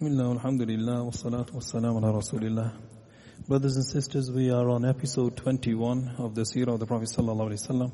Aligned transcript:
Bismillah, 0.00 0.30
alhamdulillah, 0.30 1.04
wa 1.04 1.10
salatu 1.10 1.52
wa 1.52 1.60
salam 1.60 1.96
ala 1.98 2.10
rasulillah. 2.10 2.72
Brothers 3.46 3.76
and 3.76 3.84
sisters, 3.84 4.30
we 4.30 4.50
are 4.50 4.66
on 4.70 4.86
episode 4.86 5.36
21 5.36 6.14
of 6.16 6.34
the 6.34 6.40
Seerah 6.40 6.68
of 6.68 6.80
the 6.80 6.86
Prophet 6.86 7.08
sallallahu 7.08 7.50
alaihi 7.50 7.68
wasallam, 7.68 7.92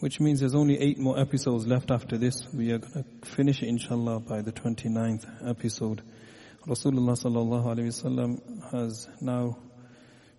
which 0.00 0.18
means 0.18 0.40
there's 0.40 0.56
only 0.56 0.80
eight 0.80 0.98
more 0.98 1.20
episodes 1.20 1.64
left 1.64 1.92
after 1.92 2.18
this. 2.18 2.52
We 2.52 2.72
are 2.72 2.78
going 2.78 3.04
to 3.04 3.28
finish 3.28 3.62
inshallah 3.62 4.18
by 4.18 4.42
the 4.42 4.50
29th 4.50 5.48
episode. 5.48 6.02
Rasulullah 6.66 7.16
sallallahu 7.16 7.66
alaihi 7.66 7.92
wasallam 7.92 8.72
has 8.72 9.08
now, 9.20 9.58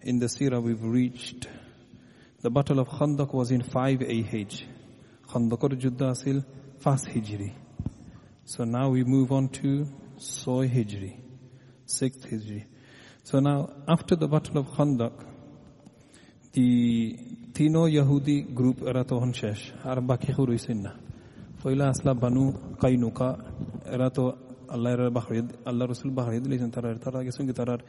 in 0.02 0.20
the 0.20 0.26
Seerah 0.26 0.62
we've 0.62 0.84
reached, 0.84 1.48
the 2.42 2.50
battle 2.50 2.82
of 2.82 2.90
Khandaq 2.90 3.34
was 3.34 3.52
in 3.52 3.62
5 3.64 4.02
AH. 4.02 4.64
Khandaqar 5.30 5.80
Juddha 5.80 6.12
Asil, 6.12 6.44
1st 6.82 7.08
Hijri. 7.14 7.54
So 8.44 8.66
now 8.66 8.90
we 8.90 9.06
move 9.06 9.32
on 9.32 9.48
to 9.48 9.88
Soy 10.18 10.68
Hijri, 10.68 11.14
6th 11.88 12.27
Hijri. 12.32 12.66
So 13.23 13.40
now, 13.40 13.70
after 13.88 14.16
the 14.16 14.27
Battle 14.27 14.58
of 14.58 14.67
Khandaq, 14.67 15.13
the 16.52 17.17
Tino 17.54 17.88
Yahudi 17.88 18.54
group 18.54 18.77
এরা 18.90 19.04
তখন 19.04 19.31
শেষ 19.31 19.59
আর 19.84 19.98
বাকি 20.02 20.31
হইছেন 20.31 20.77
না। 20.77 20.91
পয়লা 21.63 21.85
আসলা 21.90 22.13
বানু 22.13 22.54
কাইনুকা 22.81 23.30
এরা 23.85 24.09
তো 24.09 24.23
আল্লাহ 24.70 25.09
বাহরি 25.09 25.40
আল্লাহ 25.66 25.88
রসুল 25.88 26.12
বাহরি 26.12 26.40
দিলেছেন 26.40 26.70
তারা 26.70 26.93
তারা 26.93 27.23
গেছেন 27.23 27.48
কি 27.48 27.54
তারার 27.54 27.82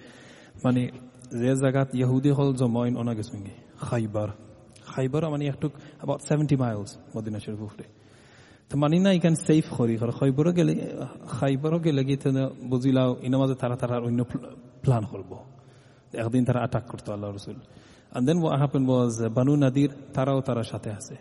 মানে 0.65 0.83
যে 1.41 1.53
জায়গাত 1.57 1.95
ইহুদি 1.95 2.31
হল 2.31 2.55
জমাইন 2.57 2.97
অনা 2.97 3.15
গেছেন 3.15 3.39
কি 3.45 3.51
খাইবার। 3.81 4.29
খাইবার 4.87 5.31
মানে 5.31 5.45
একটু 5.47 5.67
about 6.01 6.21
70 6.29 6.57
miles 6.63 6.91
মদিনা 7.17 7.39
শরীফ 7.39 7.61
তো 8.71 8.75
মানি 8.83 8.99
না 9.05 9.11
ইখান 9.19 9.35
সেফ 9.47 9.67
করি 9.79 9.95
কারণ 10.01 10.13
খাইবারও 10.21 10.53
গেলে 10.59 10.75
খাইবারও 11.29 11.79
গেলে 11.87 12.03
গিয়ে 12.09 12.19
বুঝিলাও 12.71 13.11
ইনার 13.27 13.39
মাঝে 13.43 13.57
তারা 13.63 13.77
তারা 13.77 13.97
অন্য 14.07 14.21
প্ল্যান 14.85 15.05
করব 15.13 15.31
একদিন 16.15 16.43
তারা 16.49 16.61
অ্যাটাক 16.63 16.85
করতো 16.91 17.09
আল্লাহ 17.13 17.29
রসুল 17.31 17.59
then 18.27 18.39
what 18.45 18.55
happened 18.63 18.87
was 18.87 19.13
uh, 19.21 19.29
Banu 19.37 19.55
তারাও 20.17 20.39
তারার 20.41 20.69
সাথে 20.73 20.91
আছে 20.99 21.17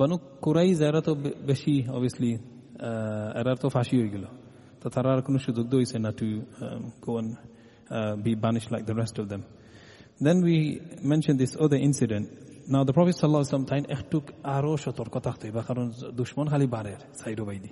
বানু 0.00 0.14
কুরাইজ 0.44 0.78
এরা 0.88 1.00
তো 1.00 1.12
বেশি 1.50 1.74
অবভিয়াসলি 1.96 2.30
এরা 3.40 3.52
তো 3.62 3.66
ফাঁসি 3.68 3.94
হয়ে 4.00 4.10
গেল 4.14 4.24
তো 4.80 4.86
তারা 4.94 5.08
আর 5.14 5.20
কোনো 5.26 5.38
সুযোগ 5.46 5.64
দিয়েছে 5.72 5.96
না 6.04 6.10
to 6.18 6.26
and 7.06 7.30
be 8.24 8.32
banish 8.44 8.64
like 8.72 8.82
the 8.88 8.94
rest 9.00 9.16
of 9.20 9.26
them 9.32 9.42
Then 10.20 10.40
we 10.40 10.80
mentioned 11.02 11.40
this 11.40 11.56
other 11.58 11.76
incident. 11.76 12.30
Now 12.73 12.83
the 12.83 12.93
Prophet 12.97 13.15
sallallahu 13.15 13.43
alaihi 13.43 13.51
wasallam 13.51 13.69
তাইন 13.71 13.83
একটু 13.95 14.17
আরো 14.55 14.71
সতর্ক 14.85 15.15
থাকতে 15.27 15.45
হবে 15.49 15.61
কারণ 15.69 15.85
দুশ্মন 16.19 16.47
খালি 16.51 16.67
বাড়ের 16.75 16.99
সাইডো 17.21 17.43
বাইদি 17.49 17.71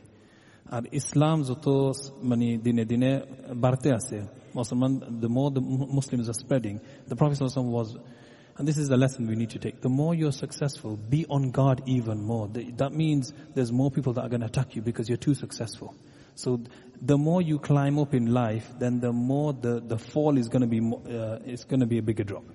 আর 0.76 0.84
ইসলাম 1.00 1.38
যত 1.50 1.66
মানে 2.30 2.48
দিনে 2.66 2.84
দিনে 2.92 3.12
বাড়তে 3.64 3.90
আছে 4.00 4.18
মুসলমান 4.60 4.92
the 5.24 5.32
more 5.38 5.50
the 5.58 5.64
Muslims 5.98 6.26
are 6.32 6.40
spreading 6.44 6.76
the 7.12 7.16
Prophet 7.20 7.36
sallallahu 7.38 7.58
alaihi 7.58 7.64
wasallam 7.64 7.80
was 7.80 7.90
and 8.58 8.64
this 8.70 8.78
is 8.84 8.88
the 8.94 9.00
lesson 9.04 9.22
we 9.28 9.36
need 9.36 9.52
to 9.58 9.60
take. 9.66 9.76
The 9.82 9.90
more 10.02 10.14
you're 10.20 10.38
successful, 10.46 10.92
be 11.16 11.22
on 11.36 11.44
guard 11.52 11.80
even 11.98 12.18
more. 12.32 12.46
Th- 12.56 12.70
That 12.82 12.94
means 13.04 13.24
there's 13.56 13.74
more 13.82 13.92
people 13.92 14.14
that 14.16 14.24
are 14.26 14.30
going 14.30 14.46
to 14.46 14.48
attack 14.54 14.70
you 14.78 14.82
because 14.90 15.06
you're 15.10 15.26
too 15.30 15.36
successful. 15.46 15.90
So 16.44 16.50
the 17.12 17.18
more 17.28 17.42
you 17.42 17.58
climb 17.72 17.96
up 18.04 18.12
in 18.20 18.26
life, 18.34 18.66
then 18.80 18.94
the 19.02 19.12
more 19.12 19.50
the, 19.66 19.74
the 19.92 19.98
fall 20.12 20.34
is 20.38 20.48
going 20.54 20.62
to 20.62 20.72
be 20.78 20.80
mo- 20.90 21.04
uh, 21.20 21.52
it's 21.54 21.66
going 21.66 21.82
to 21.82 21.90
be 21.94 21.98
a 21.98 22.06
bigger 22.10 22.24
drop. 22.32 22.46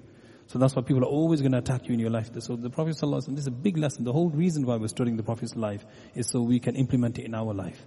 So 0.47 0.59
that's 0.59 0.75
why 0.75 0.83
people 0.83 1.03
are 1.03 1.07
always 1.07 1.41
going 1.41 1.53
to 1.53 1.57
attack 1.57 1.88
you 1.88 1.93
in 1.93 1.99
your 1.99 2.11
life. 2.11 2.29
So 2.39 2.55
the 2.55 2.69
Prophet 2.69 2.95
wasallam, 2.95 3.31
this 3.31 3.41
is 3.41 3.47
a 3.47 3.51
big 3.51 3.77
lesson. 3.77 4.03
The 4.03 4.13
whole 4.13 4.29
reason 4.29 4.65
why 4.65 4.75
we're 4.75 4.87
studying 4.87 5.17
the 5.17 5.23
Prophet's 5.23 5.55
life 5.55 5.83
is 6.13 6.29
so 6.29 6.41
we 6.41 6.59
can 6.59 6.75
implement 6.75 7.17
it 7.17 7.25
in 7.25 7.33
our 7.33 7.53
life. 7.53 7.83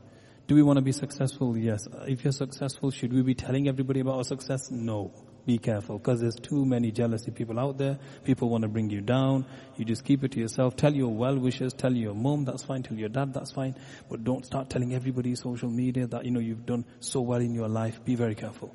Do 0.49 0.55
we 0.55 0.63
want 0.63 0.79
to 0.79 0.83
be 0.83 0.93
successful? 0.93 1.57
Yes. 1.59 1.87
Uh, 1.87 2.05
if 2.09 2.25
you're 2.25 2.33
successful, 2.33 2.91
should 2.91 3.13
we 3.13 3.23
be 3.23 3.35
telling 3.35 3.69
everybody 3.69 4.01
about 4.01 4.17
our 4.17 4.25
success? 4.25 4.71
No. 4.71 5.13
Be 5.45 5.59
careful 5.59 5.99
because 5.99 6.21
there's 6.21 6.37
too 6.37 6.67
many 6.67 6.91
jealousy 6.91 7.31
people 7.31 7.59
out 7.59 7.79
there. 7.79 7.99
People 8.25 8.49
want 8.49 8.63
to 8.63 8.69
bring 8.69 8.91
you 8.91 9.03
down. 9.03 9.47
You 9.77 9.85
just 9.85 10.05
keep 10.05 10.25
it 10.25 10.33
to 10.33 10.41
yourself. 10.41 10.75
Tell 10.75 10.93
your 10.93 11.15
well-wishers, 11.15 11.75
tell 11.75 11.93
your 11.93 12.15
mom, 12.15 12.45
that's 12.45 12.65
fine. 12.65 12.83
Tell 12.83 12.99
your 12.99 13.09
dad, 13.09 13.33
that's 13.33 13.53
fine. 13.53 13.75
But 14.11 14.25
don't 14.25 14.45
start 14.45 14.69
telling 14.69 14.95
everybody 14.95 15.35
social 15.37 15.71
media 15.71 16.07
that, 16.07 16.25
you 16.25 16.31
know, 16.31 16.41
you've 16.41 16.67
done 16.67 16.85
so 17.01 17.21
well 17.21 17.41
in 17.41 17.55
your 17.55 17.69
life. 17.69 18.05
Be 18.05 18.15
very 18.15 18.35
careful. 18.35 18.75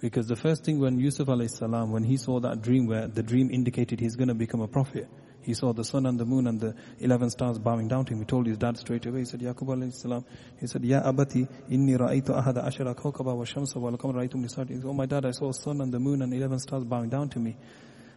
Because 0.00 0.26
the 0.28 0.36
first 0.36 0.64
thing 0.64 0.78
when 0.78 0.98
Yusuf 0.98 1.26
salam, 1.50 1.90
when 1.90 2.04
he 2.04 2.16
saw 2.16 2.40
that 2.40 2.60
dream 2.60 2.86
where 2.86 3.06
the 3.08 3.22
dream 3.22 3.50
indicated 3.50 3.98
he's 3.98 4.16
going 4.16 4.28
to 4.28 4.34
become 4.34 4.60
a 4.60 4.68
prophet, 4.68 5.08
he 5.40 5.54
saw 5.54 5.72
the 5.72 5.84
sun 5.84 6.06
and 6.06 6.18
the 6.18 6.24
moon 6.24 6.48
and 6.48 6.60
the 6.60 6.74
11 6.98 7.30
stars 7.30 7.58
bowing 7.58 7.86
down 7.86 8.04
to 8.06 8.12
him. 8.12 8.18
He 8.18 8.24
told 8.24 8.46
his 8.46 8.58
dad 8.58 8.76
straight 8.76 9.06
away. 9.06 9.20
He 9.20 9.24
said, 9.24 9.40
Yaqub 9.40 9.92
salam, 9.92 10.24
he 10.58 10.66
said, 10.66 10.84
Ya 10.84 11.00
abati, 11.04 11.46
inni 11.70 11.96
ra'aytu 11.96 12.30
ahada 12.30 12.66
ashara 12.66 12.94
kawkaba 12.96 13.34
wa 13.36 13.44
shamsa 13.44 13.76
wa 13.76 13.90
lakam. 13.90 14.42
He 14.42 14.48
said, 14.48 14.82
Oh 14.84 14.92
my 14.92 15.06
dad, 15.06 15.24
I 15.24 15.30
saw 15.30 15.52
sun 15.52 15.80
and 15.80 15.94
the 15.94 16.00
moon 16.00 16.20
and 16.20 16.34
11 16.34 16.58
stars 16.58 16.84
bowing 16.84 17.10
down 17.10 17.28
to 17.30 17.38
me. 17.38 17.56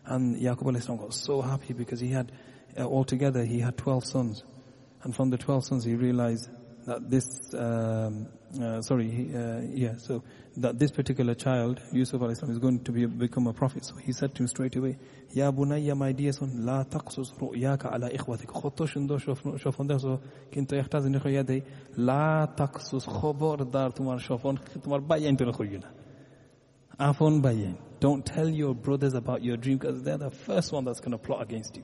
And 0.06 0.38
Yaqub 0.38 0.82
salam 0.82 1.00
got 1.00 1.14
so 1.14 1.42
happy 1.42 1.74
because 1.74 2.00
he 2.00 2.10
had, 2.10 2.32
uh, 2.76 2.82
altogether, 2.82 3.46
he 3.46 3.60
had 3.60 3.78
12 3.78 4.06
sons. 4.06 4.44
And 5.04 5.16
from 5.16 5.30
the 5.30 5.38
12 5.38 5.66
sons, 5.66 5.86
he 5.86 5.94
realized 5.94 6.50
that 6.90 7.10
this, 7.10 7.54
um, 7.54 8.28
uh, 8.60 8.82
sorry, 8.82 9.30
uh, 9.36 9.62
yeah, 9.74 9.96
so 9.98 10.24
that 10.58 10.80
this 10.80 10.92
particular 10.92 11.36
child, 11.36 11.80
Yusuf 11.92 12.20
al-Islam, 12.22 12.50
is 12.52 12.58
going 12.58 12.84
to 12.84 12.92
be, 12.92 13.06
become 13.06 13.46
a 13.46 13.54
prophet. 13.54 13.86
So 13.86 13.96
he 13.96 14.12
said 14.12 14.34
to 14.36 14.44
him 14.44 14.48
straight 14.48 14.76
away, 14.76 14.98
Ya 15.32 15.52
bunayya, 15.52 15.96
my 15.96 16.12
dear 16.14 16.32
son, 16.32 16.66
la 16.66 16.84
taqsus 16.84 17.32
ru'yaka 17.40 17.94
ala 17.94 18.10
ikhwatik. 18.10 18.48
Khutto 18.48 18.88
shindo 18.88 19.20
shofon 19.22 20.02
so 20.02 20.20
kinto 20.52 20.76
yahtazin 20.82 21.16
ikho 21.20 21.30
yadei, 21.32 21.64
la 21.96 22.48
taqsus 22.48 23.06
khobar 23.06 23.72
dar 23.72 23.92
tumar 23.92 24.18
shofon, 24.18 24.58
tumar 24.82 25.00
bayen 25.00 25.38
to 25.38 25.46
khoyuna. 25.46 25.86
Afon 27.00 27.42
bayen. 27.42 27.78
Don't 28.00 28.26
tell 28.26 28.50
your 28.50 28.74
brothers 28.74 29.14
about 29.14 29.44
your 29.44 29.58
dream 29.58 29.78
because 29.78 30.02
they're 30.02 30.18
the 30.18 30.32
first 30.32 30.72
one 30.72 30.86
that's 30.86 31.02
going 31.02 31.12
to 31.12 31.20
plot 31.20 31.44
against 31.44 31.76
you. 31.76 31.84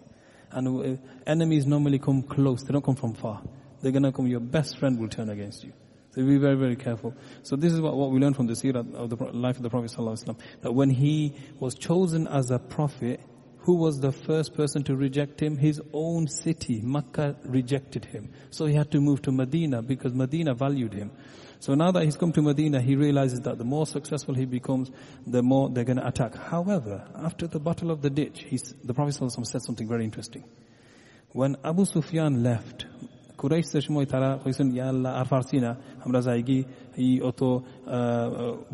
And 0.49 0.67
uh, 0.67 1.01
enemies 1.27 1.67
normally 1.67 1.99
come 1.99 2.23
close, 2.23 2.63
they 2.63 2.73
don't 2.73 2.83
come 2.83 2.95
from 2.95 3.13
far 3.13 3.43
they're 3.85 3.91
going 3.91 4.01
to 4.01 4.11
come 4.11 4.25
your 4.25 4.39
best 4.39 4.79
friend 4.79 4.99
will 4.99 5.09
turn 5.09 5.29
against 5.29 5.63
you 5.63 5.71
so 6.15 6.25
be 6.25 6.37
very, 6.37 6.55
very 6.55 6.77
careful. 6.77 7.13
So 7.43 7.57
this 7.57 7.73
is 7.73 7.81
what, 7.81 7.93
what 7.97 8.09
we 8.09 8.19
learn 8.19 8.33
from 8.33 8.47
the 8.47 8.53
seerah 8.53 8.95
of 8.95 9.09
the 9.09 9.17
life 9.17 9.57
of 9.57 9.63
the 9.63 9.69
Prophet 9.69 9.91
ﷺ, 9.91 10.37
that 10.61 10.71
when 10.71 10.89
he 10.89 11.35
was 11.59 11.75
chosen 11.75 12.25
as 12.25 12.51
a 12.51 12.57
prophet, 12.57 13.19
who 13.57 13.75
was 13.75 13.99
the 13.99 14.13
first 14.13 14.53
person 14.53 14.83
to 14.85 14.95
reject 14.95 15.41
him? 15.41 15.57
His 15.57 15.81
own 15.91 16.29
city, 16.29 16.79
Makkah, 16.81 17.35
rejected 17.43 18.05
him. 18.05 18.31
So 18.49 18.65
he 18.65 18.75
had 18.75 18.91
to 18.91 19.01
move 19.01 19.23
to 19.23 19.33
Medina 19.33 19.81
because 19.81 20.13
Medina 20.13 20.53
valued 20.53 20.93
him. 20.93 21.11
So 21.59 21.73
now 21.73 21.91
that 21.91 22.03
he's 22.03 22.15
come 22.15 22.31
to 22.33 22.41
Medina, 22.41 22.79
he 22.79 22.95
realizes 22.95 23.41
that 23.41 23.57
the 23.57 23.65
more 23.65 23.85
successful 23.85 24.35
he 24.35 24.45
becomes, 24.45 24.91
the 25.27 25.43
more 25.43 25.69
they're 25.69 25.83
going 25.83 25.97
to 25.97 26.07
attack. 26.07 26.35
However, 26.35 27.05
after 27.15 27.47
the 27.47 27.59
battle 27.59 27.91
of 27.91 28.01
the 28.01 28.09
ditch, 28.09 28.45
the 28.83 28.93
Prophet 28.93 29.15
ﷺ 29.19 29.45
said 29.47 29.63
something 29.63 29.87
very 29.87 30.05
interesting. 30.05 30.45
When 31.31 31.57
Abu 31.65 31.83
Sufyan 31.83 32.43
left, 32.43 32.85
Quraish 33.39 33.65
সময় 33.87 34.05
তারা 34.13 34.29
কইছেন 34.43 34.67
ইয়া 34.75 34.85
আল্লাহ 34.93 35.11
আর 35.19 35.27
পারছি 35.31 35.55
না 35.65 35.71
আমরা 36.05 36.19
যাইগি 36.27 36.59
ই 36.99 37.09
অত 37.29 37.41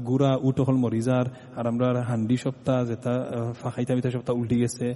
গুড়া 0.08 0.32
উটো 0.48 0.62
হল 0.68 0.78
মরিজার 0.86 1.26
আর 1.58 1.66
আমরা 1.72 1.88
হান্ডি 2.10 2.38
সপ্তাহ 2.44 2.78
যেটা 2.90 3.14
ফাঁকাইতা 3.62 3.94
বিতা 3.98 4.10
সপ্তাহ 4.16 4.34
উল্টি 4.42 4.58
গেছে 4.62 4.88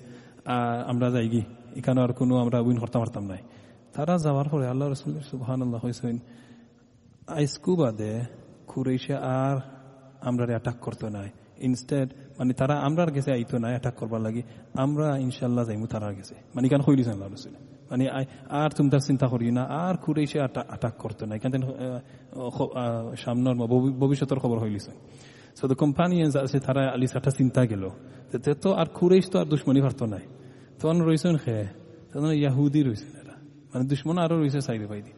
আমরা 0.92 1.08
যাইগি 1.16 1.44
এখানে 1.80 2.00
আর 2.02 2.12
কোনো 2.20 2.34
আমরা 2.44 2.58
উইন 2.66 2.78
করতে 2.84 2.98
পারতাম 3.02 3.24
নাই 3.32 3.42
তারা 3.96 4.16
যাওয়ার 4.26 4.48
পরে 4.52 4.66
আল্লাহ 4.74 4.88
রসুল 4.88 5.12
সুবহান 5.32 5.60
আল্লাহ 5.62 5.80
হয়েছেন 5.86 6.16
আইসকু 7.32 7.72
বাদে 7.80 8.14
কুরাইশে 8.68 9.16
আর 9.40 9.58
আমরা 10.22 10.44
অ্যাটাক 10.48 10.78
করতে 10.86 11.08
নাই 11.10 11.30
ইনস্টেড 11.68 12.08
মানে 12.40 12.52
তারা 12.54 12.76
আমরার 12.88 13.10
গেছে 13.16 13.30
আইতো 13.32 13.56
না 13.64 13.68
অ্যাটাক 13.68 13.96
করবার 14.00 14.22
লাগে 14.28 14.42
আমরা 14.76 15.08
ইনশাল্লাহ 15.26 15.64
যাইমু 15.70 15.88
তারার 15.94 16.14
গেছে 16.20 16.36
মানে 16.56 16.66
কেন 16.72 16.82
কইলিছেন 16.88 17.14
আল্লাহ 17.16 17.30
রসুল 17.30 17.56
মানে 17.92 18.10
আর 18.50 18.70
তুমি 18.70 18.90
তার 18.90 19.00
চিন্তা 19.00 19.28
করি 19.28 19.52
না 19.52 19.64
আর 19.64 19.96
কুরাইশে 19.96 20.40
অ্যাটাক 20.40 20.94
করতে 20.98 21.26
নাই 21.26 21.40
কেন 21.40 21.62
সামনের 23.16 23.56
বা 23.56 23.68
ভবি- 23.68 23.94
ভবিষ্যতের 23.94 24.40
খবর 24.40 24.60
হইলিছে 24.60 24.92
সো 25.56 25.68
দ্য 25.68 25.76
কোম্পানিয়ান্স 25.76 26.38
আছে 26.38 26.60
তারা 26.60 26.90
আলি 26.90 27.08
সাটা 27.08 27.32
চিন্তা 27.32 27.66
গেল। 27.66 27.90
তে 28.32 28.54
আর 28.76 28.86
কুরাইশ 28.86 29.30
তো 29.30 29.40
আর 29.40 29.46
দুশ্মনী 29.46 29.82
পারতো 29.82 30.06
নাই। 30.06 30.20
তখন 30.82 31.02
রইছেন 31.02 31.38
খেয়ে 31.38 31.68
তখন 32.14 32.26
ইয়াহুদি 32.26 32.84
রইছেন 32.84 33.10
এরা। 33.10 33.34
মানে 33.74 33.88
দুশ্মন 33.88 34.18
আরও 34.18 34.40
রয়েছে 34.40 34.62
সাইডে 34.62 34.88
বাইদি 34.88 35.12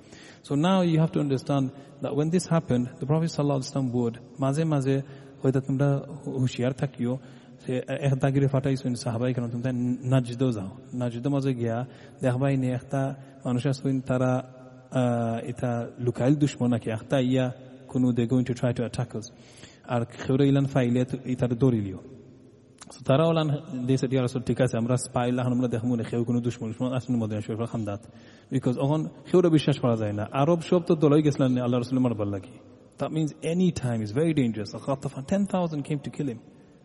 So 0.50 0.53
now 0.53 0.83
you 0.88 0.97
have 0.97 1.13
to 1.13 1.19
understand 1.19 1.69
that 2.03 2.13
when 2.13 2.31
this 2.31 2.50
happened, 2.53 2.86
the 3.00 3.07
Prophet 3.07 3.39
wasallam 3.39 3.95
would 3.95 4.13
মাঝে 4.39 4.63
মাঝে 4.63 5.01
হয়তো 5.44 5.59
তোমরা 5.59 6.01
হুঁশিয়ার 6.27 6.74
থাকিও 6.74 7.18
اختا 7.89 8.30
گیری 8.31 8.48
فاتای 8.48 8.75
سوین 8.75 8.95
صحابای 8.95 9.33
کرام 9.33 9.50
تمتا 9.50 9.71
نجدو 9.71 10.51
زاو 10.51 10.69
نجدو 10.94 11.30
مازو 11.30 11.51
گیا 11.51 11.88
دهبای 12.21 12.57
نی 12.57 12.74
اختا 12.74 13.15
مانوشا 13.45 13.71
سوین 13.71 14.01
تارا 14.01 14.44
ایتا 15.44 15.89
لوکال 16.00 16.36
دشمنا 16.36 16.77
که 16.77 16.94
اختا 16.94 17.21
یا 17.21 17.54
کنو 17.88 18.12
they 18.12 18.25
going 18.25 18.45
to 18.45 18.54
try 18.54 18.71
to 18.74 18.83
attack 18.86 19.15
us 19.15 19.31
আর 19.94 20.01
খেউরে 20.24 20.45
ইলান 20.51 20.65
ফাইলে 20.74 21.01
ইতার 21.33 21.51
দৌড়িলিও 21.62 22.00
তো 22.94 23.00
তারা 23.07 23.24
ওলান 23.31 23.48
দিয়েছে 23.88 24.06
ইয়া 24.13 24.21
রাসুল 24.25 24.42
ঠিক 24.50 24.59
আছে 24.65 24.75
আমরা 24.81 24.95
পাইলা 25.15 25.42
আমরা 25.50 25.68
দেখবো 25.75 25.94
না 26.00 26.04
খেউ 26.09 26.21
কোনো 26.30 26.39
দুশ্মন 26.45 26.68
দুশ্মন 26.71 26.89
আসুন 26.98 27.13
মদিনা 27.21 27.42
শরীফ 27.45 27.62
খান্দাত 27.74 28.01
বিকজ 28.54 28.75
এখন 28.86 29.01
খেউরে 29.27 29.50
বিশ্বাস 29.56 29.77
করা 29.83 29.95
যায় 30.01 30.13
না 30.19 30.24
আরব 30.42 30.59
সব 30.69 30.81
তো 30.88 30.94
দলই 31.04 31.21
গেছিলেন 31.25 31.51
আল্লাহ 31.65 31.77
রসুল 31.80 32.00
That 33.01 33.12
means 33.12 33.31
any 33.44 33.69
time 33.71 34.01
is 34.01 34.12
very 34.12 34.33
dangerous. 34.33 34.69
Ghatafan, 34.74 35.27
10,000 35.27 35.83
came 35.83 36.00
to 36.00 36.09
kill 36.09 36.27
him. 36.27 36.39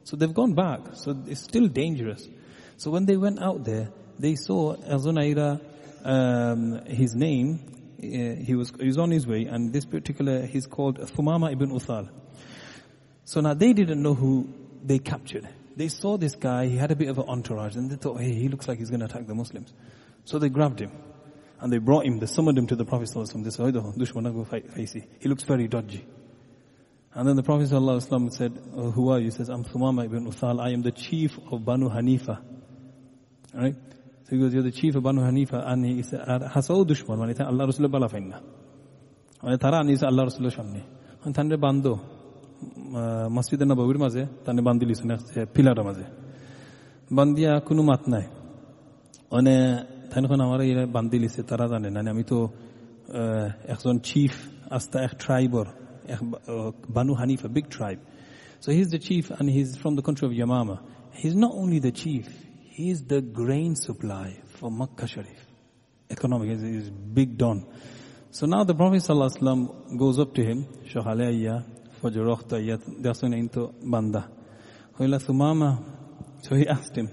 So 0.05 0.17
they've 0.17 0.33
gone 0.33 0.55
back. 0.55 0.81
So 0.95 1.17
it's 1.27 1.43
still 1.43 1.69
dangerous. 1.69 2.29
So 2.77 2.91
when 2.91 3.07
they 3.07 3.17
went 3.17 3.43
out 3.43 3.65
there, 3.65 3.91
they 4.19 4.35
saw 4.35 4.77
Azunaira, 4.77 5.61
um, 6.05 6.85
his 6.87 7.15
name, 7.15 7.61
uh, 7.99 8.35
he 8.43 8.55
was 8.55 8.73
he 8.79 8.87
was 8.87 8.99
on 8.99 9.11
his 9.11 9.27
way, 9.27 9.45
and 9.45 9.73
this 9.73 9.85
particular 9.85 10.45
he's 10.45 10.67
called 10.67 10.99
Thumama 10.99 11.53
ibn 11.53 11.71
Uthal. 11.71 12.09
So 13.25 13.41
now 13.41 13.55
they 13.55 13.73
didn't 13.73 14.03
know 14.03 14.15
who 14.15 14.53
they 14.83 14.99
captured. 14.99 15.49
They 15.77 15.89
saw 15.89 16.19
this 16.19 16.35
guy, 16.35 16.67
he 16.67 16.77
had 16.77 16.91
a 16.91 16.97
bit 16.97 17.09
of 17.09 17.19
an 17.19 17.25
entourage, 17.29 17.77
and 17.77 17.91
they 17.91 17.97
thought, 17.97 18.21
hey, 18.21 18.35
he 18.35 18.49
looks 18.49 18.69
like 18.69 18.79
he's 18.79 18.91
going 18.91 19.01
to 19.01 19.07
attack 19.07 19.27
the 19.27 19.35
Muslims. 19.35 19.73
So 20.25 20.39
they 20.39 20.49
grabbed 20.49 20.81
him, 20.81 20.93
and 21.61 21.73
they 21.73 21.79
brought 21.79 22.05
him, 22.05 22.19
they 22.19 22.27
summoned 22.27 22.59
him 22.59 22.67
to 22.67 22.77
the 22.77 22.85
Prophet 22.85 23.09
ﷺ. 23.09 23.45
They 23.45 23.51
said, 23.51 23.77
oh, 23.77 23.95
dushman 23.97 24.25
go 24.35 24.45
facey. 24.45 25.07
He 25.19 25.29
looks 25.29 25.45
very 25.45 25.69
dodgy. 25.69 26.05
And 27.16 27.28
then 27.28 27.36
the 27.36 27.44
Prophet 27.44 27.68
ﷺ 27.70 28.32
said, 28.32 28.54
oh, 28.76 28.92
who 28.92 29.10
are 29.10 29.18
you? 29.20 29.26
He 29.26 29.32
says, 29.32 29.50
I'm 29.50 29.64
Thumama 29.64 30.06
ibn 30.06 30.26
Uthal, 30.32 30.62
I 30.62 30.70
am 30.70 30.82
the 30.84 30.92
chief 30.92 31.32
of 31.52 31.66
Banu 31.66 31.90
Hanifa. 31.90 32.40
Alright? 33.56 33.76
So 34.26 34.36
he 34.36 34.38
goes, 34.38 34.54
you're 34.54 34.62
the 34.62 34.72
chief 34.72 34.94
of 34.96 35.04
Banu 35.04 35.22
Hanifa, 35.22 35.68
and 35.72 35.86
he 35.86 36.04
said, 36.04 36.22
Hasau 36.28 36.86
dushman, 36.86 37.18
মানে 37.22 37.34
আল্লাহ 37.52 37.64
রসুলের 37.70 37.92
বালা 37.96 38.08
fine 38.14 38.26
না 38.32 38.38
মানে 39.44 39.58
তারা 39.64 39.78
আনিয়েছে 39.82 40.06
আল্লাহ 40.12 40.24
রসুলের 40.30 40.54
সামনে 40.58 40.80
তাহলে 41.36 41.58
বান্ধব 41.66 41.98
মসজিদের 43.38 43.68
নবীর 43.72 44.00
মাঝে 44.06 44.24
তানে 44.46 44.62
বান্ধি 44.68 44.86
লিছেন 44.90 45.12
পিলারের 45.56 45.84
মাঝে 45.90 46.06
বান্দিয়া 47.18 47.52
কোনো 47.68 47.82
মাত 47.90 48.04
নাই 48.14 48.26
মানে 49.34 49.54
তখন 50.12 50.40
আমার 50.46 50.60
এরা 50.72 50.84
বান্ধি 50.98 51.18
লিছে 51.24 51.42
তারা 51.50 51.66
জানে 51.72 51.90
না 51.96 52.00
আমি 52.14 52.24
তো 52.32 52.38
একজন 53.74 53.96
চিফ 54.10 54.34
আস্তা 54.78 54.98
এক 55.08 55.14
ট্রাইবর 55.24 55.66
Banu 56.07 57.15
Hanifa, 57.15 57.53
big 57.53 57.69
tribe. 57.71 58.01
So 58.61 58.71
he's 58.73 58.91
the 58.91 58.99
chief 58.99 59.31
and 59.31 59.51
he's 59.51 59.77
from 59.77 59.97
the 59.97 60.03
country 60.03 60.27
of 60.29 60.33
Yamama. 60.33 60.81
He's 61.13 61.35
not 61.35 61.53
only 61.53 61.79
the 61.79 61.93
chief, 61.93 62.29
he's 62.61 63.03
the 63.05 63.21
grain 63.21 63.75
supply 63.75 64.37
for 64.55 64.71
Makkah 64.71 65.07
Sharif. 65.07 65.47
Economic, 66.11 66.61
he's 66.61 66.91
big 66.91 67.37
don. 67.37 67.67
So 68.31 68.47
now 68.47 68.65
the 68.65 68.75
Prophet 68.75 69.03
ﷺ 69.03 69.99
goes 69.99 70.19
up 70.19 70.35
to 70.35 70.45
him. 70.45 70.67
So 76.43 76.57
he 76.57 76.67
asked 76.69 76.97
him. 76.97 77.11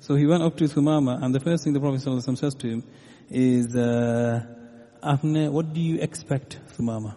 So 0.00 0.14
he 0.14 0.26
went 0.26 0.42
up 0.42 0.56
to 0.56 0.64
Thumama 0.64 1.22
and 1.22 1.34
the 1.34 1.40
first 1.40 1.64
thing 1.64 1.72
the 1.72 1.80
Prophet 1.80 2.00
ﷺ 2.00 2.38
says 2.38 2.54
to 2.56 2.68
him 2.68 2.84
is, 3.30 3.74
uh, 3.74 4.44
what 5.00 5.72
do 5.72 5.80
you 5.80 6.00
expect, 6.00 6.58
Thumama? 6.76 7.16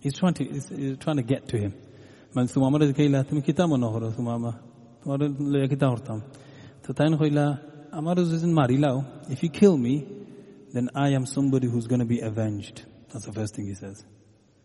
He's 0.00 0.14
trying 0.18 0.34
to, 0.34 0.44
he's, 0.44 0.68
he's 0.68 0.98
trying 0.98 1.16
to 1.16 1.22
get 1.22 1.48
to 1.48 1.58
him. 1.58 1.72
Men 2.32 2.48
så 2.48 2.60
mamma 2.60 2.78
det 2.78 2.94
kila 2.96 3.24
Kitamo 3.24 3.42
kita 3.42 3.66
horo 3.66 4.10
så 4.12 4.22
mamma. 4.22 4.54
Tomar 5.02 5.18
le 5.18 5.68
hortam. 5.68 6.22
To 6.86 6.92
tain 6.92 7.12
hoila 7.12 7.58
amar 7.92 8.16
uzin 8.16 8.52
marilao. 8.52 9.04
If 9.30 9.42
you 9.42 9.50
kill 9.50 9.76
me, 9.76 10.06
then 10.72 10.90
I 10.94 11.10
am 11.10 11.26
somebody 11.26 11.66
who's 11.68 11.86
going 11.86 12.00
to 12.00 12.06
be 12.06 12.20
avenged. 12.20 12.82
That's 13.12 13.26
the 13.26 13.32
first 13.32 13.56
thing 13.56 13.66
he 13.66 13.74
says. 13.74 14.04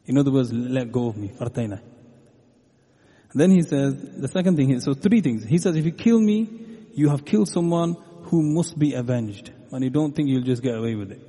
In 0.06 0.18
other 0.18 0.32
words, 0.32 0.54
let 0.54 0.92
go 0.92 1.08
of 1.08 1.18
me. 1.18 1.30
Fartaina. 1.30 1.82
Then 3.34 3.52
he 3.52 3.64
says, 3.64 3.96
the 3.96 4.30
second 4.30 4.56
thing, 4.56 4.80
so 4.80 4.94
three 4.94 5.20
things. 5.20 5.44
He 5.44 5.58
says, 5.58 5.76
if 5.76 5.84
you 5.84 5.92
kill 5.92 6.20
me, 6.20 6.50
you 6.94 7.10
have 7.10 7.26
killed 7.26 7.50
someone 7.50 7.98
who 8.24 8.42
must 8.42 8.80
be 8.80 8.94
avenged. 8.94 9.52
And 9.72 9.84
you 9.84 9.90
don't 9.90 10.16
think 10.16 10.30
you'll 10.30 10.44
just 10.44 10.62
get 10.62 10.76
away 10.76 10.96
with 10.96 11.12
it. 11.12 11.20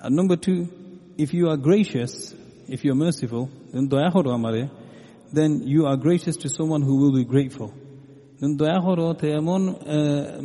And 0.00 0.16
number 0.16 0.36
two, 0.36 0.68
if 1.16 1.32
you 1.32 1.50
are 1.50 1.56
gracious, 1.56 2.34
if 2.70 2.78
you 2.84 2.90
are 2.92 2.94
merciful, 2.96 3.44
then 3.72 3.84
then 5.32 5.50
you 5.64 5.86
are 5.86 5.96
gracious 5.96 6.36
to 6.36 6.48
someone 6.48 6.82
who 6.82 6.94
will 6.96 7.14
be 7.20 7.24
grateful. 7.24 7.70
Then 8.40 8.50
দয়া 8.60 8.78
করো 8.86 9.06
তে 9.20 9.26
এমন 9.40 9.62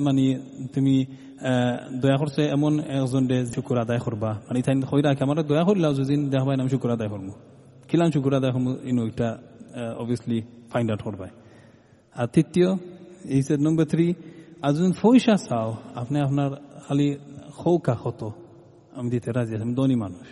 মানে 0.06 0.25
তুমি 0.74 0.95
দয়া 2.04 2.18
করছে 2.22 2.42
এমন 2.57 2.74
একজন 2.95 3.24
শুকুর 3.54 3.77
আদায় 3.83 4.01
করবা 4.06 4.31
মানে 4.48 4.60
তাই 4.66 4.75
হইরা 4.92 5.10
আমার 5.25 5.38
দয়া 5.51 5.63
করিলাও 5.68 5.94
যদি 6.00 6.13
দেখা 6.33 6.45
পাই 6.48 6.56
আমি 6.63 6.72
শুকুর 6.75 6.92
আদায় 6.98 7.10
করব 7.13 7.27
কিলাম 7.89 8.10
শুকুর 8.16 8.33
আদায় 8.39 8.54
করব 8.56 8.68
ইনো 8.89 9.04
এটা 9.10 9.30
অবভিয়াসলি 10.01 10.39
ফাইন্ড 10.72 10.88
আউট 10.92 11.01
করবাই 11.07 11.31
আর 12.16 12.27
তৃতীয় 12.36 12.69
এই 13.36 13.42
সেড 13.48 13.62
নম্বর 13.66 13.86
থ্রি 13.92 14.07
যদি 14.68 14.92
পয়সা 15.01 15.36
চাও 15.48 15.69
আপনি 16.01 16.18
আপনার 16.27 16.50
খালি 16.86 17.07
খৌকা 17.60 17.95
হত 18.04 18.22
আমি 18.98 19.07
দিতে 19.13 19.30
রাজি 19.38 19.51
আছি 19.56 19.63
আমি 19.68 19.75
ধনী 19.80 19.95
মানুষ 20.06 20.27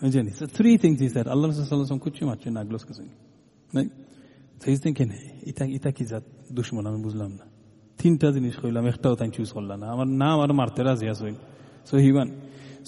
আমি 0.00 0.10
জানি 0.14 0.30
so 0.40 0.44
three 0.58 0.76
things 0.82 0.98
he 1.04 1.08
said 1.14 1.26
আল্লাহ 1.34 1.46
সাল্লাম 1.50 1.98
কুচি 2.04 2.22
মারছে 2.28 2.48
না 2.56 2.60
গ্লোস 2.68 2.84
কিছু 2.88 3.02
so 4.60 4.64
he's 4.70 4.82
thinking 4.86 5.10
ইটা 5.50 5.64
ইটা 5.76 5.90
কি 5.96 6.04
জাত 6.10 6.24
দুশ্মন 6.56 6.84
আমি 6.90 7.00
বুঝলাম 7.06 7.32
না 7.40 7.44
তিনটা 8.00 8.26
জিনিস 8.36 8.54
কইলাম 8.62 8.84
একটাও 8.92 9.14
তাই 9.20 9.28
চুজ 9.36 9.48
করলাম 9.56 9.76
না 9.82 9.86
আমার 9.94 10.08
নাম 10.22 10.36
আর 10.44 10.50
মারতে 10.60 10.80
রাজি 10.88 11.06
আসইন 11.12 11.36
so 11.88 11.94
he 12.04 12.10
went 12.16 12.32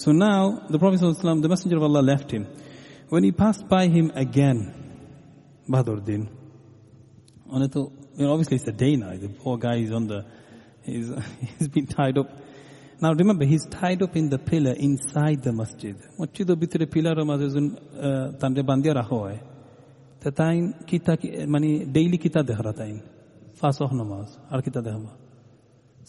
so 0.03 0.07
now 0.27 0.41
the 0.73 0.79
prophet 0.81 0.97
sallallahu 0.99 1.41
the 1.45 1.51
messenger 1.53 1.77
of 1.79 1.83
allah 1.89 2.03
left 2.13 2.29
him 2.35 2.43
when 3.11 3.21
he 3.27 3.31
passed 3.43 3.65
by 3.75 3.83
him 3.95 4.05
again 4.25 4.59
badr 5.73 5.97
din 6.09 6.23
on 7.53 7.61
it 7.65 7.75
you 7.75 8.23
know, 8.23 8.31
obviously 8.33 8.55
it's 8.59 8.69
a 8.75 8.77
day 8.85 8.93
now 9.03 9.11
the 9.25 9.29
poor 9.41 9.55
guy 9.67 9.77
is 9.85 9.91
on 9.99 10.03
the 10.11 10.19
he's 10.87 11.07
he's 11.41 11.69
been 11.75 11.87
tied 11.97 12.17
up 12.21 12.29
Now 13.00 13.12
remember 13.12 13.44
he's 13.44 13.66
tied 13.66 14.02
up 14.02 14.14
in 14.16 14.28
the 14.28 14.38
pillar 14.38 14.74
inside 14.88 15.38
the 15.46 15.52
masjid 15.60 15.96
মসজিদের 16.20 16.56
ভিতরে 16.62 16.84
পিলারের 16.94 17.26
মাঝে 17.30 17.46
যখন 17.54 17.66
তান্ডে 18.40 18.62
বান্ধিয়া 18.70 18.94
রাখা 19.00 19.16
হয় 19.24 19.38
তা 20.22 20.28
তাই 20.38 20.56
কিতা 20.90 21.12
মানে 21.54 21.68
ডেইলি 21.96 22.18
কিতা 22.24 22.40
দেখা 22.50 22.72
তাই 22.80 22.92
ফাঁসহ 23.60 23.90
নমাজ 24.00 24.28
আর 24.52 24.60
কিতা 24.66 24.80
দেখবা 24.86 25.12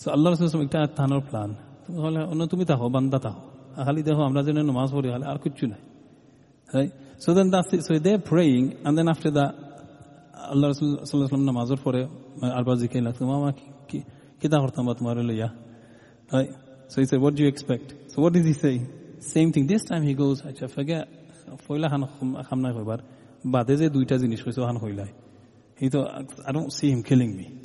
সো 0.01 0.07
আল্লাহ 0.15 0.29
রসুল 0.29 0.63
একটা 0.67 0.79
থানোর 0.97 1.21
প্ল্যান 1.27 1.51
অন্য 2.31 2.41
তুমি 2.51 2.63
তাহো 2.71 2.85
বান্দা 2.95 3.17
তাহো 3.25 3.41
খালি 3.85 4.01
দেখো 4.07 4.21
আমরা 4.29 4.41
যেন 4.47 4.57
নমাজ 4.71 4.89
পড়ি 4.95 5.07
খালি 5.13 5.25
আর 5.33 5.39
কিচ্ছু 5.45 5.65
নাই 5.71 5.81
So 7.23 7.33
then 7.33 7.49
that's 7.51 7.71
it. 7.73 7.85
So 7.85 7.97
they're 7.99 8.19
praying, 8.19 8.79
and 8.83 8.97
then 8.97 9.07
after 9.07 9.31
that, 9.31 9.55
Allah 10.35 10.67
Rasul 10.69 10.97
namazur 11.29 11.81
pore 11.81 12.09
arba 12.41 12.75
zikir 12.75 13.01
la 13.01 13.11
tumama 13.13 13.55
ki 13.87 14.03
kita 14.41 14.57
kortam 14.59 14.85
ba 14.87 14.95
tumhare 14.95 15.23
liya. 15.23 15.53
Right? 16.31 16.51
So 16.92 17.00
he 17.00 17.06
said, 17.06 17.20
what 17.20 17.34
do 17.34 17.42
you 17.42 17.48
expect? 17.48 18.12
So 18.12 18.22
what 18.22 18.32
did 18.32 18.44
he 18.44 18.52
say? 18.52 18.80
Same 19.20 19.52
thing. 19.52 19.66
This 19.66 19.84
time 19.84 20.02
he 20.02 20.14
goes, 20.14 20.42
acha 20.42 20.70
forget, 20.70 21.08
foila 21.66 21.88
khan 21.88 22.02
khamna 22.50 22.74
hoibar. 22.74 23.00
Bade 23.44 23.76
je 23.78 23.88
duita 23.88 24.16
জিনিস 24.18 24.40
কইছো 24.44 24.62
হান 24.68 24.78
হইলাই 24.84 25.10
he 25.78 25.88
thought, 25.88 26.26
I 26.44 26.52
don't 26.52 26.72
see 26.72 26.90
him 26.90 27.02
killing 27.02 27.36
me. 27.36 27.60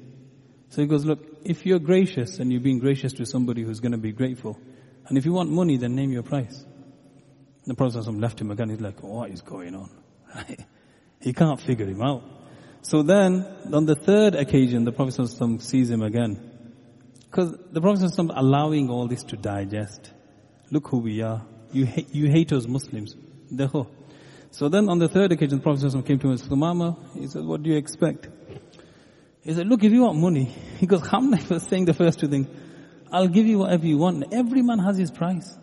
So 0.70 0.82
he 0.82 0.88
goes, 0.88 1.04
look, 1.04 1.20
if 1.44 1.66
you're 1.66 1.80
gracious 1.80 2.40
and 2.40 2.52
you're 2.52 2.62
being 2.62 2.80
gracious 2.80 3.14
to 3.14 3.26
somebody 3.26 3.64
who's 3.64 3.80
going 3.80 3.92
to 3.92 3.98
be 3.98 4.12
grateful, 4.12 4.58
and 5.08 5.18
if 5.18 5.26
you 5.26 5.34
want 5.34 5.50
money, 5.50 5.78
then 5.78 5.96
name 5.96 6.12
your 6.12 6.24
price. 6.24 6.64
The 7.66 7.74
Prophet 7.74 8.08
left 8.08 8.40
him 8.40 8.52
again. 8.52 8.70
He's 8.70 8.82
like, 8.82 9.02
what 9.02 9.32
is 9.32 9.42
going 9.42 9.76
on? 9.76 9.90
he 11.22 11.34
can't 11.34 11.60
figure 11.60 11.88
him 11.88 12.02
out. 12.02 12.24
So 12.82 13.02
then, 13.02 13.46
on 13.74 13.86
the 13.86 13.96
third 13.96 14.36
occasion, 14.36 14.84
the 14.84 14.92
Prophet 14.92 15.62
sees 15.62 15.90
him 15.90 16.04
again. 16.04 16.47
Because 17.31 17.57
the 17.73 17.81
Prophet 17.81 18.11
allowing 18.19 18.89
all 18.91 19.07
this 19.07 19.23
to 19.25 19.37
digest. 19.37 20.13
Look 20.71 20.89
who 20.89 20.99
we 20.99 21.23
are. 21.23 21.45
You, 21.73 21.85
hate, 21.85 22.15
you 22.15 22.31
hate 22.31 22.53
us 22.53 22.67
Muslims. 22.67 23.15
Dekho. 23.53 23.89
So 24.51 24.69
then 24.69 24.89
on 24.89 24.99
the 24.99 25.09
third 25.09 25.33
occasion, 25.33 25.59
the 25.59 25.63
Prophet 25.63 26.07
came 26.07 26.19
to 26.19 26.27
him 26.27 26.31
and 26.33 26.41
said, 26.41 26.51
Mama, 26.51 26.97
he 27.15 27.27
said, 27.27 27.45
what 27.45 27.63
do 27.63 27.71
you 27.71 27.77
expect? 27.77 28.29
He 29.43 29.53
said, 29.53 29.67
look, 29.67 29.85
if 29.85 29.93
you 29.93 30.03
want 30.03 30.19
money, 30.19 30.45
he 30.79 30.87
goes, 30.87 31.03
Hamna 31.03 31.49
was 31.51 31.65
saying 31.65 31.85
the 31.85 31.95
first 31.95 32.19
two 32.19 32.29
things, 32.29 32.49
I'll 33.13 33.29
give 33.29 33.47
you 33.47 33.59
whatever 33.59 33.87
you 33.87 33.99
want. 33.99 34.33
Every 34.33 34.63
man 34.63 34.79
has 34.79 34.97
his 34.97 35.11
price. 35.11 35.57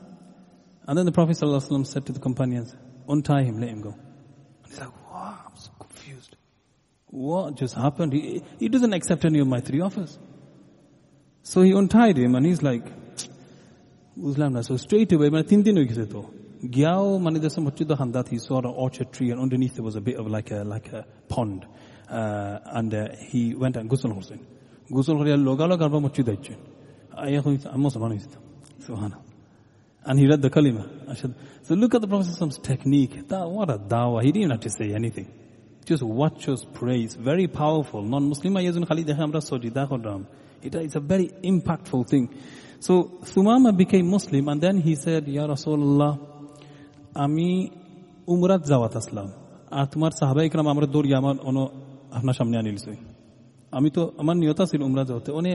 And 0.87 0.97
then 0.97 1.05
the 1.05 1.11
Prophet 1.11 1.35
said 1.37 2.05
to 2.05 2.11
the 2.11 2.19
companions, 2.19 2.75
untie 3.07 3.43
him, 3.43 3.59
let 3.59 3.69
him 3.69 3.81
go. 3.81 3.89
And 3.89 4.67
he's 4.67 4.79
like, 4.79 5.11
wow, 5.11 5.39
I'm 5.47 5.57
so 5.57 5.71
confused. 5.79 6.35
What 7.07 7.55
just 7.55 7.75
happened? 7.75 8.13
He, 8.13 8.43
he 8.59 8.69
doesn't 8.69 8.93
accept 8.93 9.25
any 9.25 9.39
of 9.39 9.47
my 9.47 9.61
three 9.61 9.81
offers. 9.81 10.17
So 11.44 11.62
he 11.62 11.72
untied 11.72 12.16
him 12.16 12.34
and 12.34 12.46
he's 12.46 12.62
like, 12.62 12.84
Uzlam 14.18 14.64
So 14.64 14.76
straight 14.76 15.12
away, 15.12 15.28
মানে 15.34 15.44
তিন 15.52 15.60
দিন 15.66 15.74
হয়ে 15.78 15.88
গেছে 15.90 16.06
তো 16.14 16.20
গিয়াও 16.76 17.06
মানে 17.24 17.36
there's 17.42 17.54
some 17.54 17.66
the 17.90 17.96
handat 18.00 18.26
he 18.28 18.38
saw 18.46 18.58
an 18.58 18.66
orchard 18.84 19.08
tree 19.14 19.30
and 19.32 19.40
underneath 19.44 19.74
there 19.76 19.86
was 19.90 19.96
a 20.02 20.04
bit 20.08 20.16
of 20.20 20.26
like 20.36 20.50
a 20.58 20.60
like 20.74 20.88
a 20.98 21.02
pond 21.32 21.60
uh, 22.10 22.78
and 22.78 22.90
uh, 22.94 23.00
he 23.30 23.42
went 23.62 23.74
and 23.80 23.86
ghusl 23.92 24.10
করছেন 24.16 24.40
ghusl 24.96 25.14
করিয়া 25.20 25.36
লগা 25.48 25.64
লগা 25.72 25.84
আরবা 25.86 26.00
মসজিদ 26.06 26.28
আইছেন 26.32 26.58
আইয়া 27.24 27.40
কইছে 27.44 27.66
আমি 27.74 27.82
মুসলমান 27.88 28.10
হইছি 28.14 28.28
সুবহানাল্লাহ 28.86 29.20
and 30.08 30.16
he 30.20 30.24
read 30.30 30.40
the 30.46 30.50
kalima 30.56 30.84
so 31.66 31.70
look 31.82 31.92
at 31.96 32.00
the 32.04 32.10
prophet's 32.12 32.58
technique 32.70 33.14
that, 33.30 33.44
what 33.56 33.68
a 33.76 33.78
dawah 33.94 34.20
he 34.26 34.30
didn't 34.34 34.52
have 34.54 34.64
to 34.68 34.72
say 34.78 34.88
anything 35.00 35.28
just 35.88 36.02
watch 36.20 36.42
us 36.52 36.60
pray 36.78 36.98
it's 37.06 37.16
very 37.30 37.46
powerful 37.62 38.02
non-muslim 38.14 38.52
আইয়াজন 38.60 38.84
খালি 38.90 39.02
দেখে 39.10 39.22
আমরা 39.28 39.40
সজিদা 39.50 39.82
করলাম 39.92 40.20
এটা 40.67 40.79
it's 40.85 40.97
a 41.01 41.03
very 41.11 41.27
impactful 41.51 42.03
thing. 42.11 42.25
So 42.87 42.93
Sumama 43.31 43.71
became 43.83 44.07
Muslim 44.15 44.43
and 44.51 44.59
then 44.65 44.75
he 44.85 44.93
said, 45.03 45.23
Ya 45.37 45.43
Rasulullah, 45.53 46.13
আমি 47.25 47.47
উমরাত 48.33 48.61
যাওয়াত 48.71 48.93
আসলাম। 49.01 49.27
আর 49.77 49.85
তোমার 49.93 50.11
সাহাবা 50.19 50.41
ইকরাম 50.47 50.67
আমরা 50.73 50.87
দৌড়িয়ে 50.93 51.17
আমার 51.21 51.35
অন 51.49 51.57
আপনার 52.17 52.35
সামনে 52.39 52.55
আনি 52.61 52.69
লিছই 52.75 52.97
আমি 53.77 53.89
তো 53.95 54.01
আমার 54.21 54.35
নিয়ত 54.41 54.59
আছিল 54.65 54.81
উমরা 54.89 55.03
যাওয়াতে। 55.09 55.29
অনে 55.39 55.53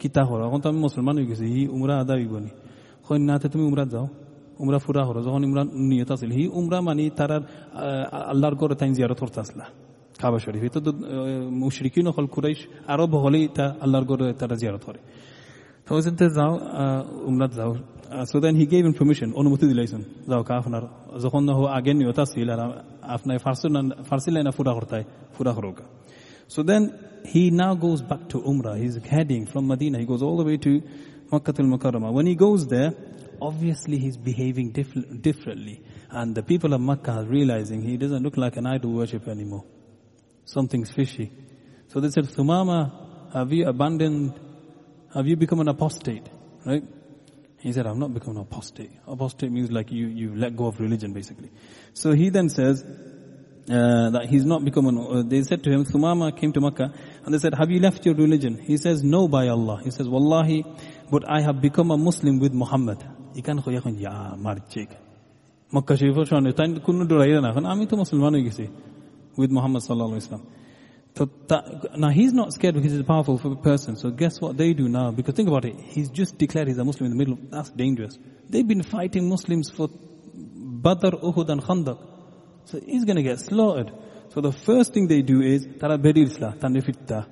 কিতা 0.00 0.22
হর 0.28 0.40
এখন 0.46 0.60
তো 0.62 0.66
আমি 0.72 0.80
মুসলমান 0.86 1.14
হয়ে 1.18 1.28
গেছি। 1.30 1.46
হি 1.54 1.62
উমরা 1.76 1.94
আদা 2.02 2.14
হইবনি 2.20 2.50
কন্যাতে 3.06 3.46
তুমি 3.52 3.64
উমরা 3.70 3.84
যাও। 3.92 4.06
উমরা 4.62 4.78
ফুরা 4.84 5.02
হর 5.06 5.16
যখন 5.26 5.42
ইমরান 5.48 5.68
নিয়ত 5.90 6.10
আছিল 6.14 6.30
হি 6.38 6.44
উমরা 6.58 6.78
মানি 6.86 7.04
তার 7.18 7.32
আল্লাহর 8.32 8.54
গড়ে 8.60 8.74
তাই 8.80 8.90
জিয়ারত 8.96 9.18
করতে 9.22 9.38
আসলা। 9.44 9.66
কাবা 10.21 10.37
শরীফ 10.43 10.63
এটা 10.67 10.79
তো 10.87 10.91
মুশরিকিন 11.63 12.05
হল 12.15 12.25
কুরাইশ 12.35 12.59
আরব 12.93 13.11
হলেই 13.23 13.45
তা 13.57 13.65
আল্লাহর 13.83 14.05
গড়ে 14.09 14.25
তারা 14.39 14.55
জিয়ারত 14.61 14.83
করে 14.87 14.99
তো 15.85 15.89
ওইতে 15.95 16.25
যাও 16.37 16.53
উমরাত 17.29 17.51
যাও 17.59 17.71
so 18.31 18.37
then 18.43 18.55
he 18.61 18.65
gave 18.73 18.83
information 18.91 19.29
অনুমতি 19.41 19.65
দিলাইছেন 19.71 20.01
যাও 20.31 20.41
কা 20.47 20.53
আপনার 20.61 20.83
যখন 21.23 21.41
আগে 21.77 21.91
নিয়ত 21.99 22.19
আছিল 22.25 22.49
আর 22.55 22.61
আপনার 23.15 23.35
ফার্সি 23.45 23.67
ফার্সি 24.09 24.29
লাইনা 24.35 24.51
ফুরা 24.57 24.71
করতায় 24.77 25.05
ফুরা 25.35 25.53
করোকা 25.57 25.85
So 26.47 26.61
then 26.61 26.83
he 27.25 27.49
now 27.51 27.73
goes 27.75 28.01
back 28.01 28.27
to 28.29 28.37
Umrah. 28.41 28.77
He's 28.77 28.97
heading 29.03 29.45
from 29.45 29.67
Medina. 29.67 29.97
He 29.99 30.05
goes 30.05 30.21
all 30.21 30.37
the 30.37 30.43
way 30.43 30.57
to 30.57 30.71
Makkah 31.31 31.53
al-Mukarramah. 31.57 32.11
When 32.13 32.27
he 32.27 32.35
goes 32.35 32.67
there, 32.67 32.93
obviously 33.41 33.97
he's 33.97 34.17
behaving 34.17 34.71
diff- 34.71 35.21
differently. 35.21 35.81
And 36.11 36.35
the 36.35 36.43
people 36.43 36.73
of 36.73 36.81
Makkah 36.81 37.11
are 37.11 37.23
realizing 37.23 37.81
he 37.81 37.97
doesn't 37.97 38.23
look 38.23 38.37
like 38.37 38.57
an 38.57 38.67
idol 38.67 38.91
worshipper 38.91 39.31
anymore. 39.31 39.63
Something's 40.47 40.91
fishy. 40.91 41.31
So 41.87 41.99
they 41.99 42.09
said, 42.09 42.25
Thumama, 42.25 43.33
have 43.33 43.51
you 43.51 43.67
abandoned, 43.67 44.33
have 45.13 45.27
you 45.27 45.35
become 45.35 45.59
an 45.59 45.67
apostate? 45.67 46.27
Right? 46.65 46.83
He 47.59 47.71
said, 47.71 47.87
I've 47.87 47.97
not 47.97 48.13
become 48.13 48.35
an 48.35 48.41
apostate. 48.41 48.91
Apostate 49.07 49.51
means 49.51 49.71
like 49.71 49.91
you, 49.91 50.07
you 50.07 50.35
let 50.35 50.55
go 50.55 50.67
of 50.67 50.79
religion 50.79 51.13
basically. 51.13 51.49
So 51.93 52.11
he 52.11 52.29
then 52.29 52.49
says, 52.49 52.83
uh, 52.83 54.09
that 54.09 54.27
he's 54.29 54.43
not 54.43 54.65
become 54.65 54.87
an, 54.87 54.97
uh, 54.97 55.23
they 55.25 55.41
said 55.43 55.63
to 55.63 55.71
him, 55.71 55.85
Thumama 55.85 56.37
came 56.37 56.51
to 56.51 56.59
Makkah 56.59 56.93
and 57.23 57.33
they 57.33 57.37
said, 57.39 57.53
have 57.53 57.71
you 57.71 57.79
left 57.79 58.05
your 58.05 58.15
religion? 58.15 58.57
He 58.57 58.75
says, 58.75 59.01
no 59.03 59.29
by 59.29 59.47
Allah. 59.47 59.79
He 59.81 59.91
says, 59.91 60.07
Wallahi, 60.09 60.65
but 61.09 61.23
I 61.29 61.41
have 61.41 61.61
become 61.61 61.91
a 61.91 61.97
Muslim 61.97 62.39
with 62.39 62.53
Muhammad. 62.53 63.03
ইকান 63.39 63.57
কই 63.65 63.75
এখন 63.79 63.93
ইয়া 64.03 64.13
মারচিক 64.45 64.89
মক্কা 65.73 65.93
শরীফের 65.99 66.27
সামনে 66.31 66.49
তাই 66.59 66.67
কোনো 66.87 67.03
ডরাই 67.09 67.31
না 67.43 67.47
এখন 67.51 67.65
আমি 67.73 67.83
তো 67.89 67.93
মুসলমান 68.01 68.31
হয়ে 68.35 68.45
গেছি 68.47 68.65
with 69.38 69.50
Muhammad 69.50 69.82
sallallahu 69.82 70.14
alaihi 70.14 70.28
wasallam. 70.28 70.46
So 71.16 71.28
that, 71.48 71.98
now 71.98 72.10
he's 72.10 72.32
not 72.32 72.52
scared 72.52 72.74
because 72.74 72.92
he's 72.92 73.00
a 73.00 73.04
powerful 73.04 73.38
person. 73.56 73.96
So 73.96 74.10
guess 74.10 74.40
what 74.40 74.56
they 74.56 74.72
do 74.72 74.88
now? 74.88 75.10
Because 75.10 75.34
think 75.34 75.48
about 75.48 75.64
it, 75.64 75.76
he's 75.80 76.10
just 76.10 76.38
declared 76.38 76.68
he's 76.68 76.78
a 76.78 76.84
Muslim 76.84 77.06
in 77.06 77.10
the 77.10 77.18
middle. 77.18 77.34
Of, 77.34 77.50
that's 77.50 77.70
dangerous. 77.70 78.18
They've 78.48 78.66
been 78.66 78.82
fighting 78.82 79.28
Muslims 79.28 79.70
for 79.70 79.88
Badr, 79.88 81.16
Uhud, 81.28 81.48
and 81.48 81.62
Khandaq. 81.62 81.98
So 82.66 82.80
he's 82.80 83.04
going 83.04 83.16
to 83.16 83.22
get 83.22 83.40
slaughtered. 83.40 83.92
So 84.34 84.40
the 84.40 84.52
first 84.52 84.92
thing 84.94 85.08
they 85.08 85.22
do 85.22 85.40
is 85.40 85.66
tara 85.80 85.98
berilsla 85.98 86.58
tanrifitta. 86.58 87.26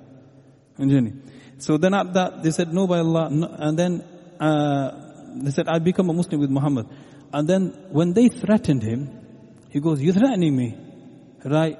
So 1.59 1.77
then 1.77 1.93
at 1.93 2.13
that 2.13 2.43
they 2.43 2.51
said 2.51 2.73
no 2.73 2.87
by 2.87 2.99
Allah, 2.99 3.29
no, 3.31 3.47
and 3.57 3.79
then 3.79 4.03
uh, 4.39 4.91
they 5.43 5.51
said 5.51 5.67
I 5.67 5.79
become 5.79 6.09
a 6.09 6.13
Muslim 6.13 6.41
with 6.41 6.49
Muhammad. 6.49 6.87
And 7.33 7.47
then 7.47 7.87
when 7.89 8.13
they 8.13 8.27
threatened 8.29 8.83
him, 8.83 9.09
he 9.69 9.79
goes, 9.79 10.01
"You're 10.01 10.13
threatening 10.13 10.55
me, 10.55 10.77
right? 11.43 11.77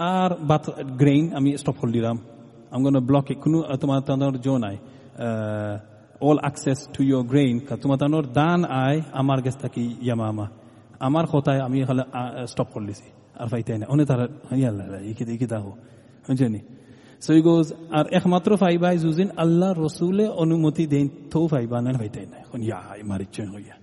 আর 0.00 0.30
বাত 0.40 0.64
grain, 1.00 1.24
আমি 1.36 1.50
stop 1.56 1.76
whole 1.82 1.92
দিলাম। 1.92 2.16
Block 2.16 3.02
ব্লকে 3.02 3.34
কোনো 3.34 3.58
তোমার 3.80 4.00
তোমার 4.00 4.40
জো 4.40 4.58
নাই। 4.58 4.76
All 6.20 6.38
access 6.38 6.78
to 6.94 7.04
your 7.04 7.24
grain 7.24 7.54
তোমার 7.82 7.98
তোমার 7.98 8.32
দান 8.32 8.64
আয় 8.64 9.00
আমার 9.12 9.38
গেছ 9.42 9.56
থাকি 9.56 9.84
ইয়ামা 10.02 10.46
আমার 11.00 11.26
কথায় 11.26 11.60
আমি 11.60 11.78
হলে 11.84 12.02
স্টপ 12.46 12.68
হোল 12.76 12.86
দিছি। 12.86 13.08
আর 13.40 13.48
ফাইতে 13.48 13.78
না। 13.78 13.86
অনেক 13.88 14.06
তারা 14.08 14.24
ইকিতে 15.00 15.32
ইকিতে 15.34 15.54
আহ 15.54 15.66
বুঝলি 16.28 16.60
সই 17.20 17.40
গোজ 17.40 17.72
আর 17.90 18.04
একমাত্র 18.10 18.56
ফাইবাই 18.56 18.98
যুজিন, 18.98 19.28
আল্লাহ 19.36 19.70
রসুলে 19.76 20.26
অনুমতি 20.42 20.84
দেন 20.86 21.08
থৌ 21.30 21.46
ফাইবা 21.46 21.80
না 21.82 21.92
ফাইতে 21.92 22.20
না। 22.20 22.38
ইয়া 22.64 22.80
মারিচ 23.04 23.40
হইয়া। 23.40 23.76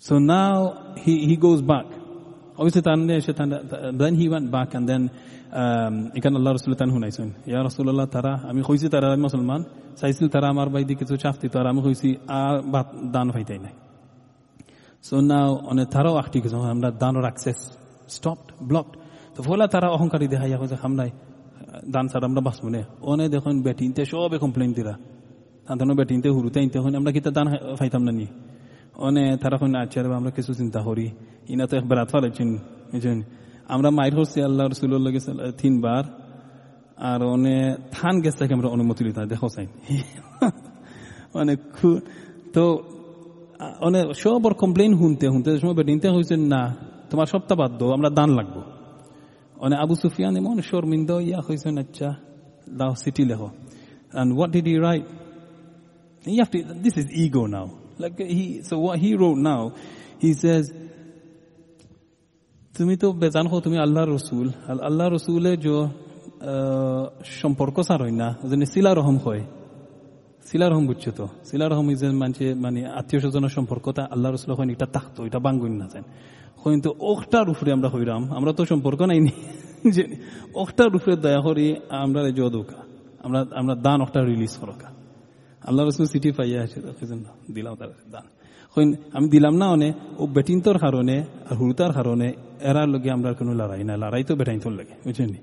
সো 0.00 0.14
নাও 0.18 0.60
হি 1.06 1.14
হি 1.28 1.36
গোজ 1.36 1.60
বাক 1.62 1.86
Obviously, 2.62 2.82
then 3.94 4.14
he 4.14 4.26
went 4.28 4.48
back 4.50 4.70
and 4.78 4.84
then 4.90 5.02
এখানে 6.18 6.34
আল্লাহ 6.38 6.52
রসুল 6.52 6.72
তান 6.80 6.90
শুনাইছেন 6.96 7.28
ইয়া 7.50 7.60
রসুল্লাহ 7.68 8.06
তারা 8.16 8.32
আমি 8.50 8.60
কইছি 8.68 8.86
তারা 8.94 9.08
মুসলমান 9.26 9.60
চাইছিল 10.00 10.26
তারা 10.34 10.46
আমার 10.54 10.68
বাইদি 10.74 10.94
কিছু 11.00 11.14
চাফতি 11.22 11.46
তারা 11.54 11.68
আমি 11.72 11.80
কইছি 11.86 12.08
আর 12.40 12.54
দান 13.14 13.26
ফাইতাই 13.34 13.60
নাই 13.66 13.74
So 15.04 15.14
now 15.20 15.48
on 15.66 15.76
a 15.80 15.86
thorough 15.86 16.16
activity, 16.22 16.56
আমরা 16.74 16.88
দানোর 17.02 17.24
access 17.30 17.58
stopped, 18.16 18.48
blocked. 18.70 18.94
তো 19.34 19.40
ফলে 19.42 19.64
তারা 19.74 19.88
অহংকারী 19.96 20.26
দেখা 20.34 20.46
যায় 20.52 20.68
যে 20.72 20.76
হামলাই 20.82 21.10
দান 21.94 22.04
ছাড়া 22.10 22.26
আমরা 22.30 22.42
বাঁচবো 22.48 22.68
না 22.74 22.82
অনে 23.10 23.24
দেখুন 23.34 23.54
বেটিনতে 23.66 24.02
সবে 24.10 24.36
কমপ্লেন 24.44 24.70
দিরা 24.78 24.94
তাদের 25.66 25.86
বেটিনতে 26.00 26.28
হুরুতে 26.36 26.58
ইনতে 26.66 26.78
হইন 26.82 26.94
আমরা 27.00 27.10
কিতা 27.16 27.30
দান 27.36 27.46
ফাইতাম 27.78 28.02
না 28.06 28.12
নি 28.18 28.26
অনে 29.06 29.24
তারা 29.42 29.56
হইন 29.60 29.74
আচ্ছা 29.82 29.98
আমরা 30.20 30.30
কিছু 30.36 30.50
চিন্তা 30.60 30.80
করি। 30.86 31.06
ইনা 31.52 31.64
তো 31.70 31.74
বেড়াত 31.90 32.08
ফালাইছেন 32.12 32.48
বুঝছেন 32.92 33.18
আমরা 33.74 33.88
মাইর 33.98 34.12
হচ্ছি 34.18 34.38
আল্লাহ 34.48 34.64
রসুল্লাহ 34.72 35.10
গেছে 35.16 35.30
তিনবার, 35.60 36.04
আর 37.10 37.20
অনে 37.34 37.56
থান 37.96 38.14
গেছে 38.24 38.42
আমরা 38.56 38.68
অনুমতি 38.74 39.02
লিতা 39.06 39.20
দেখো 39.32 39.48
চাই 39.54 39.66
মানে 41.34 41.52
তো 42.54 42.64
অনেক 43.86 44.06
সবর 44.22 44.52
কমপ্লেন 44.62 44.90
শুনতে 45.00 45.24
শুনতে 45.34 45.48
সময় 45.62 45.76
বেটিনতে 45.80 46.08
হয়েছে 46.14 46.34
না, 46.54 46.62
তোমার 47.10 47.26
সপ্তাহ 47.32 47.56
বাদ 47.60 47.72
দো 47.80 47.86
আমরা 47.96 48.10
দান 48.18 48.30
লাগবো। 48.38 48.60
অনেক 49.64 49.78
আবু 49.84 49.94
সুফিয়ান 50.02 50.34
এমন 50.40 50.56
শর্মিন্দ, 50.70 51.10
ইয়া 51.28 51.40
হয়েছেন 51.46 51.74
আচ্ছা 51.82 52.08
দাও, 52.78 52.92
সিটি 53.02 53.22
লেখো। 53.30 53.50
And 54.18 54.28
what 54.38 54.48
did 54.54 54.66
you 54.66 54.78
write 54.88 55.06
to 56.24 56.58
this 56.84 56.94
is 57.00 57.06
ego 57.24 57.46
now. 57.46 57.66
Like, 57.98 58.18
he, 58.18 58.62
so 58.62 58.78
what 58.78 58.98
he 58.98 59.14
wrote 59.14 59.38
now, 59.38 59.72
he 60.20 60.32
says 60.34 60.64
তুমি 62.74 62.94
তো 62.96 63.08
বেজান 63.12 63.46
হো 63.46 63.56
তুমি 63.60 63.76
আল্লাহ 63.78 64.02
রসুল 64.06 64.46
আল্লাহ 64.88 65.06
রসুলে 65.08 65.52
যে 65.64 65.76
সম্পর্ক 67.40 67.76
সার 67.88 68.00
হয় 68.04 68.14
না 68.22 68.28
যেন 68.50 68.62
শিলা 68.72 68.92
রহম 69.00 69.16
হয় 69.24 69.42
সিলা 70.46 70.66
রহম 70.66 70.84
বুঝছ 70.86 71.04
তো 71.18 71.26
সিলা 71.48 71.66
রহম 71.66 71.86
যে 72.00 72.06
মানুষে 72.22 72.46
মানে 72.64 72.80
আত্মীয় 73.00 73.20
স্বজনের 73.24 73.52
সম্পর্ক 73.58 73.84
তা 73.96 74.02
আল্লাহ 74.14 74.28
রসুল 74.30 74.50
হয় 74.58 74.68
এটা 74.76 74.86
তাকতো 74.96 75.20
এটা 75.28 75.38
বাঙ্গুন 75.46 75.72
না 75.80 75.86
যায় 75.92 76.04
কিন্তু 76.64 76.88
ওখটার 77.10 77.46
উপরে 77.52 77.70
আমরা 77.76 77.88
হইরাম 77.94 78.22
আমরা 78.38 78.50
তো 78.58 78.62
সম্পর্ক 78.72 79.00
নাই 79.10 79.20
যে 79.94 80.02
ওখটার 80.62 80.90
উপরে 80.96 81.14
দয়া 81.24 81.40
করি 81.46 81.66
আমরা 82.04 82.20
জদৌকা 82.38 82.78
আমরা 83.24 83.40
আমরা 83.60 83.74
দান 83.86 83.98
ওখটা 84.04 84.20
রিলিজ 84.30 84.54
করকা 84.60 84.88
আল্লাহ 85.67 85.81
রসুল 85.83 86.07
চিঠি 86.13 86.29
পাইয়া 86.37 86.59
আছে 86.65 86.77
দিলাম 87.55 87.73
তার 87.79 87.89
দান 88.13 88.25
আমি 89.17 89.27
দিলাম 89.33 89.53
না 89.61 89.67
অনে 89.75 89.89
ও 90.21 90.23
বেটিনতর 90.37 90.77
কারণে 90.85 91.15
আর 91.49 91.55
হুরুতার 91.59 91.91
কারণে 91.97 92.27
এরার 92.69 92.87
লগে 92.93 93.09
আমরা 93.15 93.29
কোনো 93.39 93.51
লড়াই 93.59 93.81
না 93.89 93.93
লড়াই 94.03 94.23
তো 94.29 94.33
বেটাইন্তর 94.39 94.73
লাগে 94.79 94.95
বুঝছেন 95.05 95.33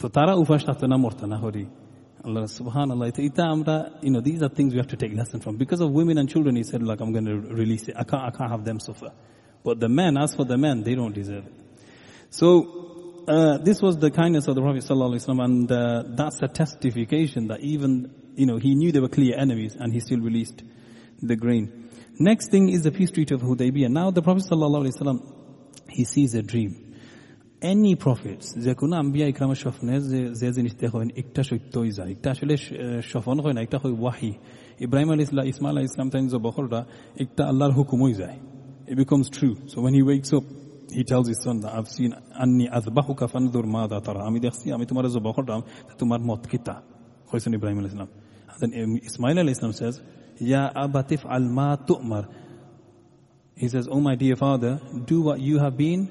তো 0.00 0.06
তারা 0.16 0.32
উপাস 0.42 0.60
থাকতো 0.68 0.84
না 0.92 0.96
মরতো 1.04 1.24
না 1.32 1.36
Hari 1.44 1.64
Allah 2.24 2.44
subhanallah. 2.44 3.18
Ita 3.18 3.42
amra, 3.42 3.76
you 4.00 4.10
know, 4.10 4.20
these 4.20 4.42
are 4.42 4.48
things 4.48 4.72
we 4.72 4.78
have 4.78 4.86
to 4.88 4.96
take 4.96 5.12
lesson 5.12 5.40
from. 5.40 5.56
Because 5.56 5.80
of 5.80 5.90
women 5.90 6.18
and 6.18 6.28
children, 6.28 6.54
he 6.54 6.62
said, 6.62 6.82
like, 6.82 7.00
I'm 7.00 7.12
going 7.12 7.24
to 7.24 7.36
release 7.60 7.88
it. 7.88 7.96
I 7.98 8.04
can't, 8.04 8.22
I 8.22 8.30
can't 8.30 8.50
have 8.50 8.64
them 8.64 8.78
suffer. 8.78 9.10
But 9.64 9.80
the 9.80 9.88
men, 9.88 10.16
as 10.16 10.34
for 10.34 10.44
the 10.44 10.56
men, 10.56 10.82
they 10.82 10.94
don't 10.94 11.12
deserve 11.12 11.46
it. 11.46 11.54
So, 12.30 13.24
uh, 13.26 13.58
this 13.58 13.82
was 13.82 13.98
the 13.98 14.10
kindness 14.10 14.46
of 14.48 14.54
the 14.54 14.60
Prophet 14.60 14.82
sallallahu 14.82 15.14
alaihi 15.14 15.26
wasallam, 15.26 15.44
and 15.44 15.72
uh, 15.72 16.02
that's 16.16 16.38
a 16.42 16.48
testification 16.48 17.48
that 17.48 17.60
even, 17.60 18.25
you 18.37 18.45
know, 18.45 18.57
he 18.57 18.75
knew 18.75 18.91
they 18.91 18.99
were 18.99 19.09
clear 19.09 19.37
enemies 19.37 19.75
and 19.77 19.91
he 19.91 19.99
still 19.99 20.19
released 20.19 20.63
the 21.21 21.35
grain. 21.35 21.89
Next 22.19 22.49
thing 22.49 22.69
is 22.69 22.83
the 22.83 22.91
peace 22.91 23.11
treaty 23.11 23.33
of 23.35 23.41
Hudaybiyah. 23.41 23.89
Now 23.89 24.11
the 24.11 24.21
Prophet 24.21 24.43
ﷺ, 24.49 25.21
he 25.89 26.03
sees 26.05 26.33
a 26.35 26.41
dream. 26.41 26.83
Any 27.61 27.95
prophets, 27.95 28.53
ze 28.59 28.75
kuna 28.75 28.97
anbiya 28.97 29.33
ikram 29.33 29.55
shofne, 29.55 29.99
ze 29.99 30.51
ze 30.51 30.61
nishte 30.61 30.91
khoin 30.91 31.11
ikta 31.11 31.43
shoy 31.43 31.59
toiza, 31.71 32.05
ikta 32.05 32.35
shole 32.35 32.55
shofon 33.01 33.41
khoin, 33.41 33.57
ikta 33.67 33.81
khoy 33.81 33.97
wahi. 33.97 34.39
Ibrahim 34.79 35.09
alayhis 35.09 35.29
salam, 35.29 35.47
Ismail 35.47 35.75
alayhis 35.75 35.95
salam 35.95 36.11
tan 36.11 36.29
zo 36.29 36.37
bokhorda, 36.37 36.85
ikta 37.19 37.47
Allah 37.47 37.71
hukum 37.71 37.99
hoy 37.99 38.39
It 38.85 38.95
becomes 38.95 39.31
true. 39.31 39.57
So 39.65 39.81
when 39.81 39.95
he 39.95 40.03
wakes 40.03 40.31
up, 40.33 40.43
he 40.91 41.03
tells 41.03 41.27
his 41.27 41.41
son 41.41 41.61
that 41.61 41.73
I've 41.73 41.87
seen 41.87 42.13
anni 42.39 42.67
azbahuka 42.69 43.27
fanzur 43.31 43.65
ma 43.65 43.87
da 43.87 44.01
tara. 44.01 44.23
Ami 44.23 44.39
dekhsi, 44.39 44.71
ami 44.71 44.85
tumara 44.85 45.09
zo 45.09 45.19
bokhorda, 45.19 45.65
tumar 45.97 46.19
mot 46.19 46.43
kita. 46.43 46.83
Khoyson 47.31 47.55
Ibrahim 47.55 47.79
alayhis 47.79 47.93
salam. 47.93 48.09
Then 48.59 48.99
Ismail 49.03 49.47
Islam 49.49 49.73
says, 49.73 50.01
Ya 50.39 50.71
abatif 50.73 51.25
al 51.29 51.41
ma 51.41 51.75
tu'mar. 51.75 52.27
He 53.55 53.67
says, 53.69 53.87
Oh 53.89 53.99
my 53.99 54.15
dear 54.15 54.35
father, 54.35 54.79
do 55.05 55.21
what 55.21 55.39
you 55.39 55.59
have 55.59 55.77
been, 55.77 56.09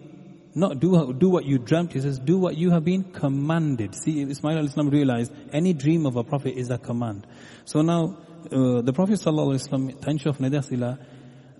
not 0.56 0.80
do, 0.80 1.12
do 1.12 1.28
what 1.28 1.44
you 1.44 1.58
dreamt. 1.58 1.92
He 1.92 2.00
says, 2.00 2.18
do 2.18 2.38
what 2.38 2.56
you 2.56 2.70
have 2.70 2.82
been 2.82 3.04
commanded. 3.04 3.94
See, 3.94 4.22
Ismail 4.22 4.56
al-Islam 4.56 4.88
realized 4.88 5.30
any 5.52 5.74
dream 5.74 6.06
of 6.06 6.16
a 6.16 6.24
prophet 6.24 6.56
is 6.56 6.70
a 6.70 6.78
command. 6.78 7.26
So 7.66 7.82
now, 7.82 8.16
uh, 8.50 8.80
the 8.80 8.92
Prophet 8.94 9.14
sallallahu 9.20 9.54
alaihi 9.54 9.68
wasallam, 9.68 10.00
tansh 10.00 10.24
of 10.24 10.38
nedasila, 10.38 10.98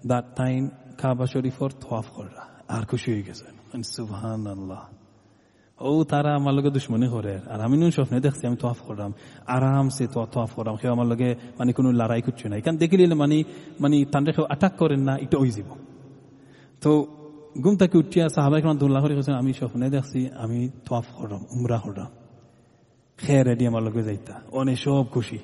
that 0.05 0.35
time 0.35 0.73
Kaaba 0.97 1.27
Sharif 1.27 1.61
or 1.61 1.69
tawaf 1.69 2.15
kar 2.15 2.31
raha. 2.31 3.53
And 3.73 3.85
subhanallah. 3.85 4.89
ও 5.79 5.91
তারা 6.05 6.31
আমার 6.39 6.53
লগে 6.57 6.71
দুশ্মনী 6.77 7.09
করে 7.09 7.35
আর 7.53 7.59
আমি 7.67 7.77
নুন 7.77 7.91
স্বপ্নে 7.91 8.19
দেখছি 8.27 8.45
আমি 8.47 8.59
তোয়াফ 8.63 8.79
করলাম 8.87 9.11
আরামসে 9.49 10.05
তো 10.07 10.19
তোয়াফ 10.35 10.51
করলাম 10.57 10.75
কেউ 10.81 10.91
আমার 10.97 11.07
লগে 11.13 11.29
মানে 11.59 11.71
কোনো 11.73 11.89
লড়াই 12.01 12.21
করছে 12.27 12.45
না 12.51 12.55
এখান 12.57 12.75
দেখিলে 12.77 13.05
মানে 13.15 13.37
মানে 13.83 13.97
তান্ডে 14.13 14.31
কেউ 14.37 14.45
আটাক 14.55 14.73
করেন 14.79 15.01
না 15.09 15.15
এটা 15.25 15.37
ওই 15.39 15.51
যাব 15.57 15.71
তো 16.83 16.91
ঘুম 17.63 17.75
থেকে 17.77 17.97
উঠিয়া 17.99 18.25
সাহাবাই 18.29 18.61
কেমন 18.63 18.79
দুল্লাহ 18.83 19.01
করে 19.05 19.15
গেছেন 19.19 19.35
আমি 19.43 19.51
স্বপ্নে 19.61 19.87
দেখছি 19.97 20.21
আমি 20.45 20.59
তোয়াফ 20.87 21.07
করলাম 21.19 21.41
উমরা 21.55 21.79
করলাম 21.85 22.09
খেয়ে 23.19 23.43
রেডি 23.43 23.65
আমার 23.71 23.83
লগে 23.87 24.03
যাইতা 24.03 24.35
অনেক 24.53 24.77
সব 24.85 25.05
খুশি 25.15 25.39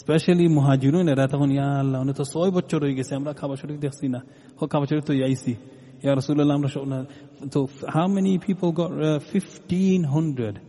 স্পেশালি 0.00 0.46
মহাজিরুন 0.48 1.06
এরা 1.08 1.24
তখন 1.32 1.48
ইয়া 1.50 1.68
আল্লাহ 1.82 1.98
তো 2.12 2.24
ছয় 2.32 2.50
বছর 2.56 2.78
হয়ে 2.84 2.96
গেছে 2.98 3.12
আমরা 3.18 3.32
খাবার 3.40 3.56
শরীর 3.62 3.78
দেখছি 3.84 4.06
না 4.14 4.20
ও 4.54 4.62
খাবার 4.72 4.86
শরীর 4.90 5.04
তো 5.08 5.12
আইসি 5.24 5.54
Ya 6.02 6.14
Rasulullah, 6.16 7.06
So 7.52 7.70
how 7.88 8.08
many 8.08 8.38
people 8.38 8.72
got 8.72 8.90
uh, 8.90 9.20
1,500? 9.20 10.60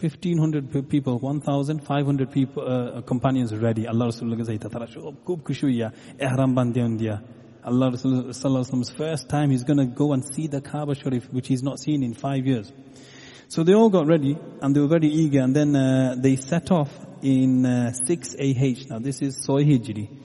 1,500 0.00 0.88
people, 0.88 1.18
1,500 1.18 2.32
people, 2.32 2.62
uh, 2.66 3.02
companions 3.02 3.54
ready. 3.54 3.86
Allah 3.86 4.06
Rasulullah 4.06 4.38
ka 4.38 4.44
zaita 4.50 5.24
kub 5.26 5.42
kushuya 5.42 5.92
ihram 6.18 6.54
bandiyan. 6.54 7.22
Allah 7.62 7.90
Rasulullah's 7.90 8.90
first 8.90 9.28
time 9.28 9.50
he's 9.50 9.64
going 9.64 9.76
to 9.76 9.84
go 9.84 10.14
and 10.14 10.24
see 10.24 10.46
the 10.46 10.62
Kaaba 10.62 10.94
Sharif 10.94 11.30
which 11.30 11.48
he's 11.48 11.62
not 11.62 11.78
seen 11.78 12.02
in 12.02 12.14
5 12.14 12.46
years. 12.46 12.72
So 13.48 13.62
they 13.62 13.74
all 13.74 13.90
got 13.90 14.06
ready 14.06 14.38
and 14.62 14.74
they 14.74 14.80
were 14.80 14.88
very 14.88 15.08
eager 15.08 15.40
and 15.40 15.54
then 15.54 15.76
uh, 15.76 16.14
they 16.16 16.36
set 16.36 16.70
off 16.70 16.88
in 17.20 17.66
uh, 17.66 17.92
6 17.92 18.36
AH. 18.36 18.88
Now 18.88 19.00
this 19.00 19.20
is 19.20 19.44
Soy 19.44 19.64
Hijri. 19.64 20.19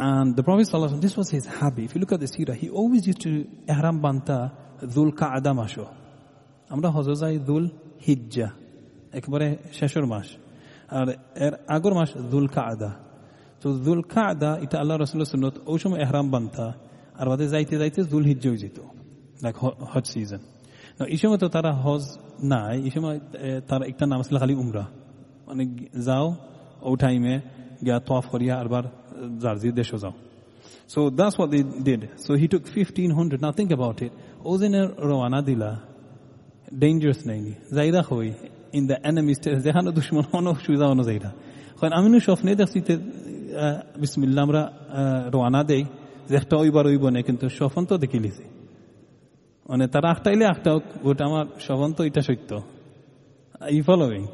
And 0.00 0.34
the 0.34 0.42
Prophet 0.42 0.66
wasallam, 0.66 1.00
this 1.00 1.16
was 1.16 1.30
his 1.30 1.46
habit. 1.46 1.84
If 1.84 1.94
you 1.94 2.00
look 2.00 2.12
at 2.12 2.20
the 2.20 2.26
seerah, 2.26 2.56
he 2.56 2.68
always 2.68 3.06
used 3.06 3.20
to 3.22 3.46
ihram 3.68 4.00
banta 4.00 4.52
dhul 4.82 5.12
qa'da 5.12 5.52
masho. 5.54 5.86
আমরা 6.70 6.88
হজ 6.96 7.08
যাই 7.22 7.34
দুল 7.48 7.64
হিজ্জা 8.06 8.48
একবারে 9.18 9.46
শেষের 9.78 10.04
মাস 10.12 10.28
আর 10.98 11.08
এর 11.46 11.54
আগর 11.76 11.92
মাস 11.98 12.10
দুল 12.32 12.46
কাদা 12.56 12.90
তো 13.62 13.66
দুল 13.86 14.00
কাদা 14.14 14.50
এটা 14.64 14.76
আল্লাহ 14.82 14.96
রসুল্লাহ 14.96 15.28
সুন্নত 15.34 15.56
ওই 15.72 15.78
সময় 15.82 16.00
এহরাম 16.04 16.26
বান্তা 16.34 16.66
আর 17.20 17.26
বাদে 17.30 17.46
যাইতে 17.54 17.74
যাইতে 17.82 18.00
দুল 18.12 18.24
হিজ্জা 18.30 18.50
যেত 18.62 18.78
লাইক 19.44 19.56
হজ 19.92 20.04
সিজন 20.12 20.42
এই 21.14 21.18
সময় 21.22 21.38
তো 21.42 21.46
তারা 21.56 21.70
হজ 21.84 22.04
নাই 22.52 22.76
এই 22.86 22.92
সময় 22.96 23.16
তার 23.68 23.80
একটা 23.90 24.04
নাম 24.10 24.18
আসলে 24.22 24.38
খালি 24.42 24.54
উমরা 24.62 24.84
মানে 25.48 25.64
যাও 26.06 26.26
ও 26.88 26.90
টাইমে 27.02 27.34
গিয়া 27.84 27.96
তোয়াফ 28.08 28.24
করিয়া 28.32 28.54
আরবার 28.62 28.84
Zarzi, 29.38 29.72
Deshozam. 29.72 30.14
So 30.86 31.10
that's 31.10 31.36
what 31.38 31.50
they 31.50 31.62
did. 31.62 32.10
So 32.16 32.34
he 32.34 32.48
took 32.48 32.64
1500. 32.64 33.40
Now 33.40 33.52
think 33.52 33.70
about 33.70 34.02
it. 34.02 34.12
Ozine 34.44 34.94
Rawana 34.98 35.42
Dila, 35.42 35.80
dangerous 36.76 37.24
name. 37.24 37.56
Zaida 37.72 38.02
Hoi, 38.02 38.34
in 38.72 38.86
the 38.86 39.06
enemy's 39.06 39.38
territory. 39.38 39.72
Zehana 39.72 39.92
Dushman 39.92 40.30
Hono 40.30 40.54
Shuza 40.60 40.86
Ono 40.88 41.02
Zaida. 41.02 41.32
When 41.78 41.92
Aminu 41.92 42.20
Shofne 42.20 42.54
Dechsite 42.54 43.98
Bismillamra 43.98 45.30
Rawana 45.30 45.66
Dei, 45.66 45.86
Zehta 46.28 46.56
Oibar 46.56 46.84
Oibone, 46.86 47.22
to 47.38 47.48
শফন 47.48 47.84
তো 47.86 47.94
দেখে 47.98 48.18
লিছে 48.24 48.44
মানে 49.68 49.84
তারা 49.94 50.08
আটটাইলে 50.12 50.44
আটটা 50.52 50.72
গোটা 51.04 51.24
আমার 51.28 51.46
শবন 51.66 51.90
তো 51.96 52.02
এটা 52.08 52.22
সত্য 52.28 52.50
ই 53.76 53.80
following 53.88 54.24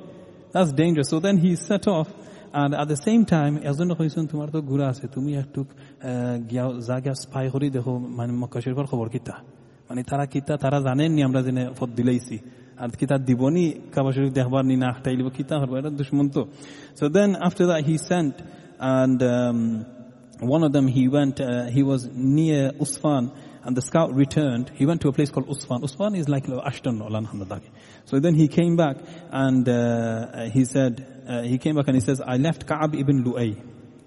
that's 0.52 0.70
danger 0.78 1.06
so 1.10 1.16
then 1.24 1.36
he 1.44 1.50
set 1.68 1.84
off 1.98 2.06
and 2.53 2.71
at 2.73 2.87
the 2.87 2.99
same 3.07 3.23
time, 3.27 3.53
একজন 3.69 3.87
কইছেন 3.99 4.23
তোমার 4.31 4.47
তো 4.49 4.59
ঘুরা 4.69 4.85
আছে 4.91 5.05
তুমি 5.15 5.31
একটু 5.43 5.61
আহ, 5.63 5.69
গিয়া 6.49 6.65
যা 6.87 6.95
গিয়া 7.03 7.15
স্পাই 7.23 7.45
করি 7.53 7.67
দেখো 7.69 7.93
মানে 8.17 8.31
মক্কা 8.41 8.59
শরীফের 8.63 8.87
খবর 8.91 9.07
কিতা 9.15 9.35
মানে 9.89 10.01
তারা 10.09 10.25
কিতা 10.33 10.53
তারা 10.63 10.77
জানেন 10.87 11.09
নি 11.15 11.21
আমরা 11.27 11.39
জেনে 11.47 11.63
ফত 11.79 11.89
দিলাইছি 11.99 12.37
আর 12.81 12.89
কিতা 12.99 13.15
দিবনি 13.29 13.65
কাবা 13.93 14.09
শরীফ 14.15 14.31
দেখবার 14.39 14.63
নি 14.69 14.75
না 14.81 14.87
আখটাই 14.93 15.15
লিব 15.19 15.29
কিতা 15.37 15.55
হরবো 15.61 15.73
এটা 15.79 15.91
দুশ্মন 15.99 16.27
তো 16.35 16.41
so 16.99 17.03
then 17.17 17.29
after 17.47 17.65
that 17.71 17.81
he 17.87 17.95
sent 18.11 18.35
and 18.97 19.19
um, 19.35 19.59
one 20.55 20.63
of 20.67 20.71
them 20.75 20.85
he 20.97 21.03
went 21.17 21.35
uh, 21.39 21.47
he 21.75 21.81
was 21.91 22.01
near 22.37 22.63
Usfan 22.83 23.23
and 23.65 23.73
the 23.79 23.83
scout 23.89 24.09
returned 24.23 24.65
he 24.79 24.83
went 24.89 24.99
to 25.03 25.07
a 25.11 25.13
place 25.17 25.29
called 25.33 25.47
Usfan 25.55 25.79
Usfan 25.87 26.11
is 26.21 26.27
like 26.33 26.45
Ashton 26.69 26.95
or 27.03 27.09
Lanhamdaki 27.15 27.69
so 28.09 28.13
then 28.25 28.35
he 28.41 28.47
came 28.59 28.73
back 28.83 28.97
and 29.45 29.63
uh, 29.69 29.77
he 30.55 30.63
said 30.75 30.93
uh, 31.32 31.42
he 31.42 31.56
came 31.58 31.74
back 31.76 31.86
and 31.88 31.96
he 32.00 32.04
says 32.08 32.18
I 32.34 32.36
left 32.46 32.60
Ka'ab 32.70 32.92
ibn 33.02 33.16
Lu'ay 33.26 33.52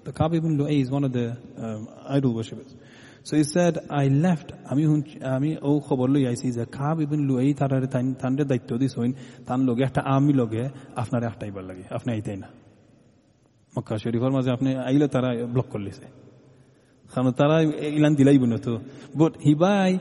the 0.06 0.14
Ka'ab 0.18 0.34
ibn 0.40 0.52
Lu'ay 0.60 0.78
is 0.84 0.90
one 0.98 1.06
of 1.08 1.14
the 1.20 1.28
um, 1.58 1.82
idol 2.16 2.32
worshippers 2.38 2.72
so 3.28 3.34
he 3.40 3.46
said 3.56 3.74
I 4.04 4.06
left 4.26 4.50
আমি 4.72 4.84
আমি 5.36 5.50
ও 5.70 5.72
খবর 5.88 6.08
লই 6.14 6.24
আইছি 6.32 6.48
যে 6.58 6.64
কাব 6.78 6.98
ibn 7.06 7.20
Luis 7.30 7.50
তারারে 7.60 7.88
তানরে 8.22 8.44
দায়িত্ব 8.52 8.72
দিছ 8.82 8.94
হইন 9.00 9.14
তান 9.48 9.60
লগে 9.68 9.82
একটা 9.90 10.02
আমি 10.16 10.34
লগে 10.42 10.64
আপনারে 11.02 11.26
আটাইবার 11.32 11.64
লাগে 11.70 11.86
আপনি 11.98 12.10
আইতাই 12.16 12.38
না 12.44 12.50
মক্কা 13.74 13.94
শরীফের 14.04 14.32
মাঝে 14.38 14.50
আপনি 14.58 14.70
আইলে 14.90 15.08
তারা 15.16 15.30
ব্লক 15.54 15.68
করলিছে 15.74 16.06
কারণ 17.10 17.30
তারা 17.40 17.56
ইলান 17.98 18.14
দিলাইব 18.20 18.44
না 18.52 18.58
তো 18.66 18.74
বাট 19.20 19.34
হিবাই 19.48 19.92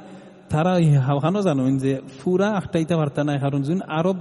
তারা 0.52 1.00
হাওখানো 1.00 1.42
জানোইন 1.42 1.78
যে 1.78 2.00
ফুরা 2.18 2.48
আখটাইতে 2.48 2.96
পারতা 2.96 3.24
নাই, 3.24 3.40
কারণ 3.40 3.62
যোন 3.62 3.80
আরব 3.88 4.16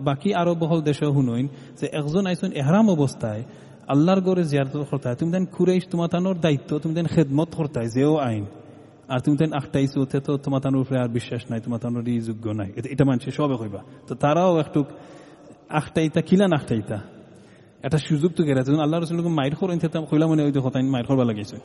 বাকি 0.00 0.34
আরব 0.34 0.58
বহল 0.58 0.82
দেশে 0.82 1.04
শুনইন 1.04 1.48
যে 1.80 1.88
একজন 1.92 2.26
আইসুন 2.26 2.52
এহরাম 2.52 2.90
অবস্থায়, 2.90 3.44
আল্লাহর 3.88 4.20
গড়ে 4.20 4.44
জিয়ারত 4.44 4.82
করতায়, 4.90 5.14
তুমি 5.14 5.32
দেন 5.32 5.44
কুরেইশ 5.44 5.82
তোমার 5.90 6.08
তানোর 6.08 6.40
দায়িত্ব, 6.40 6.78
তুমি 6.78 6.94
দেন 6.94 7.06
খেদমত 7.06 7.48
করতায়, 7.56 7.88
যেও 7.88 8.16
আইন। 8.16 8.46
আর 9.08 9.20
তুমি 9.20 9.36
তেন 9.36 9.52
আখটাইছো 9.52 10.00
ওতে 10.00 10.20
তো 10.20 10.36
তোমার 10.36 10.60
তানোর 10.60 10.80
উপরে 10.80 10.98
আর 10.98 11.08
বিশ্বাস 11.08 11.42
নাই 11.50 11.60
তোমার 11.60 11.80
তানোর 11.80 12.08
ই 12.08 12.20
যোগ্য 12.20 12.50
নাই। 12.50 12.72
এটা- 12.76 13.06
মানছে, 13.06 13.30
সবে 13.30 13.56
কইবা। 13.56 13.78
তো 14.06 14.14
তারাও 14.14 14.58
একটু 14.58 14.84
আখটাইতা 15.68 16.20
কিলান 16.20 16.52
আখটাইতা 16.52 17.00
এটা 17.82 17.98
সুযোগ 17.98 18.32
তো 18.32 18.44
গেছে 18.44 18.80
আল্লাহ 18.80 19.00
রসুলকে 19.00 19.28
মাইর 19.28 19.54
করেন 19.54 20.04
কইলা 20.04 20.26
মনে 20.26 20.42
ওই 20.42 20.52
দেখো 20.52 20.70
তাই 20.70 20.82
মাইর 20.82 21.04
করবা 21.04 21.24
লাগিয়েছে 21.24 21.56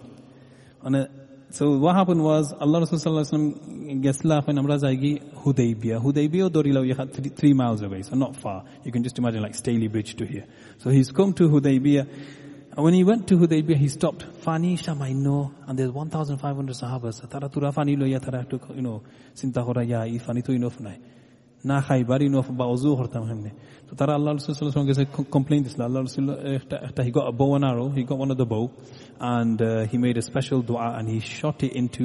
মানে 0.83 1.05
so 1.49 1.77
what 1.77 1.95
happened 1.95 2.21
was 2.23 2.51
Allah 2.53 2.81
Rasul 2.81 2.99
sallallahu 2.99 3.31
alaihi 3.31 3.53
wasallam 3.55 4.03
gesla 4.03 4.45
when 4.45 4.57
amra 4.57 4.77
jaigi 4.77 5.21
Hudaybiyah. 5.33 6.03
Hudaybiyah 6.03 6.49
dorila 6.49 6.85
you 6.85 6.93
three, 6.93 7.29
three 7.29 7.53
miles 7.53 7.81
away 7.81 8.01
so 8.01 8.15
not 8.15 8.35
far. 8.35 8.65
You 8.83 8.91
can 8.91 9.01
just 9.03 9.17
imagine 9.17 9.41
like 9.41 9.53
Stalybridge 9.53 10.17
to 10.17 10.25
here. 10.25 10.45
So 10.79 10.89
he's 10.89 11.11
come 11.11 11.33
to 11.33 11.47
Hudaybiyah. 11.47 12.07
And 12.73 12.83
when 12.83 12.93
he 12.93 13.03
went 13.05 13.27
to 13.29 13.37
Hudaybiyah 13.37 13.77
he 13.77 13.87
stopped. 13.87 14.23
Fani 14.41 14.75
Shamaino 14.77 15.53
and 15.67 15.79
there's 15.79 15.89
1500 15.91 16.75
sahabas. 16.75 17.29
Tara 17.29 17.47
tura 17.47 17.71
fani 17.71 17.95
loya 17.95 18.21
tara 18.21 18.43
to 18.43 18.59
you 18.75 18.81
know 18.81 19.03
sinta 19.33 19.63
kora 19.65 19.85
ya 19.85 20.01
i 20.01 20.17
fani. 20.17 20.41
to 20.41 20.51
enough 21.66 21.70
nai 21.70 21.70
না 21.70 21.78
খাইবার 21.86 22.20
ইনফ 22.28 22.46
বা 22.58 22.64
অজু 22.74 22.90
করতাম 22.98 23.22
হেমনি 23.30 23.50
তো 23.88 23.92
তারা 24.00 24.12
আল্লাহ 24.18 24.30
রসুলের 24.32 24.74
সঙ্গে 24.78 24.92
complain 25.36 25.58
দিছিল 25.64 25.82
আল্লাহ 25.88 26.00
রসুল 26.06 26.26
একটা 26.58 26.76
একটা 26.88 27.00
he 27.06 27.10
got 27.16 27.26
a 27.32 27.34
bow 27.40 27.50
and 27.56 27.64
arrow 27.70 27.88
he 27.96 28.02
got 28.10 28.18
one 28.24 28.30
of 28.34 28.38
the 28.42 28.48
bow 28.54 28.64
and 29.36 29.58
uh, 29.62 29.70
he 29.90 29.96
made 30.06 30.16
a 30.22 30.24
special 30.30 30.58
dua 30.70 30.88
and 30.98 31.06
he 31.14 31.18
shot 31.38 31.58
it 31.66 31.72
into 31.80 32.04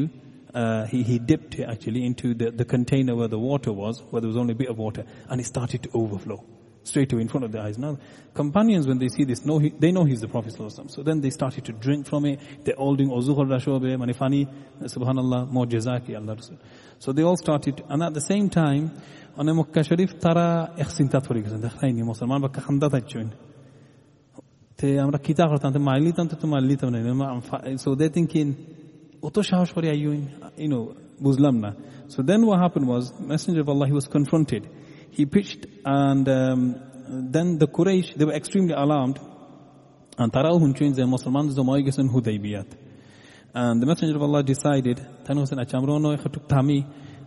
uh, 0.60 0.84
he, 0.92 1.00
he 1.10 1.16
dipped 1.32 1.54
it 1.60 1.66
actually 1.74 2.02
into 2.10 2.28
the, 2.42 2.48
the 2.62 2.68
container 2.76 3.14
where 3.20 3.32
the 3.36 3.42
water 3.50 3.72
was 3.84 3.96
where 4.10 4.22
there 4.22 4.32
was 4.34 4.40
only 4.44 4.54
a 4.58 4.60
bit 4.64 4.70
of 4.74 4.78
water 4.86 5.04
and 5.30 5.36
it 5.42 5.48
started 5.54 5.80
to 5.86 5.90
overflow 6.02 6.40
straight 6.85 7.13
away 7.13 7.23
in 7.23 7.29
front 7.29 7.45
of 7.45 7.53
their 7.53 7.63
eyes. 7.63 7.79
Now, 7.79 7.99
companions, 8.35 8.87
when 8.87 8.99
they 8.99 9.09
see 9.09 9.25
this, 9.25 9.45
know 9.45 9.59
he, 9.59 9.71
they 9.71 9.93
know 9.93 10.05
he's 10.05 10.21
the 10.21 10.29
Prophet 10.29 10.55
So 10.91 11.03
then 11.03 11.21
they 11.21 11.31
started 11.31 11.65
to 11.67 11.73
drink 11.73 12.07
from 12.07 12.27
it. 12.27 12.41
They're 12.65 12.75
all 12.75 12.97
doing 12.97 13.11
uzuh 13.11 13.39
al-rashobe, 13.39 13.97
manifani, 13.97 14.49
subhanallah, 14.83 15.49
more 15.51 15.67
jazaki, 15.67 16.17
Allah 16.17 16.35
Rasul. 16.35 16.59
So 16.99 17.13
they 17.13 17.23
all 17.23 17.37
started, 17.37 17.83
and 17.89 18.03
at 18.03 18.15
the 18.15 18.21
same 18.21 18.49
time, 18.51 18.93
on 19.37 19.49
a 19.49 19.55
Makkah 19.55 19.85
Sharif, 19.85 20.19
tara 20.19 20.73
ihsin 20.77 21.11
tatwari 21.11 21.43
kasan, 21.43 21.63
dakhayni, 21.63 22.03
musalman, 22.03 22.41
baka 22.43 22.61
khanda 22.61 22.89
tajun. 22.89 23.33
Te 24.77 24.99
amra 24.99 25.19
kita 25.19 25.47
khurtan, 25.49 25.73
te 25.73 25.79
ma'ilitan, 25.79 26.29
te 26.29 26.47
ma'ilitan, 26.47 27.79
so 27.79 27.95
they're 27.95 28.09
thinking, 28.09 28.57
you 29.23 30.69
know, 30.69 30.97
Muslimna. 31.23 31.77
So 32.09 32.23
then 32.23 32.45
what 32.45 32.59
happened 32.59 32.89
was, 32.89 33.13
Messenger 33.21 33.61
of 33.61 33.69
Allah, 33.69 33.87
he 33.87 33.93
was 33.93 34.09
confronted. 34.09 34.69
he 35.13 35.25
pitched 35.27 35.67
and 35.85 36.29
um, 36.29 36.61
then 37.35 37.59
the 37.59 37.67
Quraysh, 37.67 38.15
they 38.17 38.25
were 38.25 38.33
extremely 38.33 38.73
alarmed. 38.73 39.19
And 40.19 40.33
Tarawhun 40.33 40.77
changed 40.77 40.99
their 40.99 41.07
Muslims 41.07 41.55
to 41.55 41.63
the 41.63 41.95
and 41.99 42.11
Hudaybiyat. 42.11 42.71
And 43.55 43.83
the 43.83 43.87
Messenger 43.87 44.17
of 44.17 44.23
Allah 44.23 44.43
decided, 44.43 44.99
Tan 45.25 45.37
Hussein 45.37 45.59
Achamrono 45.59 46.17
Khatuk 46.17 46.49
Tami, 46.49 46.85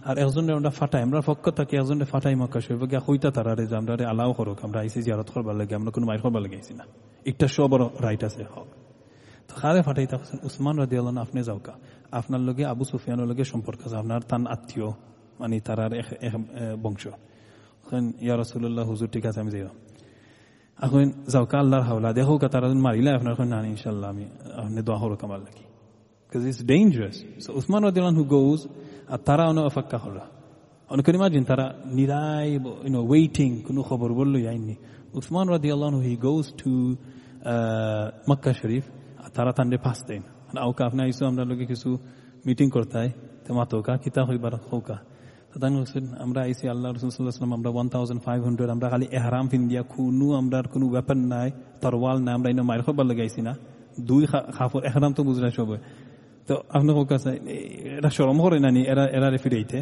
আর 0.10 0.16
একজন 0.24 0.44
আমরা 0.60 0.72
ফাটাই 0.80 1.02
আমরা 1.08 1.20
ফক্ক 1.28 1.46
থাকি 1.60 1.74
একজন 1.82 1.98
ফাটাই 2.14 2.36
মাকা 2.42 2.60
শুয়ে 2.66 2.88
গিয়া 2.92 3.02
হইতা 3.08 3.30
তারা 3.38 3.52
রে 3.60 3.66
আমরা 3.82 3.94
রে 4.00 4.06
আলাও 4.14 4.32
করুক 4.38 4.60
আমরা 4.68 4.80
আইসি 4.84 5.00
জিয়ারত 5.06 5.30
করবার 5.34 5.56
লাগে 5.60 5.74
আমরা 5.80 5.92
কোনো 5.96 6.06
মাইর 6.10 6.22
করবার 6.26 6.42
লাগে 6.46 6.56
আইসি 6.62 6.74
না 6.80 6.86
একটা 7.30 7.46
সব 7.56 7.72
রাইট 8.06 8.22
আছে 8.28 8.44
হক 8.54 8.70
তো 9.48 9.54
খারে 9.62 9.80
ফাটাই 9.88 10.08
থাকছেন 10.14 10.38
উসমান 10.48 10.76
রাজি 10.82 10.96
আল্লাহ 11.02 11.14
আপনি 11.28 11.40
যাওকা 11.50 11.74
আপনার 12.20 12.42
লগে 12.48 12.64
আবু 12.74 12.84
সুফিয়ানের 12.92 13.28
লগে 13.32 13.44
সম্পর্ক 13.54 13.80
আছে 13.88 13.98
আপনার 14.02 14.22
তান 14.32 14.44
আত্মীয় 14.56 14.90
মানে 15.42 15.56
তারার 15.68 15.92
বংশ 16.84 17.04
ইয়া 18.26 18.36
রসুল্লাহ 18.42 18.84
হুজুর 18.92 19.10
ঠিক 19.16 19.26
আছে 19.30 19.40
আমি 19.44 19.52
যাইলাম 19.56 19.76
এখন 20.86 21.06
যাওকা 21.34 21.58
আল্লাহর 21.64 21.86
হাওলা 21.90 22.10
দেখো 22.20 22.34
কা 22.42 22.48
তারা 22.54 22.68
মারিলা 22.88 23.12
আপনার 23.18 23.32
এখন 23.36 23.48
না 23.54 23.58
ইনশাল্লাহ 23.74 24.08
আমি 24.14 24.26
আপনি 24.62 24.82
দোয়া 24.88 25.00
হলো 25.04 25.18
কামাল 25.24 25.42
নাকি 25.48 25.66
because 26.36 26.50
it's 26.50 26.64
dangerous. 26.64 27.24
So 27.40 27.54
Uthman 27.54 27.90
radiallahu 27.90 28.16
who 28.16 28.26
goes, 28.26 28.68
atara 29.10 29.48
ono 29.48 29.70
afakka 29.70 29.98
hola. 29.98 30.28
Ono 30.90 31.02
can 31.02 31.16
imagine 31.16 31.46
tara 31.46 31.78
nirai, 31.88 32.84
you 32.84 32.90
know, 32.90 33.04
waiting, 33.04 33.64
kunu 33.64 33.88
khabar 33.88 34.10
bollu 34.10 34.44
yaini. 34.44 34.78
Uthman 35.14 35.48
radiallahu 35.48 36.04
he 36.04 36.18
goes 36.18 36.52
to 36.52 36.98
uh, 37.46 38.12
Makkah 38.28 38.54
Sharif, 38.54 38.84
atara 39.24 39.54
tande 39.54 39.82
pass 39.82 40.02
den. 40.02 40.26
And 40.50 40.60
auka 40.60 40.92
afna 40.92 41.08
isu 41.08 41.26
amna 41.26 41.46
loge 41.46 41.70
kisu 41.70 42.02
meeting 42.44 42.70
korta 42.70 43.00
hai, 43.00 43.14
tamato 43.48 43.82
ka, 43.82 43.94
kita 43.94 44.26
hoi 44.26 44.38
barak 44.38 44.64
hoka. 44.70 45.00
আমরা 46.26 46.40
আইসি 46.48 46.66
আল্লাহ 46.74 46.90
রসুলাম 46.92 47.52
আমরা 47.58 47.70
one 47.76 47.88
thousand 47.94 48.22
five 48.26 48.40
hundred 48.48 48.70
আমরা 48.76 48.88
খালি 48.94 49.06
এহারাম 49.18 49.46
ফিন 49.52 49.64
দিয়া 49.70 49.84
কোনো 49.94 50.28
আমরা 50.40 50.58
কোনো 50.74 50.86
weapon 50.94 51.20
নাই, 51.34 51.50
তরওয়াল 51.84 52.18
নাই, 52.26 52.34
আমরা 52.38 52.50
মায়ের 52.70 52.84
খবর 52.86 53.06
লাগাইছি 53.12 53.40
না। 53.48 53.54
দুই 54.10 54.24
খাফর, 54.56 54.82
এহারাম 54.90 55.12
তো 55.18 55.22
বুঝলাই 55.28 55.52
সবে। 55.58 55.78
তো 56.48 56.54
আপনার 56.76 56.96
কাছে 57.12 57.32
এটা 58.00 58.10
সরম 58.18 58.38
করে 58.46 58.58
নানি 58.66 58.82
এরা 58.92 59.04
এরা 59.18 59.28
ফিরাইতে 59.44 59.80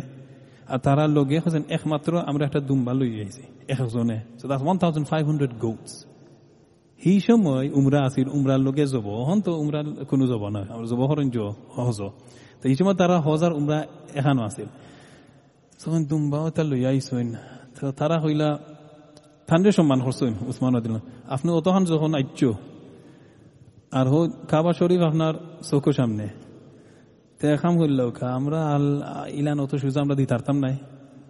আর 0.72 0.80
তারা 0.86 1.04
লগে 1.18 1.38
হচ্ছেন 1.44 1.64
একমাত্র 1.78 2.12
আমরা 2.30 2.44
একটা 2.50 2.60
দুম্বা 2.70 2.92
লই 3.00 3.10
আইছি, 3.24 3.44
একজনে। 3.74 4.18
So 4.40 4.46
that's 4.50 4.64
one 4.68 4.78
thousand 4.84 5.06
five 5.12 5.24
hundred 5.30 5.54
goats 5.64 5.94
সেই 7.02 7.20
সময় 7.28 7.66
উমরা 7.80 8.00
আসিল 8.08 8.28
উমরার 8.38 8.62
লগে 8.68 8.86
যাব 8.94 9.08
হন 9.28 9.38
তো 9.46 9.52
উমরা 9.64 9.80
কোনো 10.12 10.24
যাব 10.32 10.44
না 10.56 10.62
আমরা 10.74 10.86
যাব 10.92 11.02
হরেন 11.10 11.30
হজ। 11.76 12.00
তো 12.60 12.64
এই 12.72 12.76
সময় 12.80 12.96
তারা 13.02 13.16
হজার 13.28 13.54
উমরা 13.60 13.78
এখানো 14.20 14.42
আছিল। 14.50 14.70
তখন 15.84 16.02
দুম্বাও 16.10 16.48
তা 16.50 16.62
লই 16.63 16.82
আইসইন 16.86 17.30
তারা 17.98 18.17
হইলা 18.24 18.50
ঠান্ডে 19.48 19.69
সম্মান 19.72 20.00
করছেন 20.06 20.34
উসমান 20.50 20.74
দিল 20.78 20.96
আপনি 21.28 21.50
অতখান 21.58 21.84
যখন 21.91 22.12
আইচ 22.19 22.41
আর 23.93 24.06
হো 24.08 24.19
কাবা 24.52 24.72
শরীফ 24.74 25.02
আপনার 25.10 25.34
চোখের 25.69 25.96
সামনে 26.00 26.26
তো 27.39 27.43
একাম 27.48 27.74
করল 27.82 28.00
আমরা 28.38 28.60
আল 28.69 28.86
ইলান 29.32 29.58
অত 29.60 29.72
সুযোগ 29.82 30.00
আমরা 30.04 30.15
দিতে 30.19 30.34
পারতাম 30.34 30.58
নাই 30.63 30.76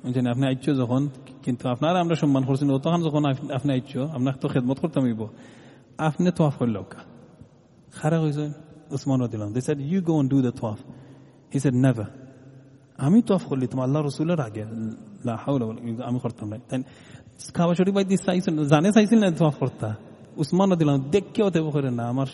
বুঝছেন 0.01 0.25
আপনি 0.33 0.43
আইচ 0.49 0.65
যখন 0.81 1.01
কিন্তু 1.43 1.63
আপনার 1.73 1.93
আমরা 2.03 2.15
সম্মান 2.15 2.43
করছেন 2.47 2.67
অতখান 2.71 3.01
যখন 3.07 3.21
আপনি 3.57 3.69
আইচ 3.75 3.91
আপনার 4.15 4.33
তো 4.41 4.45
খেদমত 4.53 4.77
করতাম 4.83 5.01
হইব 5.07 5.21
আপনি 5.99 6.29
তোয়াফ 6.37 6.55
করল 6.59 6.77
খারা 7.93 8.17
হয়েছেন 8.23 8.49
উসমান 8.91 9.19
দিলাম 9.33 9.49
they 9.55 9.59
said 9.67 9.79
you 9.83 9.99
go 10.07 10.13
on 10.21 10.25
do 10.33 10.37
the 10.45 10.53
তোয়াফ 10.59 10.79
he 11.51 11.57
said 11.59 11.75
never 11.85 12.22
আমি 13.06 13.18
তোয়াফ 13.28 13.44
করলি 13.50 13.66
তোমার 13.72 13.84
আল্লাহ 13.88 14.00
রসুলের 14.02 14.40
আগে 14.48 14.62
আমি 16.08 16.18
করতাম 16.24 16.46
না 16.50 16.56
তাই 16.70 16.80
খাবার 17.56 17.74
শরীফ 17.78 17.94
বাইদি 17.98 18.14
চাইছিল 18.26 18.56
জানে 18.72 18.88
চাইছিল 18.96 19.18
না 19.22 19.28
তোয়াফ 19.40 19.56
করতা 19.62 19.88
উসমান 20.42 20.68
দিলাম 20.80 20.96
দেখকেও 21.14 21.48
দেব 21.56 21.66
করে 21.74 21.90
না 21.98 22.04
আমার 22.12 22.28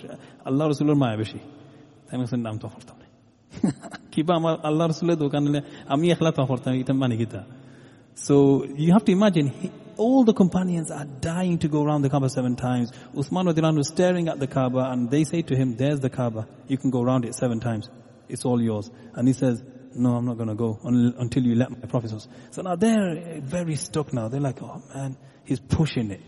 আল্লাহ 0.49 0.65
রসুলের 0.65 0.97
মায়া 1.03 1.17
বেশি 1.23 1.41
তাই 2.07 2.15
আমি 2.17 2.25
নাম 2.47 2.57
তোয়াফ 2.63 2.75
করতাম 2.79 2.97
না 3.01 3.07
কিবা 4.13 4.33
আমার 4.41 4.55
আল্লাহ 4.69 4.85
রসুলের 4.87 5.19
দোকানে 5.25 5.61
আমি 5.93 6.05
একলা 6.15 6.31
তোয়াফ 6.37 6.49
করতাম 6.53 6.71
এটা 6.83 6.95
মানে 7.03 7.17
Gita 7.23 7.43
So 8.17 8.65
you 8.65 8.93
have 8.93 9.05
to 9.07 9.13
imagine 9.13 9.49
he, 9.49 9.71
all 9.97 10.25
the 10.25 10.33
companions 10.33 10.91
are 10.91 11.05
dying 11.05 11.59
to 11.59 11.69
go 11.69 11.85
around 11.85 12.03
the 12.03 12.11
Kaaba 12.11 12.29
seven 12.29 12.57
times. 12.57 12.93
Uthman 13.15 13.77
was 13.77 13.89
staring 13.89 14.29
at 14.29 14.39
the 14.39 14.47
Kaaba 14.47 14.91
and 14.93 15.11
they 15.11 15.25
say 15.25 15.43
to 15.43 15.57
him, 15.57 15.77
there's 15.77 16.01
the 16.01 16.11
Kaaba. 16.11 16.47
You 16.69 16.79
can 16.79 16.91
go 16.91 17.03
around 17.03 17.25
it 17.25 17.35
seven 17.35 17.61
times. 17.61 17.89
It's 18.29 18.45
all 18.45 18.61
yours. 18.61 18.91
And 19.15 19.27
he 19.27 19.35
says, 19.35 19.63
no, 19.96 20.16
I'm 20.16 20.26
not 20.26 20.38
going 20.38 20.50
to 20.50 20.56
go 20.56 20.80
until 20.84 21.44
you 21.44 21.56
let 21.56 21.72
my 21.72 21.78
prophets. 21.88 22.28
So 22.52 22.62
now 22.62 22.76
they're 22.76 23.18
eh, 23.18 23.40
very 23.42 23.76
stuck 23.76 24.14
now. 24.14 24.28
They're 24.28 24.40
like, 24.40 24.62
oh 24.62 24.82
man, 24.94 25.18
he's 25.46 25.60
pushing 25.60 26.12
it. 26.12 26.22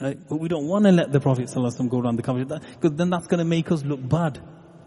Right? 0.00 0.18
But 0.28 0.40
we 0.40 0.48
don't 0.48 0.66
want 0.66 0.84
to 0.86 0.92
let 0.92 1.12
the 1.12 1.20
Prophet 1.20 1.46
ﷺ 1.46 1.88
go 1.88 2.00
around 2.00 2.16
the 2.16 2.22
country 2.22 2.44
because 2.44 2.96
then 2.96 3.10
that's 3.10 3.26
going 3.26 3.38
to 3.38 3.44
make 3.44 3.70
us 3.70 3.84
look 3.84 4.06
bad. 4.08 4.40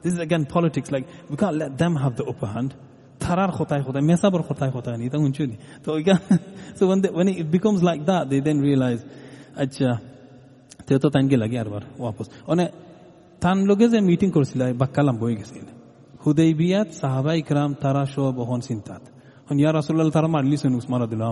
This 0.04 0.14
is 0.14 0.20
again 0.20 0.46
politics. 0.46 0.92
Like, 0.92 1.08
we 1.30 1.38
can't 1.38 1.56
let 1.58 1.78
them 1.78 1.96
have 1.96 2.16
the 2.16 2.26
upper 2.26 2.48
hand. 2.48 2.76
So, 6.78 6.88
when, 6.88 7.02
they, 7.02 7.10
when 7.10 7.28
it 7.28 7.50
becomes 7.50 7.82
like 7.82 8.06
that, 8.06 8.30
they 8.30 8.40
then 8.40 8.62
realize, 8.62 9.04
আচ্ছা 9.64 9.90
তে 10.88 10.94
তো 11.04 11.08
তানকে 11.16 11.38
লাগে 11.44 11.58
আরবার 11.64 11.84
ওয়াপস 12.02 12.28
অনে 12.52 12.66
তান 13.44 13.58
লগে 13.70 13.88
যে 13.94 14.00
meeting 14.10 14.30
করছিল 14.36 14.62
বাক্কা 14.82 15.02
লাম্ব 15.08 15.22
হয়ে 15.24 15.38
গেছিল 15.40 15.77
হুদাইবিয়াত 16.28 16.90
সাহাবা 17.02 17.34
ইকরাম 17.42 17.70
তারা 17.84 18.04
সব 18.14 18.32
বহন 18.40 18.60
চিন্তাত 18.68 19.04
ইয়া 19.54 19.72
রাসূলুল্লাহ 19.72 20.16
তারা 20.18 20.30
মারলি 20.36 20.56
শুন 20.62 20.74
উসমান 20.76 21.00
রাদিল্লাহ 21.02 21.30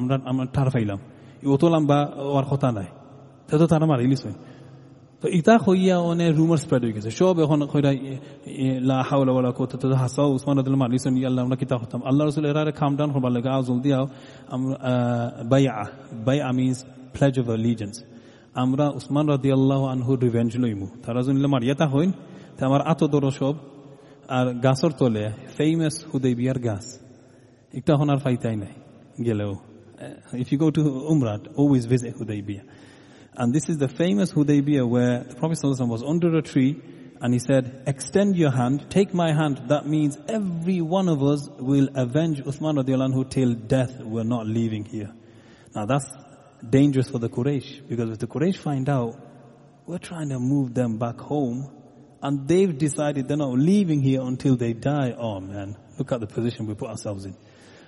আমরা 0.00 0.16
আমরা 0.30 0.44
ঠার 0.54 0.68
ফাইলাম 0.74 0.98
ইওতলাম 1.42 1.82
বা 1.90 1.98
ওর 2.28 2.46
কথা 2.50 2.68
নাই 2.76 2.88
তো 3.50 3.66
তারা 3.66 3.86
মারিলি 3.92 4.16
শুন 4.22 4.34
তো 5.22 5.26
ইতা 5.38 5.54
হইয়া 5.66 5.96
অনে 6.10 6.26
রুমার 6.30 6.58
স্প্রেড 6.64 6.82
হয়ে 6.84 6.94
গেছে 6.96 7.10
সব 7.20 7.34
এখন 7.44 7.60
হাওলা 9.08 9.50
কুওয়াতা 9.56 9.76
তো 9.82 9.86
হাসা 10.02 10.22
উসমান 10.28 10.56
মারিছেন 10.82 11.14
ইয়া 11.16 11.28
আল্লাহ 11.30 11.42
আমরা 11.46 11.56
কিতা 11.62 11.76
হতাম 11.82 12.00
আল্লাহ 12.08 12.22
রাসূল 12.24 12.44
এরারে 12.50 12.72
কাম 12.80 12.92
ডাউন 12.98 13.10
করবার 13.14 13.32
লাগে 13.36 13.50
আও 13.54 13.62
জলদি 13.68 13.90
আও 13.98 14.04
আমরা 14.54 14.76
বাইআ 15.52 15.74
বাইআ 16.26 16.48
মিন্স 16.58 16.78
প্লেজ 17.14 17.34
অফ 17.40 17.46
অ্যালিজেন্স 17.48 17.96
আমরা 18.62 18.84
উসমান 18.98 19.26
রাদিয়াল্লাহু 19.34 19.84
আনহু 19.92 20.10
রিভেঞ্জ 20.16 20.52
লইমু 20.62 20.86
তারা 21.04 21.20
জনিলে 21.26 21.48
মারিয়াতা 21.54 21.86
হইন 21.92 22.10
তে 22.56 22.60
আমার 22.68 22.82
আতদর 22.92 23.24
সব 23.40 23.54
আর 24.37 24.47
গাছর 24.65 24.91
তলে 24.99 25.25
ফেমাস 25.57 25.95
হুদাইবিয়ার 26.11 26.59
গাছ 26.67 26.85
একটা 27.79 27.93
হন 27.99 28.09
আর 28.13 28.19
ফাইতাই 28.25 28.55
নাই 28.63 28.73
গেলেও 29.27 29.53
if 30.33 30.51
you 30.51 30.57
go 30.57 30.71
to 30.71 30.81
Umrah, 30.81 31.47
always 31.55 31.85
visit 31.85 32.15
Hudaybiyah. 32.15 32.63
And 33.35 33.53
this 33.53 33.69
is 33.69 33.77
the 33.77 33.87
famous 33.87 34.31
Hudaybiyah 34.33 34.87
where 34.87 35.23
the 35.23 35.35
Prophet 35.35 35.59
ﷺ 35.63 35.87
was 35.87 36.03
under 36.03 36.35
a 36.37 36.41
tree 36.41 36.81
and 37.21 37.33
he 37.33 37.39
said, 37.39 37.83
extend 37.85 38.35
your 38.35 38.51
hand, 38.51 38.87
take 38.89 39.13
my 39.13 39.31
hand. 39.31 39.61
That 39.67 39.85
means 39.85 40.17
every 40.27 40.81
one 40.81 41.07
of 41.07 41.21
us 41.21 41.47
will 41.59 41.89
avenge 41.93 42.43
Uthman 42.43 42.83
radiallahu 42.83 43.13
anhu 43.13 43.29
till 43.29 43.53
death. 43.53 43.99
We're 43.99 44.23
not 44.23 44.47
leaving 44.47 44.85
here. 44.85 45.13
Now 45.75 45.85
that's 45.85 46.11
dangerous 46.67 47.09
for 47.09 47.19
the 47.19 47.29
Quraysh 47.29 47.87
because 47.87 48.09
if 48.09 48.19
the 48.19 48.27
Quraysh 48.27 48.57
find 48.57 48.89
out, 48.89 49.15
we're 49.85 49.99
trying 49.99 50.29
to 50.29 50.39
move 50.39 50.73
them 50.73 50.97
back 50.97 51.19
home 51.19 51.69
and 52.22 52.48
they've 52.48 52.76
decided 52.76 53.28
they're 53.28 53.36
not 53.36 53.58
leaving 53.58 54.00
here 54.00 54.22
until 54.22 54.56
they 54.56 54.72
die. 54.72 55.14
Oh 55.16 55.38
man, 55.40 55.76
look 55.98 56.10
at 56.12 56.20
the 56.20 56.26
position 56.26 56.66
we 56.66 56.74
put 56.74 56.88
ourselves 56.88 57.24
in. 57.24 57.36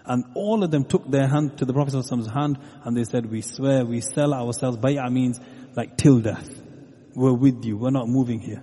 And 0.05 0.25
all 0.35 0.63
of 0.65 0.71
them 0.71 0.85
took 0.85 1.11
their 1.11 1.27
hand 1.29 1.59
to 1.59 1.67
the 1.67 1.75
Prophet's 1.75 2.11
hand 2.11 2.59
and 2.85 2.97
they 2.97 3.05
said, 3.05 3.27
we 3.27 3.43
swear, 3.43 3.85
we 3.85 4.01
sell 4.01 4.33
ourselves. 4.33 4.79
Bay'ah 4.79 5.13
means 5.13 5.39
like 5.77 5.99
till 5.99 6.21
death. 6.21 6.49
We're 7.15 7.35
with 7.35 7.63
you. 7.65 7.77
We're 7.77 7.91
not 7.91 8.09
moving 8.09 8.41
here. 8.41 8.63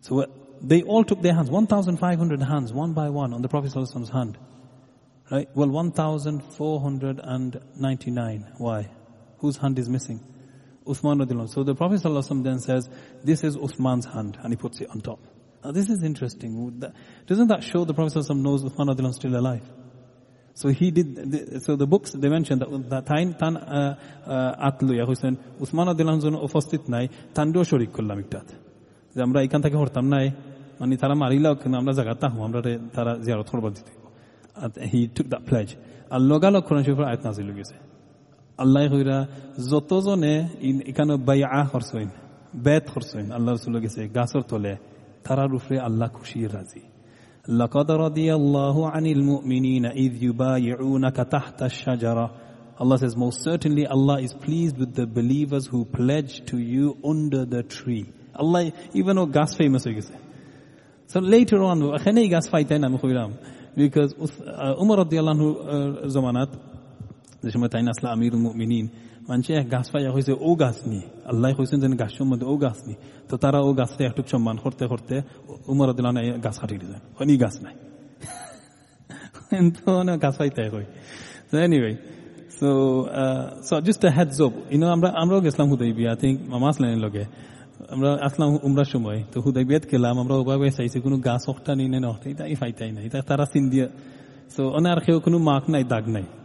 So 0.00 0.26
they 0.60 0.82
all 0.82 1.04
took 1.04 1.22
their 1.22 1.34
hands, 1.34 1.48
1,500 1.50 2.42
hands, 2.42 2.72
one 2.72 2.92
by 2.92 3.10
one 3.10 3.32
on 3.34 3.42
the 3.42 3.48
Prophet's 3.48 3.74
hand. 4.10 4.36
Right? 5.30 5.48
Well, 5.54 5.68
1,499. 5.68 8.46
Why? 8.58 8.90
Whose 9.38 9.56
hand 9.56 9.78
is 9.78 9.88
missing? 9.88 10.20
Uthman 10.85 11.15
radiallahu 11.23 11.49
So 11.49 11.63
the 11.63 11.75
Prophet 11.75 12.01
ﷺ 12.01 12.43
then 12.43 12.59
says, 12.59 12.89
this 13.23 13.43
is 13.43 13.57
Uthman's 13.57 14.05
hand, 14.05 14.37
and 14.41 14.53
he 14.53 14.57
puts 14.57 14.79
it 14.81 14.89
on 14.89 15.01
top. 15.01 15.19
Now 15.63 15.71
this 15.71 15.89
is 15.89 16.03
interesting. 16.03 16.51
Doesn't 17.27 17.47
that 17.47 17.63
show 17.63 17.83
the 17.85 17.93
Prophet 17.93 18.13
ﷺ 18.13 18.41
knows 18.41 18.63
Uthman 18.63 18.87
radiallahu 18.93 19.09
is 19.09 19.15
still 19.15 19.35
alive? 19.35 19.67
So 20.55 20.69
he 20.69 20.89
did, 20.89 21.61
so 21.61 21.75
the 21.75 21.85
books, 21.85 22.13
they 22.13 22.29
mentioned 22.29 22.61
that, 22.61 22.89
that 22.89 23.05
time 23.05 23.29
tan 23.41 23.53
atlu 24.69 24.93
ya 24.99 25.05
হইছেন 25.09 25.33
উসমান 25.63 25.87
আদিল্লাহ 25.93 26.15
জন্য 26.25 26.37
উপস্থিত 26.47 26.83
নাই 26.93 27.05
তান্ডেও 27.35 27.63
শরিক 27.71 27.91
করলাম 27.97 28.17
একটাত 28.23 28.47
যে 29.15 29.19
আমরা 29.27 29.39
এখান 29.45 29.61
থেকে 29.65 29.75
হরতাম 29.81 30.05
নাই 30.13 30.25
মানে 30.79 30.93
তারা 31.03 31.15
মারিলাও 31.23 31.53
কিন্তু 31.61 31.77
আমরা 31.81 31.93
জায়গাটা 31.99 32.27
হুম 32.31 32.41
আমরা 32.47 32.59
তারা 32.95 33.11
জিয়ারত 33.25 33.47
করবার 33.53 33.71
দিতে 33.77 33.91
হি 34.91 34.99
টুক 35.15 35.27
দ্য 35.33 35.39
প্লেজ 35.47 35.69
আর 36.13 36.21
লগালগ 36.31 36.61
কোরআন 36.67 36.81
শরীফের 36.85 37.05
আয়াত 37.09 37.21
নাজিল 37.27 37.49
গেছে 37.59 37.75
আল্লাহ 38.59 38.83
হইরা 38.93 39.17
যতজনে 39.71 40.33
এখানে 40.91 41.13
বাইআ 41.27 41.61
করছেন 41.73 42.07
বেত 42.65 42.85
করছেন 42.93 43.25
আল্লাহ 43.37 43.51
রসুল 43.53 43.75
গেছে 43.85 44.01
গাছর 44.17 44.43
তলে 44.51 44.73
তারার 45.25 45.51
উপরে 45.57 45.75
আল্লাহ 45.87 46.07
খুশি 46.17 46.39
রাজি 46.55 46.83
لقد 47.61 47.91
رضي 47.91 48.29
الله 48.33 48.89
عن 48.89 49.05
المؤمنين 49.07 49.85
إذ 49.85 50.23
يبايعونك 50.23 51.15
تحت 51.15 51.59
الشجرة 51.63 52.31
Allah 52.79 52.97
says, 52.99 53.15
most 53.17 53.43
certainly 53.43 53.87
Allah 53.87 54.21
is 54.21 54.33
pleased 54.35 54.77
with 54.77 54.93
the 54.93 55.07
believers 55.07 55.65
who 55.65 55.85
pledge 55.85 56.45
to 56.45 56.59
you 56.59 56.95
under 57.03 57.43
the 57.43 57.63
tree. 57.63 58.05
Allah, 58.35 58.71
even 58.93 59.15
though 59.15 59.25
gas 59.25 59.55
famous 59.55 59.83
হয়ে 59.85 59.95
গেছে 59.95 60.15
So 61.11 61.17
later 61.35 61.59
on, 61.69 61.77
এখানেই 61.97 62.27
গাছ 62.35 62.45
পাইতেন 62.53 62.79
আমি 62.87 62.97
কইলাম 63.03 63.29
because 63.77 64.11
উমর 64.81 64.97
রাদিয়াল্লাহু 65.03 65.45
জমানাত 66.13 66.51
যে 67.42 67.50
সময় 67.50 67.68
তাই 67.68 67.82
আসলা 67.82 68.08
আমির 68.10 68.34
মুমিনিন। 68.36 68.88
মানুষ 69.28 69.50
এক 69.50 69.66
গাছ 69.72 69.86
পাইয়া 69.90 70.10
হয়েছে 70.12 70.32
ও 70.40 70.54
গাছ 70.54 70.78
নি। 70.86 71.00
আল্লাহ 71.30 71.52
কইছেন 71.58 71.80
যেন 71.80 71.96
গাছ 71.96 72.12
সম্বন্ধে 72.18 72.46
ও 72.46 72.56
গাছ 72.56 72.78
নি। 72.86 72.94
তো 73.28 73.36
তারা 73.36 73.58
ও 73.58 73.72
গাছটা 73.72 74.04
একটু 74.04 74.22
সম্মান 74.32 74.56
করতে 74.56 74.86
করতে 74.86 75.14
উমর 75.68 75.88
দিলাম 75.92 76.14
গাছ 76.44 76.56
কাটিয়ে 76.58 76.80
দিলেন 76.80 77.00
হয়নি 77.18 77.36
গাছ 77.44 77.56
নাই? 77.62 77.74
তো 79.76 79.90
গাছ 80.22 80.34
পাইতে 80.38 80.62
anyway, 81.68 81.94
so 82.58 82.68
uh, 83.20 83.44
so 83.68 83.74
just 83.86 84.02
a 84.08 84.10
heads 84.16 84.38
up, 84.44 84.54
আমরা 84.96 85.08
আমরাও 85.22 85.40
গেছিলাম 85.40 85.68
হুদাইবিয়া 85.68 86.10
আই 86.10 86.16
থিঙ্ক 86.16 86.36
মামা 86.52 86.68
আসলেন 86.68 86.98
লগে। 87.04 87.24
আমরা 87.90 88.10
আসলাম 88.26 88.48
উমরার 88.62 88.84
সময়। 88.84 89.24
তো 89.32 89.40
হুদাইবিয়াত 89.40 89.84
গেলাম 89.92 90.14
আমরা 90.22 90.34
ওভাবে 90.34 90.70
চাইছি 90.70 91.00
কোনো 91.00 91.16
গাছ 91.16 91.42
হকটা 91.48 91.74
নিয়ে 91.74 92.00
না 92.04 92.08
এটা 92.32 92.44
ফাইতাই 92.60 92.90
না 92.92 93.00
এটা 93.00 93.18
তারা 93.22 93.44
চিন 93.52 93.64
দিয়ে। 93.70 93.88
So 94.56 94.62
onar 94.78 94.98
kheo 95.04 95.18
kunu 95.24 95.38
mark 95.38 95.64
nai 95.68 95.84
dag 95.92 96.06
nai. 96.14 96.22
Kun 96.22 96.41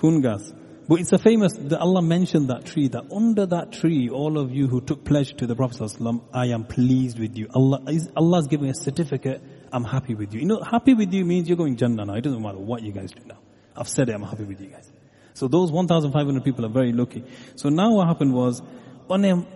Kungas, 0.00 0.54
But 0.90 0.98
it's 0.98 1.12
a 1.12 1.18
famous, 1.18 1.52
that 1.52 1.78
Allah 1.78 2.02
mentioned 2.02 2.48
that 2.48 2.64
tree, 2.64 2.88
that 2.88 3.12
under 3.12 3.46
that 3.46 3.70
tree, 3.70 4.08
all 4.08 4.38
of 4.38 4.50
you 4.50 4.66
who 4.66 4.80
took 4.80 5.04
pledge 5.04 5.36
to 5.36 5.46
the 5.46 5.54
Prophet 5.54 5.92
I 6.32 6.46
am 6.46 6.64
pleased 6.64 7.16
with 7.16 7.36
you. 7.38 7.48
Allah 7.54 7.82
is, 7.86 8.10
Allah's 8.16 8.48
giving 8.48 8.70
a 8.70 8.74
certificate, 8.74 9.40
I'm 9.72 9.84
happy 9.84 10.16
with 10.16 10.34
you. 10.34 10.40
You 10.40 10.46
know, 10.46 10.60
happy 10.62 10.94
with 10.94 11.14
you 11.14 11.24
means 11.24 11.48
you're 11.48 11.56
going 11.56 11.76
Jannah 11.76 12.06
now. 12.06 12.14
It 12.14 12.22
doesn't 12.22 12.42
matter 12.42 12.58
what 12.58 12.82
you 12.82 12.90
guys 12.90 13.12
do 13.12 13.22
now. 13.24 13.38
I've 13.76 13.88
said 13.88 14.08
it, 14.08 14.14
I'm 14.14 14.24
happy 14.24 14.42
with 14.42 14.60
you 14.60 14.66
guys. 14.66 14.90
So 15.34 15.46
those 15.46 15.70
1,500 15.70 16.42
people 16.42 16.66
are 16.66 16.70
very 16.70 16.92
lucky. 16.92 17.22
So 17.54 17.68
now 17.68 17.92
what 17.94 18.08
happened 18.08 18.34
was, 18.34 18.62
Onem 19.08 19.46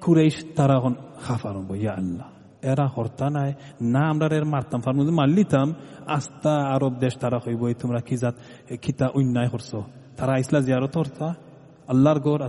Quraysh 0.00 0.54
tarahun 0.54 1.20
khafarun, 1.20 1.80
ya 1.80 1.94
Allah. 1.96 2.32
এরা 2.62 2.86
হরতা 2.86 3.26
নাই 3.30 3.50
না 3.82 4.02
আমরা 4.10 4.26
এর 4.36 4.44
মারতাম। 4.44 4.80
Fur 4.80 4.94
মধ্যে 4.94 5.12
মারলিতাম 5.12 5.74
আস্তা 6.06 6.54
আরব 6.74 6.92
দেশ 6.94 7.14
তারা 7.16 7.38
হইব 7.38 7.62
তোমরা 7.80 8.00
কি 8.00 8.16
জাত 8.16 8.34
খিতা 8.82 9.06
অন্যায় 9.06 9.48
করছ 9.48 9.70
তারা 10.16 10.32
আইসলা 10.32 10.60
জিয়ারত 10.60 10.96
হরতা। 10.96 11.34
আল্লাহর 11.88 12.20
গড় 12.20 12.42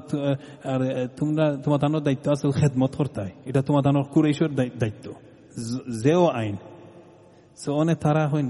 আর 0.72 1.08
তোমরা 1.18 1.46
তোমার 1.64 1.80
তানোর 1.80 2.02
দায়িত্ব 2.02 2.32
আছে 2.32 2.46
খেদমত 2.60 2.96
হরতায়। 3.00 3.32
এটা 3.46 3.62
তোমার 3.62 3.84
তানোর 3.84 4.04
কুরেশ্বর 4.04 4.50
দায়িত্ব। 4.50 5.06
যেও 6.04 6.28
আইন। 6.28 6.58
অনেক 7.68 7.98
তারা 7.98 8.30
হইন 8.30 8.48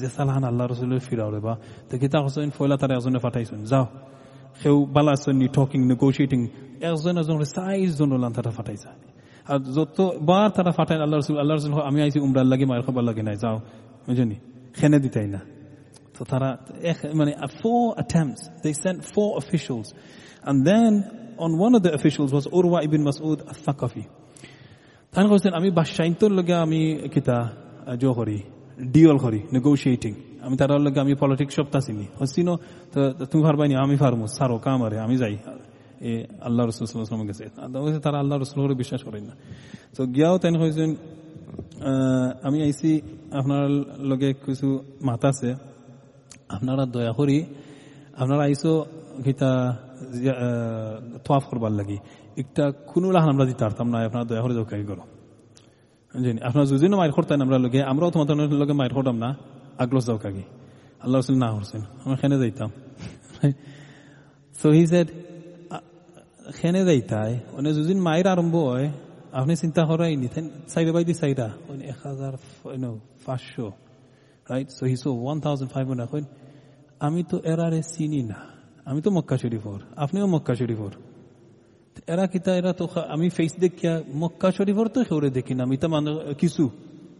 যে 0.00 0.08
সালহান 0.16 0.44
আল্লাহ 0.44 0.66
রসুলের 0.66 1.00
ফিরাও 1.00 1.30
রে 1.30 1.40
বা। 1.40 1.54
তো 1.90 1.98
কিতা 1.98 2.18
হসেন 2.20 2.50
ফয়লা 2.50 2.76
তারা 2.76 2.94
এজনে 2.96 3.18
ফাটাইছেন 3.18 3.64
যাও। 3.64 3.86
সেও 4.62 4.84
বালা 4.84 5.32
নি 5.32 5.48
টকিং 5.48 5.80
নেগোশিয়েটিং 5.86 6.40
একজন 6.80 7.18
এজন 7.18 7.44
সাইজ 7.44 7.90
জন 7.98 8.12
ওলান 8.12 8.32
তারা 8.32 8.50
ফাটাইছে 8.50 9.11
আর 9.50 9.58
যতবার 9.76 10.48
তারা 10.56 10.70
ফাটায় 10.78 10.98
আল্লাহ 11.04 11.16
রসুল 11.20 11.36
আল্লাহ 11.42 11.54
রসুল 11.56 11.72
আমি 11.90 11.98
আইছি 12.04 12.18
উমরার 12.26 12.48
লাগে 12.52 12.64
মায়ের 12.70 12.84
খবর 12.86 13.02
লাগে 13.08 13.22
নাই, 13.28 13.36
যাও। 13.42 13.56
বুঝলি 14.06 14.36
খেনে 14.78 14.98
দিতাই 15.04 15.28
না। 15.34 15.40
তো 16.16 16.22
তারা 16.30 16.48
মানে 17.18 17.32
four 17.60 17.82
attempts 17.98 18.42
they 18.62 18.70
sent 18.84 18.98
four 19.12 19.28
officials 19.40 19.88
and 20.48 20.58
then 20.68 20.92
on 21.44 21.50
one 21.60 21.70
of 21.76 21.80
the 21.86 21.90
officials 21.98 22.32
was 22.34 22.46
Urwa 22.58 22.78
ইবিন 22.86 23.02
মাসউদ 23.08 23.38
আস-সাকাফি 23.52 24.04
তাহলে 25.12 25.28
কইছেন, 25.32 25.52
আমি 25.58 25.68
বাদশাহিনতর 25.78 26.30
লগে 26.38 26.54
আমি 26.54 26.80
কিতা 27.14 27.36
জো 28.02 28.10
করি 28.18 28.38
ডিওল 28.94 29.18
করি 29.24 29.40
নেগোশিয়েটিং 29.52 30.12
আমি 30.44 30.54
তার 30.56 30.70
লগে 30.86 30.98
আমি 31.04 31.12
পলিটিক্স 31.22 31.54
সপ্তাহ 31.58 31.80
চিনি। 31.86 32.06
হচ্ছি 32.20 32.40
তো 32.92 32.98
তুমি 33.30 33.42
পারবাই 33.46 33.74
আমি 33.84 33.96
ফার্মো 34.02 34.26
সারো 34.36 34.56
কাম 34.64 34.78
আরে, 34.84 34.96
আমি 35.06 35.16
যাই। 35.22 35.34
এ 36.10 36.12
আল্লাহ 36.46 36.62
রসুল 36.64 36.86
গেছে 37.30 37.44
তারা 38.06 38.16
আল্লাহ 38.22 38.36
রসুল 38.36 38.60
বিশ্বাস 38.82 39.00
করেন 39.06 39.24
না। 39.28 39.34
তো 39.96 40.00
গিয়াও 40.14 40.36
তেন 40.42 40.54
হয়েছেন 40.62 40.90
আমি 42.46 42.58
আইসি 42.66 42.92
আপনার 43.40 43.64
লগে 44.10 44.28
কিছু 44.46 44.68
মাত 45.08 45.22
আছে। 45.30 45.50
আপনারা 46.56 46.82
দয়া 46.94 47.12
করি, 47.18 47.38
আপনারা 48.22 48.42
আইসো 48.48 48.72
গীতা 49.26 49.50
তোয়াফ 51.26 51.44
করবার 51.50 51.72
লাগি। 51.80 51.98
একটা 52.42 52.64
কোনো 52.90 53.06
লাহান 53.14 53.28
আমরা 53.34 53.44
দিতে 53.50 53.62
পারতাম 53.66 53.86
না, 53.92 53.96
আপনারা 54.08 54.24
দয়া 54.30 54.42
করে 54.44 54.54
দোকানি 54.60 54.84
করো। 54.90 55.04
জানি 56.24 56.40
আপনার 56.48 56.64
যদি 56.72 56.86
মায়ের 57.00 57.14
করতেন 57.16 57.38
আমরা 57.44 57.58
লগে, 57.64 57.80
আমরাও 57.90 58.10
তোমাদের 58.14 58.34
লগে 58.62 58.74
মায়ের 58.80 58.94
করতাম 58.98 59.16
না 59.24 59.28
আগলস 59.82 60.04
যাও 60.08 60.18
আল্লাহ 61.04 61.16
রসুল 61.20 61.36
না 61.44 61.48
করছেন, 61.54 61.82
আমরা 62.04 62.16
খেনে 62.20 62.36
যাইতাম? 62.42 62.70
সো 64.60 64.68
হি 64.76 64.84
সেড 64.92 65.08
খেনে 66.50 66.84
যাইতাই 66.84 67.32
মানে 67.56 67.68
যদি 67.74 67.94
মায়ের 67.94 68.26
আরম্ভ 68.28 68.54
হয়, 68.54 68.88
আপনি 69.32 69.56
চিন্তা 69.56 69.82
করাই 69.84 70.16
নি 70.16 70.28
চাইরা 70.68 70.92
বাইদি 70.92 71.14
চাইরা 71.14 71.48
এক 71.84 71.98
হাজার 72.04 72.32
পাঁচশো 73.26 73.66
right 74.50 74.68
so 74.70 74.84
he 74.86 74.96
so 74.96 75.10
one 75.24 75.40
thousand 75.40 75.70
five 75.72 75.84
hundred 75.88 76.24
আমি 77.00 77.22
তো 77.22 77.36
এরারে 77.42 77.80
চিনি 77.82 78.22
না 78.22 78.38
আমি 78.84 79.00
তো 79.02 79.10
মক্কা 79.10 79.36
শরীফর 79.36 79.78
আপনিও 79.96 80.26
মক্কা 80.26 80.54
শরীফর 80.54 80.92
এরা 82.06 82.26
কিতা 82.26 82.56
এরা 82.56 82.72
তো 82.72 82.84
আমি 83.08 83.30
ফেস 83.30 83.52
দেখিয়া 83.60 84.02
মক্কা 84.14 84.48
শরীফর 84.50 84.86
তো 84.88 85.04
সেওরে 85.04 85.30
দেখি 85.30 85.54
না 85.54 85.62
আমি 85.64 85.76
তো 85.76 85.88
মানে 85.88 86.10
কিছু 86.34 86.70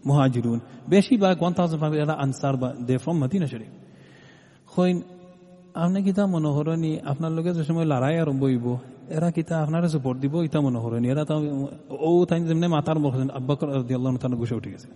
মহাজিরুন 0.06 0.58
বেশিরভাগ 0.88 1.42
ওয়ান 1.42 1.52
থাউজেন্ড 1.52 1.80
ফাইভ 1.82 1.92
এরা 1.94 2.14
আনসার 2.14 2.56
বা, 2.56 2.72
দে 2.86 2.98
ফ্রম 2.98 3.16
মদিনা 3.22 3.46
শরীফ 3.46 3.72
হইন 4.76 5.02
আপনি 5.74 6.02
কিতা 6.02 6.26
মনোহরণী 6.26 6.98
আপনার 7.04 7.32
লগে 7.32 7.50
যে 7.54 7.64
সময় 7.64 7.84
লড়াই 7.84 8.18
আরম্ভ 8.18 8.42
হইব 8.44 8.66
এরা 9.17 9.29
কিতা 9.37 9.55
আপনারা 9.65 9.87
সাপোর্ট 9.93 10.17
দিব 10.23 10.33
ইতা 10.47 10.59
মনোহরণী 10.65 11.07
এরা 11.13 11.23
তো 11.29 11.35
ও 12.07 12.09
তাই 12.29 12.39
যেমনি 12.49 12.67
মাতার 12.75 12.97
বলছেন 13.05 13.29
আব্বাকর 13.39 13.67
আল্লাহ 13.97 14.09
তার 14.23 14.33
গুছে 14.41 14.55
উঠে 14.59 14.69
গেছে 14.73 14.87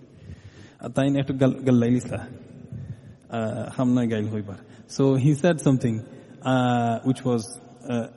আর 0.84 0.90
তাই 0.96 1.06
একটু 1.22 1.32
গাল্লাইলিসলা 1.68 2.20
hamna 3.32 4.06
gail 4.06 4.26
hoibar. 4.28 4.58
So 4.86 5.14
he 5.14 5.34
said 5.34 5.60
something 5.60 6.04
uh, 6.42 7.00
which 7.00 7.24
was 7.24 7.58
uh, 7.88 8.08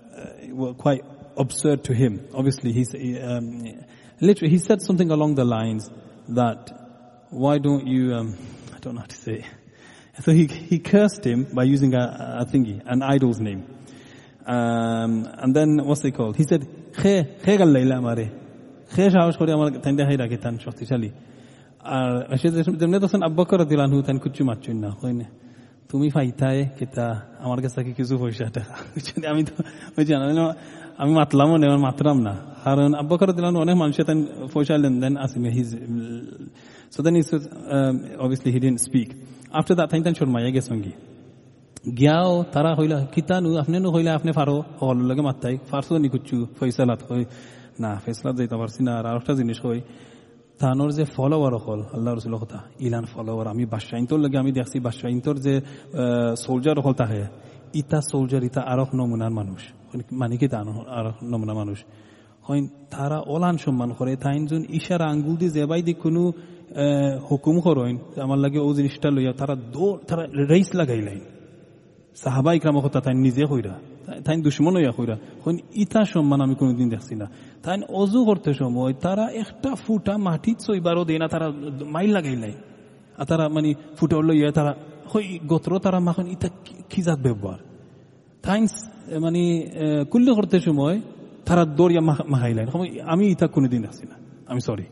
uh, 0.57 0.73
quite 0.73 1.03
absurd 1.37 1.85
to 1.85 1.93
him. 1.93 2.27
Obviously, 2.33 2.71
he, 2.73 3.19
um, 3.19 3.83
literally 4.19 4.51
he 4.51 4.59
said 4.59 4.81
something 4.81 5.11
along 5.11 5.35
the 5.35 5.45
lines 5.45 5.89
that 6.29 6.71
why 7.29 7.57
don't 7.57 7.87
you? 7.87 8.13
Um, 8.13 8.37
I 8.75 8.79
don't 8.79 8.95
know 8.95 9.01
how 9.01 9.07
to 9.07 9.15
say. 9.15 9.45
So 10.21 10.31
he 10.31 10.47
he 10.47 10.79
cursed 10.79 11.25
him 11.25 11.47
by 11.53 11.63
using 11.63 11.93
a, 11.93 12.41
a 12.41 12.45
thingy, 12.45 12.81
an 12.85 13.01
idol's 13.01 13.39
name. 13.39 13.65
Um, 14.46 15.28
and 15.36 15.54
then 15.54 15.84
what's 15.84 16.04
it 16.04 16.12
called? 16.12 16.36
He 16.36 16.44
said, 16.44 16.66
"Khe 16.94 17.14
khe 17.44 17.56
gallaila 17.58 18.00
mare, 18.00 18.26
khe 18.90 19.04
সাহস 19.10 19.34
করে 19.36 19.50
আমার 19.52 19.68
তাইন্দা 19.84 20.02
high 20.08 20.16
রাখে 20.16 20.36
তান 20.36 20.54
শক্তিশালী 20.64 21.10
আর 21.92 22.12
যেমনি 22.80 22.98
তখন 23.04 23.20
আব্বাকর 23.28 23.60
দিলান 23.70 23.90
হুতান 23.92 24.16
কুচু 24.22 24.42
মারছুন 24.48 24.76
না 24.84 24.90
হয় 25.00 25.14
না 25.20 25.26
তুমি 25.90 26.08
ফাইতায় 26.10 26.60
কেতা 26.78 27.06
আমার 27.44 27.58
কাছে 27.64 27.80
কি 27.86 27.92
কিছু 27.98 28.14
পয়সা 28.20 28.46
আমি 29.32 29.42
তো 29.48 29.54
ওই 29.96 30.04
আমি 31.02 31.12
মাতলামও 31.20 31.56
না 31.62 31.66
মাতলাম 31.88 32.18
না 32.26 32.34
কারণ 32.64 32.90
আব্বাকর 33.02 33.28
দিলান 33.36 33.54
অনেক 33.64 33.76
মানুষের 33.82 34.04
তাই 34.08 34.16
পয়সা 34.54 34.74
লেনদেন 34.84 35.14
আসিমে 35.24 35.50
his 35.56 35.70
so 36.94 37.00
then 37.04 37.14
is 37.20 37.28
obviously 38.22 38.50
he 38.54 38.58
didn't 38.62 38.80
speak 38.86 39.08
after 39.58 39.74
that 39.78 39.88
তাই 39.90 40.00
তাই 40.06 40.14
শর্মাইয়া 40.20 40.50
গেছেন 40.56 40.78
কি 40.84 40.92
গিয়াও, 41.84 42.32
তারা 42.54 42.70
হইলা, 42.78 42.98
কিতানু 43.14 43.50
আপনি 43.62 43.76
নু 43.84 43.88
হইলা 43.96 44.10
আপনি 44.18 44.30
ফারো 44.38 44.56
হল 44.80 44.98
লাগে 45.10 45.22
মাত্তাই, 45.28 45.54
ফারসো 45.70 45.94
নিকুচ্ছু 46.04 46.36
ফয়সালাত 46.56 47.00
হই 47.08 47.22
না 47.82 47.90
ফেসলাত 48.04 48.34
যাইতে 48.38 48.56
পারছি 48.60 48.80
না, 48.86 48.92
আর 48.98 49.04
আরেকটা 49.10 49.32
জিনিস 49.40 49.58
হই 49.64 49.80
তানোর 50.60 50.90
যে 50.98 51.04
ফলোয়ার 51.14 51.54
হল 51.64 51.80
আল্লাহ 51.96 52.10
রসুল 52.18 52.34
কথা, 52.44 52.58
ইলান 52.86 53.04
ফলোয়ার 53.12 53.46
আমি 53.54 53.64
বাদশাহিন্তর 53.72 54.18
লাগে 54.24 54.36
আমি 54.42 54.52
দেখছি, 54.58 54.76
বাদশাহিন্তর 54.86 55.34
যে 55.46 55.54
সোলজার 56.44 56.78
হল 56.84 56.94
তাহে, 57.00 57.22
ইতা 57.80 57.98
সোলজার 58.10 58.42
ইতা 58.48 58.60
আরক 58.72 58.90
নমুনার 58.98 59.32
মানুষ 59.40 59.62
মানে 60.20 60.34
কি 60.40 60.46
তা 60.52 60.58
আরক 61.00 61.16
নমুনা 61.32 61.54
মানুষ। 61.60 61.78
হয় 62.46 62.60
তারা 62.94 63.18
ওলান 63.34 63.56
সম্মান 63.64 63.90
করে, 63.98 64.12
তাইন 64.24 64.42
যোন 64.50 64.62
ইশারা 64.78 65.06
আঙ্গুল 65.12 65.34
দিয়ে 65.40 65.52
যেবাই 65.56 65.82
দি 65.86 65.92
কোনো 66.04 66.22
হুকুম 67.28 67.56
করেন, 67.66 67.94
আমার 68.24 68.38
লাগে 68.44 68.58
ও 68.66 68.68
জিনিসটা 68.78 69.08
লইয়া 69.16 69.32
তারা 69.40 69.54
দৌড়, 69.74 69.96
তারা 70.08 70.22
রেস 70.52 70.68
লাগাইলেন। 70.80 71.20
সাহাবা 72.22 72.50
ইকরাম 72.56 72.76
কথা 72.86 72.98
তাই 73.04 73.14
নিজে 73.26 73.44
হইরা 73.52 73.74
তাই 74.24 74.36
দুশ্মন 74.46 74.74
হইয়া 74.76 74.92
হইরা, 74.98 75.16
হইন 75.44 75.56
ইতা 75.82 76.02
সম্মান 76.12 76.40
আমি 76.44 76.54
কোনোদিন 76.60 76.88
দেখছি 76.94 77.14
না। 77.20 77.26
তাই 77.62 77.76
অজু 78.00 78.20
করতে 78.28 78.50
সময় 78.54 78.92
তারা 79.04 79.24
একটা 79.42 79.70
ফুটা 79.84 80.14
মাটিত 80.26 80.56
চইবারও 80.66 81.02
দেয় 81.08 81.18
না, 81.22 81.26
তারা 81.34 81.46
মাইল 81.94 82.10
লাগাই 82.16 82.36
লাগাইলাই 82.36 82.54
আর 83.20 83.24
তারা 83.30 83.44
মানে 83.54 83.70
ফুটা 83.98 84.16
লইয়া 84.28 84.52
তারা, 84.58 84.72
হই 85.12 85.24
গোত্র 85.50 85.72
তারা 85.86 85.98
মাখন 86.06 86.26
ইতা 86.34 86.48
কি 86.90 87.00
জাত 87.06 87.18
ব্যবহার? 87.26 87.60
তাই 88.44 88.60
মানে 89.24 89.42
কুল্য 90.12 90.28
করতে 90.38 90.56
সময় 90.66 90.96
তারা 91.46 91.62
দৌড়িয়া 91.78 92.02
মাহাইলাই 92.32 92.64
আমি 93.12 93.24
ইতা 93.34 93.46
কোনোদিন 93.54 93.80
দেখছি 93.86 94.04
না। 94.10 94.16
আমি 94.50 94.60
sorry 94.68 94.86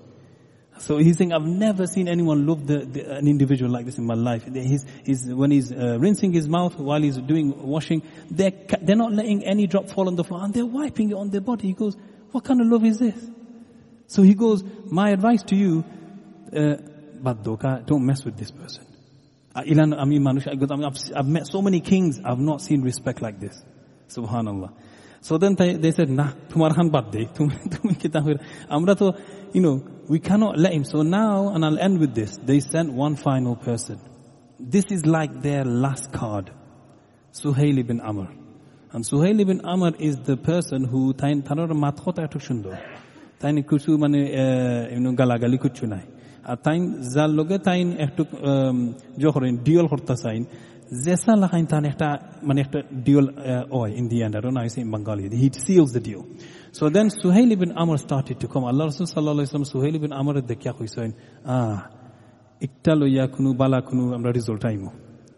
So 0.78 0.98
he's 0.98 1.18
saying, 1.18 1.32
I've 1.32 1.46
never 1.46 1.86
seen 1.86 2.08
anyone 2.08 2.46
love 2.46 2.66
the, 2.66 2.78
the, 2.78 3.16
an 3.16 3.26
individual 3.26 3.70
like 3.70 3.84
this 3.84 3.98
in 3.98 4.04
my 4.04 4.14
life. 4.14 4.44
He's, 4.44 4.84
he's, 5.04 5.26
when 5.26 5.50
he's 5.50 5.72
uh, 5.72 5.98
rinsing 5.98 6.32
his 6.32 6.48
mouth 6.48 6.78
while 6.78 7.02
he's 7.02 7.16
doing 7.18 7.66
washing, 7.66 8.02
they're, 8.30 8.52
they're 8.80 8.96
not 8.96 9.12
letting 9.12 9.44
any 9.44 9.66
drop 9.66 9.90
fall 9.90 10.08
on 10.08 10.16
the 10.16 10.24
floor 10.24 10.44
and 10.44 10.54
they're 10.54 10.66
wiping 10.66 11.10
it 11.10 11.14
on 11.14 11.30
their 11.30 11.40
body. 11.40 11.68
He 11.68 11.74
goes, 11.74 11.96
what 12.30 12.44
kind 12.44 12.60
of 12.60 12.68
love 12.68 12.84
is 12.84 12.98
this? 12.98 13.30
So 14.06 14.22
he 14.22 14.34
goes, 14.34 14.62
my 14.86 15.10
advice 15.10 15.42
to 15.44 15.56
you, 15.56 15.84
uh, 16.54 16.76
don't 17.84 18.06
mess 18.06 18.24
with 18.24 18.36
this 18.36 18.50
person. 18.50 18.86
Manush, 19.54 21.12
I've 21.16 21.26
met 21.26 21.46
so 21.46 21.60
many 21.60 21.80
kings, 21.80 22.20
I've 22.24 22.38
not 22.38 22.62
seen 22.62 22.82
respect 22.82 23.20
like 23.20 23.40
this. 23.40 23.60
Subhanallah. 24.08 24.72
So 25.20 25.36
then 25.36 25.56
they, 25.56 25.74
they 25.74 25.90
said, 25.90 26.08
nah, 26.08 26.32
tumar 26.48 26.72
han 26.74 26.90
bad 26.90 27.10
day. 27.10 27.28
Amra 28.70 28.94
to, 28.94 29.14
you 29.52 29.60
know, 29.60 29.82
we 30.07 30.19
cannot 30.19 30.57
let 30.57 30.73
him. 30.73 30.83
So 30.83 31.01
now, 31.01 31.49
and 31.53 31.63
I'll 31.65 31.79
end 31.79 31.99
with 31.99 32.13
this, 32.13 32.37
they 32.37 32.59
sent 32.59 32.93
one 32.93 33.15
final 33.15 33.55
person. 33.55 33.99
This 34.59 34.85
is 34.95 35.05
like 35.05 35.41
their 35.41 35.65
last 35.65 36.11
card. 36.11 36.51
Suhail 37.33 37.77
ibn 37.79 37.99
Amr. 37.99 38.29
And 38.93 39.03
Suhail 39.03 39.39
ibn 39.39 39.61
Amr 39.65 39.91
is 39.99 40.15
the 40.29 40.37
person 40.37 40.83
who 40.91 41.13
তানোর 41.19 41.71
মাত 41.83 41.95
কথা 42.05 42.21
একটু 42.27 42.39
সুন্দর 42.47 42.73
তাই 43.39 43.51
কিছু 43.71 43.89
মানে 44.03 44.19
গালাগালি 45.19 45.57
কিচ্ছু 45.63 45.85
নাই 45.93 46.05
আর 46.49 46.57
তাই 46.65 46.77
যার 47.13 47.31
লগে 47.39 47.57
তাই 47.67 47.79
একটু 48.05 48.23
যখন 49.23 49.41
ডিওল 49.67 49.87
করতে 49.93 50.15
চাইন 50.23 50.43
Zesa 50.90 51.36
lahaintan 51.36 51.84
ekta 51.84 52.42
man 52.42 52.58
ekta 52.58 52.82
deal 53.04 53.28
oy 53.72 53.92
in 53.92 54.08
the 54.08 54.22
end. 54.22 54.36
I 54.36 54.40
don't 54.40 54.54
know 54.54 54.62
i 54.62 54.68
say 54.68 54.82
in 54.82 54.90
Bengali. 54.90 55.28
He 55.28 55.50
seals 55.52 55.92
the 55.92 56.00
deal. 56.00 56.26
So 56.72 56.88
then 56.88 57.08
Suhail 57.10 57.50
ibn 57.50 57.72
Amr 57.72 57.98
started 57.98 58.40
to 58.40 58.48
come. 58.48 58.64
Allah 58.64 58.86
Rasul 58.86 59.06
sallallahu 59.06 59.40
alaihi 59.40 59.48
wasallam 59.48 59.72
Suhail 59.74 59.94
ibn 59.94 60.12
Amr 60.12 60.34
dekya 60.42 60.72
hoysein. 60.74 61.14
Ah, 61.44 61.90
একটা 62.66 62.92
লইয়া 63.00 63.24
কোনো 63.34 63.50
বালা 63.60 63.78
কোনো 63.88 64.02
আমরা 64.18 64.30
result 64.38 64.62
আইমু 64.70 64.90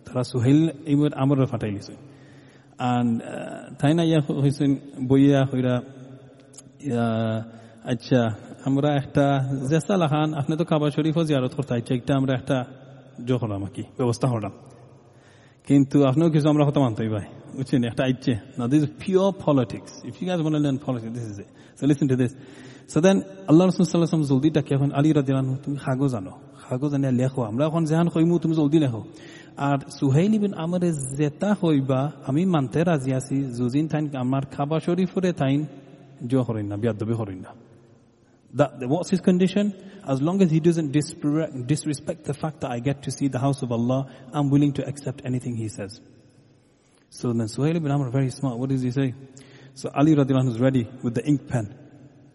তারা 0.07 0.23
সোহেল 0.33 0.61
ইমের 0.93 1.13
আমার 1.23 1.39
ফাটাই 1.53 1.73
লিছে 1.77 1.95
আর 2.79 3.05
and 3.83 3.95
না 3.99 4.05
ya 4.13 4.19
হয়েছেন 4.43 4.71
বইয়া 5.11 5.41
হইরা 5.51 5.75
আচ্ছা 7.93 8.21
আমরা 8.69 8.91
একটা 9.01 9.27
জেসাল 9.71 10.03
খান 10.13 10.29
আপনি 10.41 10.55
তো 10.61 10.65
কাবা 10.71 10.87
শরীফও 10.97 11.23
জিয়ারত 11.29 11.53
করতে 11.59 11.73
আচ্ছা 11.79 11.93
একটা 11.99 12.13
আমরা 12.21 12.33
একটা 12.41 12.57
জো 13.29 13.35
হলাম 13.43 13.61
আর 13.67 13.73
কি 13.77 13.83
ব্যবস্থা 13.99 14.27
হলাম 14.35 14.53
কিন্তু 15.66 15.96
আপনিও 16.05 16.31
কিছু 16.31 16.49
আমরা 16.49 16.64
হতে 16.66 16.79
মানতেই 16.81 17.09
ভাই। 17.09 17.27
বুঝছেন? 17.57 17.85
একটা 17.85 18.05
আইছে 18.05 18.33
না 18.59 18.68
this 18.68 18.85
pure 19.01 19.33
politics 19.44 20.05
if 20.05 20.23
you 20.23 20.29
guys 20.29 20.40
want 20.40 20.81
to 20.81 20.87
politics 20.87 21.14
this 21.18 21.38
is 21.38 21.46
so 21.81 21.87
listen 21.87 22.09
to 22.09 22.16
this 22.16 22.33
so 22.92 23.01
then 23.01 23.16
আল্লাহ 23.16 23.64
রাসূল 23.66 23.85
সাল্লাল্লাহু 23.85 23.87
আলাইহি 23.87 24.01
ওয়াসাল্লাম 24.01 24.23
জলদি 24.23 24.51
ডাকে 24.51 24.75
এখন? 24.75 24.90
আলী 24.92 25.12
রাদিয়াল্লাহু 25.12 25.57
তুমি 25.64 25.77
খাগো 25.77 26.09
জানো। 26.09 26.31
খাগো 26.62 26.88
জানিয়া 26.88 27.12
লেখো। 27.12 27.42
আমরা 27.42 27.66
এখন 27.66 27.85
যেহান 27.85 28.09
কইমু 28.09 28.38
তুমি 28.38 28.55
জলদি 28.55 28.79
লেখো। 28.79 29.03
আর 29.57 29.79
সুহাইল 30.01 30.38
বিন 30.38 30.55
আমরে 30.55 30.92
জেতা 30.92 31.55
হইবা, 31.55 32.12
আমি 32.27 32.44
মানতে 32.44 32.85
রাজি 32.85 33.14
আছি। 33.14 33.37
জুজিন 33.59 33.88
থাইন, 33.88 34.16
আমার 34.16 34.42
খাবা 34.46 34.81
শরীফরে 34.81 35.33
থাইন 35.33 35.66
জো 36.27 36.42
হরিন 36.42 36.66
না, 36.66 36.77
বিয়াদবি 36.77 37.12
হরিন 37.12 37.38
না। 37.38 37.60
That, 38.55 38.89
what's 38.89 39.11
his 39.11 39.21
condition? 39.21 39.75
As 40.07 40.21
long 40.21 40.43
as 40.43 40.51
he 40.51 40.61
doesn't 40.61 40.93
disrespect 40.93 42.25
the 42.25 42.35
fact 42.35 42.61
that 42.63 42.71
I 42.71 42.81
get 42.81 43.03
to 43.05 43.11
see 43.11 43.29
the 43.29 43.39
house 43.39 43.63
of 43.63 43.71
Allah, 43.71 44.11
I'm 44.33 44.51
willing 44.51 44.73
to 44.75 44.87
accept 44.87 45.23
anything 45.25 45.57
he 45.57 45.69
says. 45.69 46.01
So 47.11 47.33
then 47.33 47.47
Suhail 47.47 47.77
ibn 47.77 47.91
Amr, 47.91 48.11
very 48.11 48.31
smart, 48.31 48.59
what 48.59 48.71
does 48.71 48.83
he 48.83 48.91
say? 48.91 49.15
So 49.75 49.91
Ali 49.95 50.15
radiallahu 50.15 50.43
anhu 50.43 50.51
is 50.51 50.61
ready 50.61 50.89
with 51.03 51.15
the 51.15 51.25
ink 51.25 51.49
pen. 51.49 51.75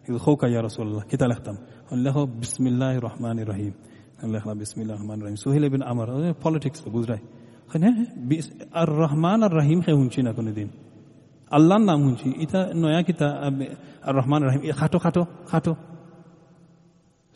He 0.04 0.12
will 0.12 0.20
khoka 0.20 0.50
ya 0.50 0.62
Rasulullah, 0.62 1.04
kita 1.08 1.30
lakhtam. 1.30 1.58
Allahu 1.90 2.26
bismillahir 2.26 3.00
rahmanir 3.00 3.48
rahim. 3.48 3.74
Allahu 4.22 4.54
bismillahir 4.54 5.00
rahmanir 5.00 5.22
rahim. 5.22 5.36
Suhail 5.36 5.64
ibn 5.64 5.82
Amr, 5.82 6.10
oh, 6.10 6.34
politics, 6.34 6.80
buzrai. 6.80 7.20
الرحمن 7.66 9.42
الرحیم 9.42 9.80
خی 9.82 9.92
هونچی 9.92 10.22
نکنه 10.22 10.50
دین 10.50 10.68
الله 11.52 11.78
نام 11.78 12.02
هونچی 12.02 12.30
ایتا 12.38 12.72
نویا 12.72 13.02
کتا 13.02 13.50
الرحمن 14.04 14.42
rahim. 14.42 14.72
Khato 14.72 14.98
khato 15.00 15.26
khato. 15.50 15.76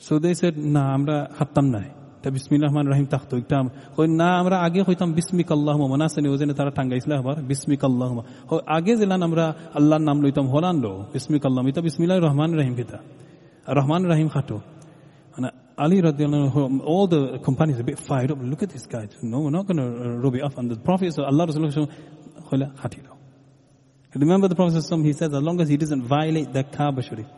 So 0.06 0.14
they 0.22 0.30
said 0.40 0.54
না 0.74 0.82
আমরা 0.96 1.16
হাততাম 1.38 1.66
নাই 1.74 1.88
তা 2.22 2.28
বিসমিল 2.36 2.60
রহমান 2.66 2.86
রহিম 2.92 3.06
থাকতো 3.14 3.34
একটা 3.42 3.56
হই 3.96 4.06
না, 4.20 4.28
আমরা 4.42 4.56
আগে 4.66 4.80
হইতাম 4.88 5.08
বিসমিক 5.18 5.48
আল্লাহ 5.56 5.74
মনে 5.92 6.04
আসেনি 6.08 6.28
ওই 6.34 6.38
জন্য 6.40 6.52
তারা 6.58 6.70
টাঙ্গাইছিল 6.78 7.12
আবার 7.22 7.36
বিসমিক 7.50 7.82
আল্লাহ 7.88 8.08
হই 8.50 8.60
আগে 8.76 8.92
জেলান 9.00 9.22
আমরা 9.28 9.44
আল্লাহর 9.78 10.02
নাম 10.08 10.16
লইতাম 10.24 10.46
হলান 10.54 10.76
লো 10.84 10.92
বিসমিক 11.14 11.42
আল্লাহ 11.48 11.60
এটা 11.70 11.82
বিসমিল 11.88 12.10
রহমান 12.26 12.50
রহিম 12.58 12.74
খেতা 12.78 12.98
রহমান 13.78 14.02
রহিম 14.10 14.28
খাটো। 14.34 14.58
মানে 15.34 15.48
আলী 15.84 15.98
রদ 16.06 16.20
all 16.94 17.04
the 17.12 17.20
company 17.46 17.72
ফাইড 18.08 18.28
of 18.34 18.38
look 18.50 18.60
at 18.64 18.70
this 18.74 18.84
guide 18.94 19.10
no 19.32 19.38
no 19.54 19.60
can 19.68 19.80
Rabi 20.24 20.40
of 20.46 20.52
on 20.60 20.64
the 20.70 20.76
prophet 20.88 21.14
আল্লাহ 21.30 21.44
রসুল 21.44 21.64
হইলে 22.48 22.66
খাটিল 22.80 23.06
remember 24.12 24.48
the 24.50 24.56
prophet 24.60 24.82
some 24.90 25.00
he 25.06 25.12
says 25.20 25.30
as 25.32 25.44
long 25.48 25.54
as 25.62 25.68
he 25.72 25.76
doesn't 25.82 26.02
violate 26.14 26.48
the 26.56 26.62
Kaaba 26.76 27.02
Sharif 27.08 27.28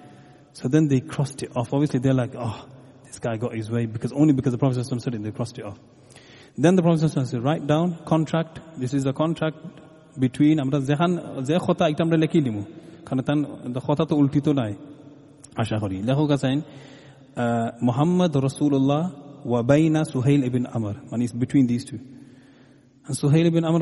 So 0.53 0.67
then 0.67 0.87
they 0.87 1.01
crossed 1.13 1.39
it 1.43 1.51
off. 1.55 1.73
Obviously, 1.73 1.99
they're 1.99 2.19
like, 2.23 2.33
oh, 2.35 2.57
this 3.05 3.19
guy 3.19 3.37
got 3.37 3.53
his 3.55 3.69
way 3.69 3.85
because 3.85 4.11
only 4.11 4.33
because 4.33 4.53
the 4.53 4.57
Prophet 4.57 4.83
said 4.83 5.13
it, 5.13 5.23
they 5.23 5.31
crossed 5.31 5.57
it 5.59 5.65
off. 5.65 5.79
Then 6.57 6.75
the 6.75 6.81
Prophet 6.81 7.09
said, 7.09 7.43
write 7.43 7.67
down 7.67 7.97
contract. 8.05 8.59
This 8.77 8.93
is 8.93 9.05
a 9.05 9.13
contract 9.13 9.57
between 10.25 10.55
আমরা 10.63 10.77
যেখান 10.89 11.11
যে 11.49 11.55
কথা 11.67 11.83
এটা 11.91 12.01
আমরা 12.05 12.17
লিখি 12.23 12.39
দিমু 12.45 12.63
কারণ 13.07 13.19
তান 13.27 13.39
কথা 13.87 14.03
তো 14.09 14.13
উল্টিত 14.21 14.47
নাই 14.59 14.73
আশা 15.61 15.77
করি 15.83 15.97
লেখক 16.09 16.29
আছেন 16.37 16.57
মোহাম্মদ 17.89 18.33
রসুল্লাহ 18.47 19.03
ওয়াবাইনা 19.51 20.01
সুহাইল 20.13 20.41
ইবিন 20.49 20.65
আমর 20.77 20.95
মানে 21.11 21.21
ইস 21.27 21.33
between 21.41 21.65
this 21.71 21.83
two 21.89 21.95
সুহাইল 23.21 23.47
Ibn 23.51 23.63
Amr 23.69 23.81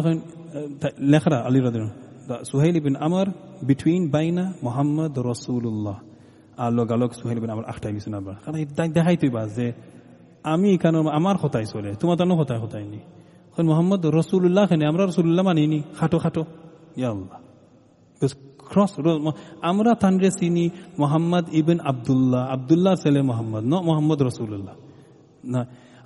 লেখরা 1.13 1.37
Ali 1.47 1.59
Radin 1.65 1.85
সুহাইল 2.51 2.75
Ibn 2.81 2.95
Amr 3.07 3.27
between 3.69 4.01
বাইনা 4.15 4.43
মোহাম্মদ 4.65 5.13
রসুল্লাহ 5.31 5.97
আর 6.62 6.70
লগ 6.78 6.88
আলোক 6.96 7.10
সুহেল 7.18 7.38
বিন 7.42 7.50
আমার 7.54 7.66
আখটাই 7.72 7.92
লিছেন 7.96 8.14
আবার 8.20 8.36
কারণ 8.44 8.56
দেখাই 8.96 9.16
তুই 9.20 9.30
বাস 9.36 9.48
যে 9.56 9.66
আমি 10.52 10.70
কেন 10.82 10.96
আমার 11.18 11.36
হতাই 11.42 11.64
চলে? 11.72 11.90
তোমার 12.00 12.16
তানো 12.20 12.34
হতাই 12.40 12.58
হতাইনি 12.64 13.00
এখন 13.50 13.64
মোহাম্মদ 13.72 14.02
রসুল্লাহ 14.20 14.64
খানে 14.70 14.84
আমরা 14.90 15.02
রসুল্লাহ 15.10 15.42
মানিনি, 15.48 15.78
খাটো 15.98 16.18
খাটো। 16.24 16.42
ইয়াল্লাহ 17.00 17.38
ক্রস 18.70 18.92
আমরা 19.70 19.90
তানরে 20.02 20.28
চিনি 20.38 20.64
মোহাম্মদ 21.02 21.44
ইবিন 21.60 21.78
আবদুল্লাহ। 21.90 22.42
আবদুল্লাহ 22.54 22.94
ছেলে 23.02 23.20
মোহাম্মদ 23.30 23.62
ন 23.72 23.74
মোহাম্মদ 23.88 24.18
রসুল্লাহ 24.28 24.74
না। 25.54 25.62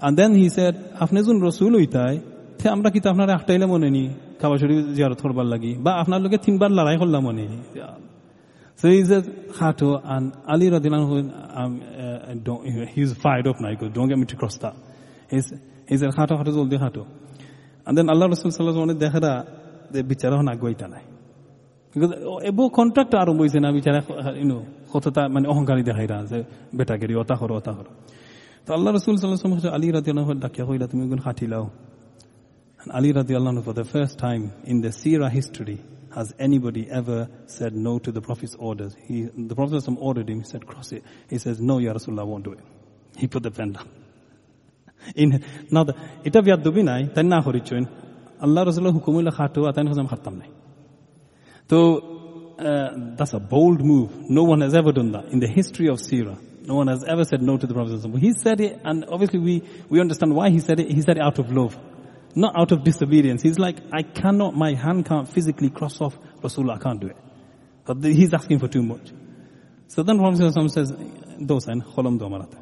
And 0.06 0.14
then 0.20 0.30
he 0.40 0.46
said, 0.56 0.74
আপনি 1.04 1.16
যখন 1.24 1.38
রসুল 1.48 1.72
হইতাই, 1.80 2.14
তে 2.58 2.66
আমরা 2.74 2.88
কিন্তু 2.94 3.08
আপনার 3.12 3.28
আখটাইলে 3.36 3.66
মনে 3.72 3.88
নি 3.96 4.04
খাবার 4.40 4.58
শরীর 4.62 4.80
জিয়ারত 4.96 5.18
করবার 5.24 5.46
লাগি। 5.52 5.72
বা 5.84 5.90
আপনার 6.02 6.20
লোকে 6.24 6.38
তিনবার 6.44 6.70
লড়াই 6.78 6.96
করলাম 7.02 7.22
মনে 7.28 7.44
So 8.75 8.87
he 8.87 9.03
says, 9.03 9.27
Khato, 9.27 10.01
and 10.03 10.33
Ali 10.47 10.69
radiallahu 10.69 11.57
um, 11.57 11.81
uh, 11.81 12.33
don't, 12.33 12.65
he's 12.87 13.13
fired 13.13 13.47
up 13.47 13.59
now. 13.59 13.69
He 13.69 13.75
goes, 13.75 13.91
don't 13.91 14.07
get 14.07 14.17
me 14.17 14.25
to 14.25 14.35
cross 14.35 14.57
that. 14.59 14.75
He's, 15.29 15.51
he 15.87 15.97
said, 15.97 16.09
Khato, 16.11 16.37
Khato, 16.37 16.51
Zoldi 16.51 16.79
Khato. 16.79 17.05
And 17.85 17.97
then 17.97 18.09
Allah 18.09 18.29
Rasul 18.29 18.51
sallallahu 18.51 18.85
alaihi 18.85 18.95
wasallam 18.95 18.99
দেখারা 19.05 19.33
যে 19.93 19.99
বিচারা 20.11 20.35
হন 20.39 20.47
আগুয়াইতা 20.53 20.87
নাই 20.93 21.03
এবো 22.49 22.63
contract 22.79 23.13
আরম্ভ 23.23 23.39
হয়েছে 23.43 23.59
না 23.65 23.69
বিচারা 23.77 23.99
ইনো 24.43 24.57
কতটা 24.93 25.21
মানে 25.33 25.45
অহংকারী 25.53 25.83
দেখাই 25.89 26.07
রা 26.11 26.17
যে 26.31 26.39
বেটা 26.77 26.95
গেরি 27.01 27.13
অতা 27.21 27.35
করো 27.41 27.53
অতা 27.59 27.71
করো 27.77 27.91
তো 28.65 28.69
আল্লাহ 28.77 28.89
রসুল 28.97 29.13
সাল্লাহ 29.17 29.73
আলী 29.77 29.87
রাজি 29.97 30.09
আল্লাহ 30.13 30.27
ডাকিয়া 30.45 30.65
কইলা 30.69 30.85
তুমি 30.91 31.03
গুণ 31.11 31.21
হাঁটি 31.27 31.45
লাও 31.53 31.65
Ali 32.87 33.11
radiallahu 33.11 33.63
for 33.65 33.73
the 33.73 33.83
first 33.83 34.17
time 34.17 34.53
in 34.63 34.79
the 34.79 34.87
Sirah 34.89 35.29
history 35.29 35.81
has 36.14 36.32
anybody 36.38 36.88
ever 36.90 37.28
said 37.46 37.74
no 37.74 37.98
to 37.98 38.12
the 38.12 38.20
Prophet's 38.20 38.54
orders. 38.54 38.94
He, 39.06 39.22
the 39.22 39.54
Prophet 39.54 39.84
ordered 39.98 40.30
him, 40.30 40.40
he 40.40 40.44
said, 40.44 40.66
cross 40.66 40.92
it. 40.92 41.02
He 41.28 41.38
says, 41.38 41.60
no, 41.60 41.78
Ya 41.78 41.92
Rasulullah, 41.92 42.20
I 42.20 42.24
won't 42.24 42.44
do 42.44 42.52
it. 42.52 42.60
He 43.16 43.26
put 43.26 43.42
the 43.42 43.50
pen 43.50 43.72
down. 43.72 43.88
In, 45.16 45.44
now, 45.70 45.82
ita 46.24 46.40
biyaddubi 46.40 47.14
Then 47.14 47.28
na 47.28 47.42
horichuin. 47.42 47.88
Allah 48.40 48.64
Rasulullah 48.64 49.00
hukumula 49.00 49.32
khatu, 49.34 49.70
atan 49.72 49.88
khazam 49.88 50.08
khartam. 50.08 50.42
So, 51.68 52.54
uh, 52.58 53.14
that's 53.16 53.32
a 53.32 53.40
bold 53.40 53.84
move. 53.84 54.30
No 54.30 54.44
one 54.44 54.60
has 54.60 54.74
ever 54.74 54.92
done 54.92 55.12
that 55.12 55.26
in 55.26 55.40
the 55.40 55.48
history 55.48 55.88
of 55.88 55.98
Sirah. 55.98 56.38
No 56.66 56.76
one 56.76 56.86
has 56.88 57.04
ever 57.04 57.24
said 57.24 57.42
no 57.42 57.56
to 57.56 57.66
the 57.66 57.74
Prophet. 57.74 58.18
He 58.18 58.32
said 58.32 58.60
it, 58.60 58.80
and 58.84 59.04
obviously 59.06 59.38
we, 59.38 59.62
we 59.88 60.00
understand 60.00 60.34
why 60.34 60.50
he 60.50 60.60
said 60.60 60.80
it. 60.80 60.90
He 60.90 61.02
said 61.02 61.16
it 61.16 61.22
out 61.22 61.38
of 61.38 61.50
love. 61.50 61.76
Not 62.34 62.56
out 62.56 62.72
of 62.72 62.84
disobedience. 62.84 63.42
He's 63.42 63.58
like, 63.58 63.78
I 63.92 64.02
cannot, 64.02 64.56
my 64.56 64.74
hand 64.74 65.06
can't 65.06 65.28
physically 65.28 65.70
cross 65.70 66.00
off 66.00 66.18
Rasulullah, 66.42 66.76
I 66.76 66.78
can't 66.78 67.00
do 67.00 67.08
it. 67.08 67.16
But 67.84 68.02
he's 68.02 68.34
asking 68.34 68.58
for 68.58 68.68
too 68.68 68.82
much. 68.82 69.12
So 69.88 70.02
then 70.02 70.18
Prophet 70.18 70.40
ﷺ 70.40 70.70
says, 70.70 70.92
دوسن 71.40 71.80
خلم 71.80 72.18
دو 72.18 72.28
مرات 72.28 72.54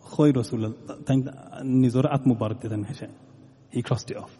خوي 0.00 0.30
رسول 0.30 0.64
الله 0.64 1.04
تنگ 1.06 1.28
نزور 1.64 2.14
ات 2.14 2.26
مبارك 2.26 2.62
تن 2.62 2.84
he 3.70 3.82
crossed 3.82 4.10
it 4.10 4.16
off. 4.16 4.30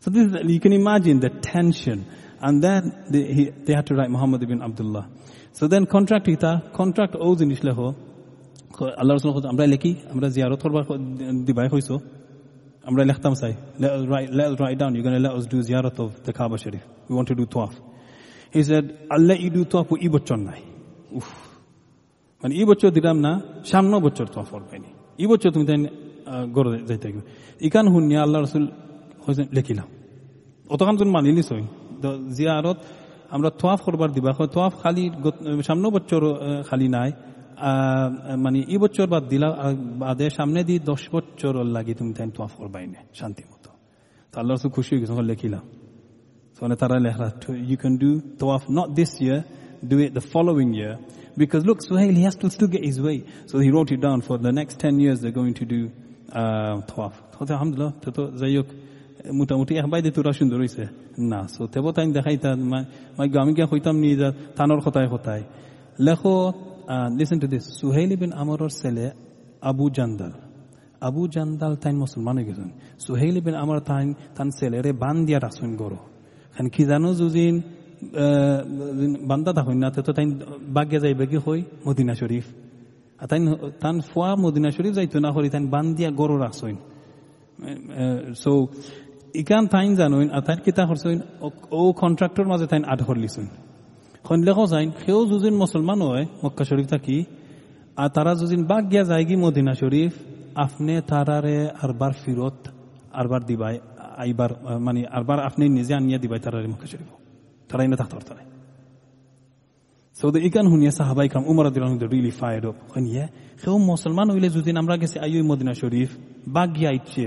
So 0.00 0.10
this 0.10 0.26
is, 0.26 0.50
you 0.50 0.60
can 0.60 0.72
imagine 0.72 1.20
the 1.20 1.30
tension. 1.30 2.06
And 2.40 2.62
then 2.62 3.04
they, 3.10 3.32
he, 3.32 3.44
they 3.50 3.74
had 3.74 3.86
to 3.86 3.94
write 3.94 4.10
Muhammad 4.10 4.42
ibn 4.42 4.62
Abdullah. 4.62 5.08
So 5.52 5.68
then 5.68 5.86
contract 5.86 6.28
ita 6.28 6.62
contract 6.72 7.14
owes 7.18 7.40
in 7.40 7.50
islahu 7.50 7.94
Allah 8.80 9.14
Rasul 9.14 9.46
amra 9.46 9.66
leki 9.66 10.10
amra 10.10 10.28
ziyarat 10.28 10.58
korba 10.58 10.84
dibai 11.46 11.68
হইছো, 12.84 12.88
আমরা 12.88 13.02
লিখতাম 13.04 13.34
চাই 13.40 13.54
let 13.82 13.92
us 13.92 14.04
write, 14.10 14.30
let 14.38 14.46
us 14.52 14.56
write 14.60 14.78
down. 14.78 14.94
You're 14.94 15.06
going 15.08 15.22
to 15.22 15.28
let 15.28 15.34
us 15.38 15.46
do 15.46 15.58
ziyarat 15.68 15.96
of 15.98 16.10
the 16.24 16.32
Kaaba 16.32 16.56
Sharif. 16.58 16.84
We 17.08 17.14
want 17.16 17.28
to 17.28 17.34
do 17.34 17.46
tawaf. 17.46 17.74
He 18.52 18.62
said 18.62 18.84
I'll 19.10 19.26
let 19.30 19.40
you 19.40 19.50
do 19.50 19.64
tawaf 19.64 19.86
বছর 20.16 20.38
নাই 20.48 20.60
উফ 21.18 21.28
মানে 22.42 22.52
এই 22.60 22.64
বছর 22.70 22.88
দিলাম 22.96 23.16
না 23.26 23.32
সামনে 23.70 23.96
বছর 24.06 24.26
তওয়াফ 24.34 24.48
করবাইনি 24.54 24.90
এই 25.22 25.26
বছর 25.32 25.48
তুমি 25.54 25.64
তাই 25.68 25.78
গড়ে 26.56 26.70
যাইতে 26.88 27.06
গেবে 27.12 27.22
ইকান 27.66 27.86
শুনিয়া 27.94 28.20
আল্লাহ 28.26 28.38
রসুল 28.40 28.64
হয়েছেন 29.24 29.46
লেখিলাম 29.56 29.88
অতখান 30.70 30.94
তুমি 31.00 31.10
মানিলিস 31.16 31.48
হই 31.52 31.64
জিয়ারত 32.36 32.78
আমরা 33.34 33.48
তোয়াফ 33.60 33.80
করবার 33.86 34.10
দিবা 34.16 34.30
তোয়াফ 34.56 34.74
খালি 34.82 35.04
সামনে 35.68 35.88
বছর 35.96 36.22
খালি 36.68 36.86
নাই 36.96 37.10
মানে 38.44 38.58
এই 38.74 38.78
বছর 38.84 39.06
বাদ 39.14 39.24
দিলা 39.32 39.48
বাদে 40.02 40.26
সামনে 40.38 40.60
দিয়ে 40.68 40.80
দশ 40.92 41.02
বছর 41.14 41.54
লাগি 41.76 41.92
তুমি 41.98 42.12
তাই 42.16 42.26
তোয়াফ 42.36 42.52
করবাই 42.60 42.84
না 42.92 43.00
শান্তি 43.18 43.42
মতো 43.50 43.70
তো 44.32 44.36
আল্লাহ 44.40 44.52
রসুল 44.54 44.70
খুশি 44.76 44.90
হয়ে 44.92 45.00
গেছে 45.02 45.14
লেখিলাম 45.32 45.64
মানে 46.58 46.74
তারা 46.82 46.96
লেখা 47.06 47.26
you 47.68 47.76
can 47.82 47.94
do 48.04 48.10
তোয়াফ 48.40 48.62
not 48.78 48.88
this 48.98 49.12
year 49.24 49.40
do 49.82 49.96
it 49.98 50.10
the 50.12 50.24
following 50.32 50.70
year 50.74 50.94
Because 51.36 51.64
look, 51.64 51.78
Suhail, 51.80 52.14
he 52.14 52.22
has 52.22 52.36
to 52.36 52.50
still 52.50 52.68
get 52.68 52.84
his 52.84 53.00
way. 53.00 53.24
So 53.46 53.58
he 53.60 53.70
wrote 53.70 53.90
it 53.92 54.00
down 54.00 54.20
for 54.20 54.36
the 54.36 54.52
next 54.52 54.78
10 54.78 55.00
years 55.00 55.20
they're 55.20 55.30
going 55.32 55.54
to 55.54 55.64
do 55.66 55.90
uh, 56.32 56.80
tawaf. 56.82 57.14
তো 58.16 58.22
যাই 58.40 58.52
হোক 58.56 58.68
মোটামুটি 59.38 59.72
এক 59.80 59.86
বাইদে 59.92 60.10
তোরা 60.16 60.32
সুন্দর 60.38 60.58
হয়েছে 60.62 60.84
না 61.30 61.40
so 61.54 61.62
তেব 61.72 61.86
তাই 61.96 62.06
দেখাই 62.16 62.36
মাই 62.72 63.26
আমি 63.42 63.52
গিয়া 63.56 63.68
হইতাম 63.72 63.96
নি 64.02 64.08
যা 64.20 64.28
তানোর 64.56 64.80
কথায় 64.86 65.08
কথায় 65.14 65.42
লেখো 66.06 66.34
লিসেন 67.18 67.38
টু 67.42 67.46
দিস 67.54 67.64
সুহেল 67.78 68.10
বিন 68.20 68.32
আমরর 68.42 68.70
ছেলে 68.80 69.06
আবু 69.70 69.84
জান্দাল। 69.96 70.32
আবু 71.08 71.22
জান্দাল 71.34 71.72
তাইন 71.82 71.96
মুসলমান 72.04 72.34
হয়ে 72.38 72.46
গেছেন। 72.48 72.68
সুহেল 73.04 73.36
বিন 73.46 73.56
আমর 73.62 73.78
তাইন, 73.90 74.08
তান 74.36 74.48
ছেলেরে 74.58 74.90
বান 75.02 75.16
দিয়া 75.26 75.38
রাখছেন 75.44 75.70
গরো। 75.82 75.98
খান 76.54 76.66
কি 76.74 76.82
জানো 76.90 77.10
যুজিন 77.20 77.54
বান্দা 79.30 79.50
থাকুন 79.58 79.76
না, 79.82 79.88
তো 80.06 80.12
তাই 80.16 80.26
বাগ্যা 80.76 80.98
যাইবে 81.04 81.24
কি 81.30 81.38
হই? 81.44 81.60
মদিনা 81.86 82.14
শরীফ। 82.20 82.46
তাই 83.30 83.40
তান 83.82 83.96
ফুয়া 84.08 84.30
মদিনা 84.44 84.70
শরীফ 84.76 84.92
যাইতো 84.98 85.16
না 85.24 85.30
হরি 85.34 85.48
তাই 85.54 85.62
বান 85.74 85.86
দিয়া 85.96 86.10
গরো 86.20 86.36
রাখছেন। 86.44 86.76
সো 88.42 88.52
ইকান 89.40 89.64
তাইন 89.74 89.90
জানুন 90.00 90.26
আর 90.36 90.42
তাইন 90.46 90.58
কিতা 90.66 90.82
করছেন? 90.88 91.18
ও 91.80 91.82
কন্ট্রাক্টর 92.02 92.46
মাঝে 92.52 92.66
তাইন 92.72 92.82
আট 92.92 93.00
করলিছেন 93.08 93.46
লেখো 94.48 94.64
যাইন, 94.72 94.90
সেও 95.02 95.20
যুজিন 95.30 95.54
মুসলমান 95.64 95.98
হয়, 96.02 96.24
মক্কা 96.44 96.64
শরীফ 96.64 96.86
থাকি। 96.94 97.24
আর 97.96 98.08
তারা 98.16 98.32
যুজিন 98.40 98.62
বাগ 98.70 98.82
গিয়া 98.90 99.04
যায় 99.10 99.24
কি 99.28 99.34
মদিনা 99.44 99.72
শরীফ, 99.82 100.12
আপনি 100.64 100.92
তারারে 101.10 101.58
আরবার 101.84 102.12
ফিরত, 102.22 102.58
আরবার 103.20 103.40
দিবাই, 103.48 103.74
আইবার 104.22 104.50
মানে 104.86 105.00
আরবার 105.16 105.38
আপনি 105.48 105.64
নিজে 105.68 105.92
আনিয়া 105.94 106.18
দিবাই 106.22 106.40
তারারে 106.44 106.68
মক্কা 106.72 106.86
শরীফ। 106.92 107.10
তারাই 107.68 107.88
না 107.92 107.96
থাকতে 107.96 108.14
পারতারে 108.18 108.42
So, 110.20 110.30
the 110.30 110.40
ikan 110.40 110.66
hunya 110.66 110.90
sahabai 110.90 111.30
kram 111.30 111.48
Umar 111.48 111.64
radhiyallahu 111.66 111.96
anhu 111.96 112.08
really 112.14 112.30
fired 112.40 112.64
সেও 113.62 113.78
মুসলমান 113.78 114.30
হইলে 114.30 114.48
যদি 114.56 114.70
আমরা 114.82 114.96
গেছি 114.96 115.16
আইয়ুই 115.24 115.44
মদিনা 115.50 115.72
শরীফ, 115.74 116.10
বাগিয়া 116.48 116.90
ইচ্ছে 116.98 117.26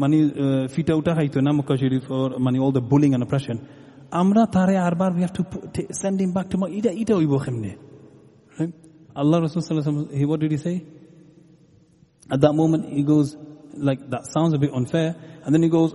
মানে 0.00 0.16
ফিটা 0.74 0.94
উঠা 0.94 1.12
খাইতো 1.14 1.38
না 1.40 1.50
মক্কা 1.58 1.74
শরীফ 1.82 2.04
মানে 2.44 2.58
all 2.64 2.72
the 2.76 2.82
bullying 2.90 3.10
and 3.10 3.26
operation 3.26 3.56
আমরা 4.12 4.42
তারে 4.56 4.74
আরবার 4.88 5.10
we 5.12 5.22
have 5.24 5.34
to 5.38 5.42
send 6.02 6.16
him 6.20 6.32
back 6.32 6.46
to 6.50 6.56
এটা 6.78 6.90
এটা 7.02 7.14
হইব 7.14 7.34
কেমনে? 7.44 7.72
আল্লাহ 9.20 9.36
রসুল 9.40 9.62
he 10.18 10.24
what 10.30 10.40
did 10.40 10.52
he 10.56 10.60
say? 10.66 10.76
At 12.34 12.40
that 12.40 12.54
moment, 12.60 12.82
he 12.98 13.02
goes, 13.04 13.28
like, 13.78 14.00
that 14.10 14.24
sounds 14.34 14.52
a 14.52 14.58
bit 14.58 14.72
unfair, 14.72 15.14
and 15.44 15.54
then 15.54 15.62
he 15.62 15.68
goes, 15.68 15.90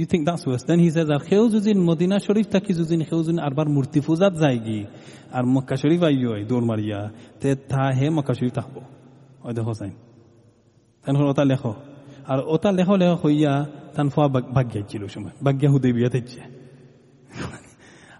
you 0.00 0.06
think 0.06 0.22
that's 0.28 0.44
worse? 0.46 0.64
Then 0.70 0.78
he 0.78 0.90
says 0.96 1.08
আর 1.14 1.20
খেউ 1.28 1.44
Medina 1.90 2.16
শরীফ 2.26 2.46
থাকি 2.54 2.72
যদি 2.80 2.94
খেউ 3.10 3.20
যদি 3.26 3.40
আরবার 3.48 3.66
মূর্তি 3.76 3.98
পূজাত 4.06 4.34
যায়গি 4.42 4.80
আর 5.36 5.44
মক্কা 5.54 5.76
শরীফ 5.82 6.00
আইয় 6.08 6.30
দৌড় 6.50 6.66
মারিয়া 6.70 7.00
তে 7.40 7.48
তা 7.70 7.84
হে 7.98 8.06
মক্কা 8.16 8.32
শরীফ 8.38 8.52
থাকব 8.58 8.76
ওই 9.46 9.52
দেখো 9.56 9.72
সাইন 9.80 9.94
তাই 11.04 11.12
ওটা 11.32 11.44
লেখো 11.52 11.72
আর 12.30 12.38
ওটা 12.54 12.70
লেখো 12.78 12.94
লেখো 13.02 13.16
হইয়া 13.22 13.52
তান 13.94 14.06
ফোয়া 14.14 14.28
ভাগ্যা 14.56 14.80
ছিল 14.90 15.02
সময় 15.14 15.34
ভাগ্যা 15.46 15.68
হুদে 15.72 15.88
বিয়া 15.96 16.10
তেছে 16.14 16.40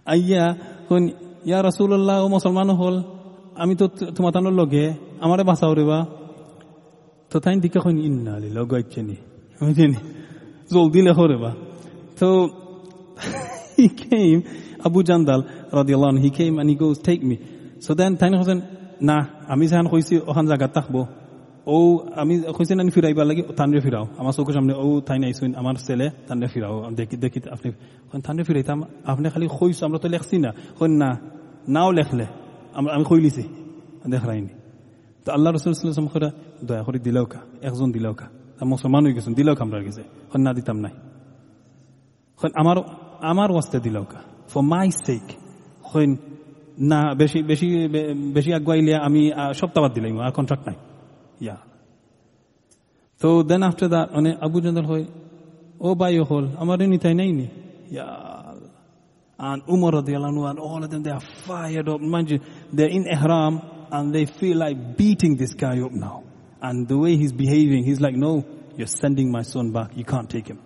আইয়া 0.06 0.44
কোন 0.88 1.02
ইয়া 1.48 1.58
রসুল্লাহ 1.68 2.16
ও 2.24 2.26
মুসলমান 2.36 2.70
হল 2.80 2.96
আমি 3.62 3.74
তো 3.80 3.84
তোমার 4.16 4.32
তানোর 4.32 4.54
লগে 4.60 4.84
আমারে 5.24 5.42
বাঁচাও 5.48 5.72
তো 7.30 7.36
তাই 7.44 7.54
দিকে 7.64 7.78
কইন 7.84 7.98
ইন্না 8.08 8.32
লিল 8.42 8.58
গাইছে 8.72 9.00
নি 9.08 9.16
বুঝিনি 9.60 9.98
জলদি 10.72 11.00
লেখো 11.06 11.24
রেবা 11.26 11.50
তো 12.20 12.28
radiallahu 14.86 16.10
anhu 16.12 16.22
he 16.22 16.30
came 16.30 16.58
and 16.58 16.68
he 16.70 16.76
goes 16.76 16.98
take 16.98 17.22
me. 17.22 17.36
So 17.80 17.90
then 17.94 18.10
তাই 18.20 18.28
হোসেন 18.40 18.60
না 19.08 19.16
আমি 19.52 19.64
যেখান 19.66 19.86
কইছি 19.92 20.14
ওখান 20.30 20.44
জায়গা 20.46 20.66
থাকবো। 20.68 21.00
ও, 21.74 21.76
আমি 22.22 22.34
কইছি 22.56 22.72
না 22.78 22.82
ফিরাইবার 22.96 23.26
লাগে 23.30 23.42
তানরে 23.58 23.80
ফিরাও। 23.86 24.04
আমার 24.20 24.32
চোখের 24.36 24.54
সামনে, 24.56 24.72
ও 24.84 24.86
তাই 25.06 25.18
নাইছুন 25.22 25.50
আমার 25.60 25.74
ছেলে 25.86 26.06
তানরে 26.28 26.48
ফিরাও। 26.54 26.76
দেখি 26.98 27.16
দেখি 27.24 27.38
আপনি 27.54 27.68
তানরে 28.26 28.42
ফিরাইতাম, 28.48 28.78
আপনি 29.10 29.26
খালি 29.34 29.46
কইছো, 29.58 29.82
আমরা 29.86 29.98
তো 30.02 30.08
লেখছি 30.14 30.36
না। 30.44 30.50
কই 30.78 30.88
না, 31.02 31.10
নাও 31.74 31.90
লেখলে, 31.98 32.26
আমরা, 32.78 32.90
আমি 32.96 33.04
কইলিছি 33.10 33.44
দেখাইনি 34.12 34.52
তো 35.24 35.28
আল্লাহ 35.36 35.48
রসুলাম 35.52 36.08
করে 36.14 36.28
দয়া 36.68 36.82
করে 36.86 36.98
দিলেও 37.06 37.26
কা, 37.32 37.40
একজন 37.68 37.88
দিলেও 37.96 38.14
কা। 38.20 38.26
মুসলমান 38.72 39.02
হয়ে 39.04 39.14
গেছেন, 39.16 39.32
দিলেও 39.38 39.54
কামড়ার 39.60 39.82
গেছে 39.86 40.02
না, 40.44 40.50
দিতাম 40.58 40.76
নাই। 40.84 40.94
আমার 42.60 42.76
আমার 43.30 43.48
ওয়াস্তে 43.54 43.78
দিলেও 43.86 44.04
কা 44.12 44.20
ফর 44.50 44.62
মাই 44.72 44.88
সেক 45.04 45.26
হইন 45.90 46.10
না, 46.90 47.00
বেশি 47.20 47.38
বেশি 47.50 47.66
বেশি 48.36 48.50
আগুয়াইলে 48.58 48.92
আমি 49.06 49.22
সপ্তাহবাদ 49.60 49.90
দিলাম 49.96 50.18
আর 50.26 50.32
কন্ট্রাক্ট 50.38 50.64
নাই। 50.68 50.78
Yeah. 51.38 51.58
So 53.18 53.42
then 53.42 53.62
after 53.62 53.88
that, 53.88 54.10
ane 54.12 54.38
Abu 54.40 54.60
Jandal 54.60 54.84
hoy, 54.84 55.06
oh 55.80 55.94
by 55.94 56.10
your 56.10 56.24
hole, 56.24 56.50
amare 56.58 56.86
ni 56.86 56.98
tai 56.98 57.12
nahi 57.12 57.50
Yeah. 57.88 58.54
And 59.38 59.62
Umar 59.68 59.92
radiallahu 59.92 60.32
anhu 60.32 60.50
and 60.50 60.58
all 60.58 60.82
of 60.82 60.90
them, 60.90 61.02
they 61.02 61.10
are 61.10 61.20
fired 61.20 61.88
up. 61.88 62.00
Mind 62.00 62.30
you, 62.30 62.40
they're 62.72 62.88
in 62.88 63.06
ihram 63.06 63.60
and 63.90 64.14
they 64.14 64.24
feel 64.24 64.56
like 64.56 64.96
beating 64.96 65.36
this 65.36 65.52
guy 65.52 65.80
up 65.80 65.92
now. 65.92 66.24
And 66.62 66.88
the 66.88 66.96
way 66.96 67.16
he's 67.16 67.32
behaving, 67.32 67.84
he's 67.84 68.00
like, 68.00 68.14
no, 68.14 68.46
you're 68.76 68.86
sending 68.86 69.30
my 69.30 69.42
son 69.42 69.72
back. 69.72 69.90
You 69.94 70.04
can't 70.04 70.28
take 70.28 70.48
him. 70.48 70.60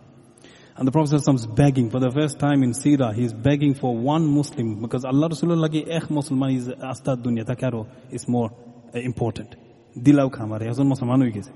And 0.77 0.87
the 0.87 0.93
Prophet 0.93 1.14
is 1.14 1.47
begging 1.47 1.91
for 1.91 2.01
the 2.01 2.11
first 2.11 2.39
time 2.39 2.62
in 2.62 2.73
Sirah. 2.73 3.12
He's 3.12 3.33
begging 3.33 3.75
for 3.75 3.95
one 3.95 4.27
Muslim 4.27 4.81
because 4.81 5.05
Allah 5.05 5.29
Rasulullah 5.29 5.71
ki 5.71 5.91
ek 5.91 6.05
eh, 6.05 6.07
Muslim 6.09 6.43
is 6.45 6.68
astad 6.68 7.23
dunya 7.23 7.45
takaro 7.45 7.87
is 8.11 8.27
more 8.29 8.51
important. 8.95 9.57
Dilaw 9.97 10.30
kamare, 10.30 10.64
yazun 10.70 10.86
Musliman 10.86 11.20
hui 11.22 11.32
gese. 11.32 11.53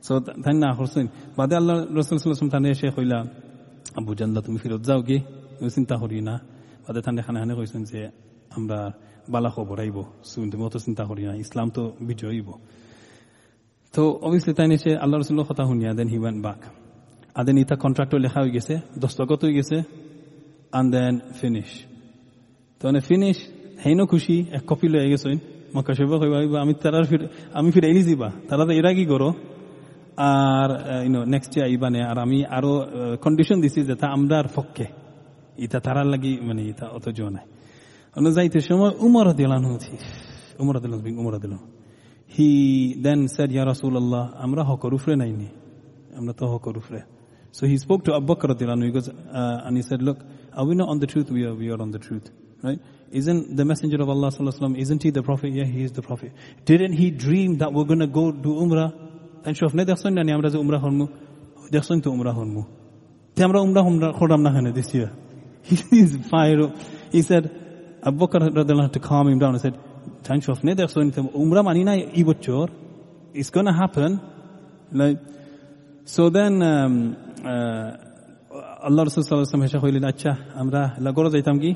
So 0.00 0.20
then 0.20 0.58
na 0.60 0.74
Hussein, 0.74 1.08
বাদে 1.38 1.54
আল্লাহ 1.60 1.76
রসুল 1.98 2.48
তানে 2.54 2.68
শেখ 2.80 2.92
হইলা 2.98 3.18
আবু 3.98 4.12
জান্দা 4.18 4.40
তুমি 4.46 4.58
ফিরত 4.62 4.82
যাও 4.88 5.00
গে 5.08 5.18
চিন্তা 5.76 5.94
করি 6.02 6.20
না। 6.28 6.34
বাদে 6.84 7.00
তানে 7.04 7.20
খানে 7.26 7.38
খানে 7.40 7.54
কইছেন 7.58 7.82
যে 7.90 8.00
আমরা 8.56 8.78
বালা 9.32 9.50
খবর 9.54 9.76
আইব 9.80 9.98
তুমি 10.52 10.62
অত 10.68 10.76
চিন্তা 10.86 11.04
করি 11.10 11.22
না 11.28 11.32
ইসলাম 11.44 11.68
তো 11.76 11.82
বিজয় 12.06 12.28
হইব। 12.32 12.48
তো 13.94 14.02
অবভিয়াসলি 14.26 14.52
তাই 14.58 14.66
সে 14.84 14.90
আল্লাহ 15.02 15.16
রসুল্লাহ 15.20 15.46
কথা 15.50 15.64
শুনিয়া 15.70 15.90
দেন 15.98 16.08
হি 16.14 16.18
ওয়েন্ট 16.22 16.38
বাক 16.46 16.60
আর 17.38 17.42
দেন 17.46 17.56
ইটা 17.62 17.76
কন্ট্রাক্টর 17.84 18.18
লেখা 18.24 18.38
হয়ে 18.42 18.52
গেছে 18.56 18.74
দস্তগত 19.02 19.40
হয়ে 19.44 19.54
গেছে 19.58 19.76
and 20.78 20.88
দেন 20.94 21.14
finish 21.40 21.72
তো 22.80 22.82
মানে 22.88 23.00
ফিনিশ 23.08 23.38
হেইনো 23.84 24.04
খুশি 24.06 24.36
এক 24.56 24.62
কপি 24.66 24.86
লয়ে 24.88 25.08
গেছেন। 25.12 25.38
মক্কা 25.74 25.92
শরীফ 25.96 26.12
কইবা 26.22 26.58
আমি 26.64 26.72
তারা 26.82 26.98
আমি 27.58 27.68
ফিরে 27.74 27.86
এলি 27.92 28.02
যাবা 28.08 28.28
তারা 28.48 28.62
তো 28.68 28.72
এরা 28.80 28.90
কি 28.98 29.04
করো? 29.12 29.28
আর 30.30 30.70
ইউনো 31.06 31.20
নেক্সট 31.34 31.52
ইয়ার 31.56 31.66
আইবানে 31.70 32.00
আর 32.10 32.18
আমি 32.24 32.38
আরও 32.56 32.72
কন্ডিশন 33.24 33.56
দিছি 33.64 33.80
যে 33.88 33.94
তা 34.00 34.06
আমরা 34.16 34.36
আর 34.42 34.48
পক্ষে 34.56 34.86
ইটা 35.64 35.78
তারার 35.86 36.08
লাগি 36.12 36.32
মানে 36.48 36.62
ইটা 36.70 36.86
অত 36.96 37.06
জো 37.18 37.26
নাই। 37.36 37.46
অন্য 38.16 38.28
যাইতে 38.36 38.58
সময় 38.68 38.92
উমর 39.06 39.26
দিলান 39.38 39.62
হচ্ছি 39.70 39.94
উমর 40.62 40.76
দিলান 40.82 40.98
উমর 41.20 41.34
দিলান 41.44 41.60
হি 42.36 42.48
দেন 43.04 43.20
সেড 43.34 43.50
ইয়া 43.56 43.64
রাসূলুল্লাহ 43.72 44.24
আমরা 44.44 44.62
হকর 44.68 44.92
উফরে 44.96 45.14
নাইনি 45.22 45.48
আমরা 46.18 46.32
তো 46.38 46.44
হকর 46.52 46.76
উফরে। 46.82 47.02
So 47.58 47.66
he 47.66 47.76
spoke 47.84 48.02
to 48.04 48.14
Abu 48.14 48.26
Bakr 48.26 48.46
radiallahu 48.52 48.84
he 48.84 48.90
goes, 48.90 49.08
uh, 49.08 49.66
and 49.66 49.74
he 49.78 49.82
said, 49.82 50.00
look, 50.02 50.18
are 50.58 50.66
we 50.68 50.74
not 50.80 50.88
on 50.90 50.98
the 51.00 51.06
truth? 51.06 51.28
We 51.30 51.44
are, 51.48 51.54
we 51.54 51.70
are 51.70 51.80
on 51.80 51.90
the? 51.90 51.98
Isn't 53.11 53.55
the 53.55 53.65
messenger 53.65 53.99
of 54.01 54.09
Allah 54.09 54.29
sallallahu 54.29 54.53
alaihi 54.53 54.61
wasallam, 54.61 54.77
isn't 54.79 55.01
he 55.03 55.09
the 55.11 55.21
prophet? 55.21 55.49
Yeah, 55.51 55.65
he 55.65 55.83
is 55.83 55.91
the 55.91 56.01
prophet. 56.01 56.31
Didn't 56.65 56.93
he 56.93 57.11
dream 57.25 57.57
that 57.59 57.71
we're 57.71 57.89
going 57.91 58.03
to 58.07 58.11
go 58.19 58.25
do 58.45 58.51
umrah? 58.65 58.89
তাই 59.43 59.53
স্বপ্নে 59.61 59.83
দেখছেন 59.89 60.11
না 60.17 60.21
আমরা 60.37 60.49
যে 60.53 60.57
উমরা 60.63 60.79
হরমু 60.83 61.05
দেখছেন 61.73 61.97
তো 62.03 62.07
উমরা 62.15 62.31
হরমু 62.37 62.61
তে 63.35 63.39
আমরা 63.47 63.59
উমরা 63.65 63.81
উমরা 63.89 64.07
খোরাম 64.17 64.41
না 64.45 64.49
খানে 64.55 64.71
দিছি 64.77 64.97
he's 65.93 66.11
fired 66.31 66.59
up 66.65 66.71
he 67.15 67.21
said 67.29 67.43
Abu 68.09 68.17
Bakr 68.21 68.39
had 68.85 68.93
to 68.97 69.01
calm 69.09 69.25
him 69.31 69.39
down 69.43 69.53
he 69.57 69.61
said 69.65 69.75
তাই 70.25 70.39
স্বপ্নে 70.47 70.71
দেখছেন 70.79 71.07
উমরা 71.43 71.61
মানি 71.67 71.81
না 71.87 71.93
এই 72.19 72.23
বছর 72.29 72.65
it's 73.39 73.51
going 73.55 73.69
to 73.71 73.75
happen 73.83 74.09
like 75.01 75.19
so 76.15 76.23
then 76.37 76.53
um, 76.71 76.95
আল্লাহ 78.87 79.01
রসুল 79.03 79.21
সাল্লাম 79.23 79.63
হেসা 79.65 79.79
হইলেন 79.83 80.03
আচ্ছা 80.11 80.31
আমরা 80.61 80.81
লাগরো 81.05 81.29
যাইতাম 81.33 81.55
কি 81.63 81.71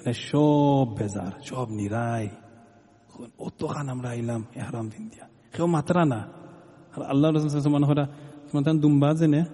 মানে 0.00 0.12
সব 0.12 0.96
বেজার, 0.98 1.32
সব 1.42 1.70
নিরাই 1.70 2.28
অতখান 3.38 3.88
আমরা 3.88 4.08
আইলাম, 4.08 4.44
এহরাম 4.54 4.88
দিন 4.88 5.08
দিয়া। 5.08 5.28
কেউ 5.56 5.66
মাত্রা 5.66 6.04
না। 6.04 6.28
আর 6.96 7.02
আল্লাহ 7.02 7.30
রসুল 7.30 7.72
মানুষ 7.72 7.88
তোমার 8.52 8.80
দুম্বা 8.80 9.14
জেনে 9.14 9.44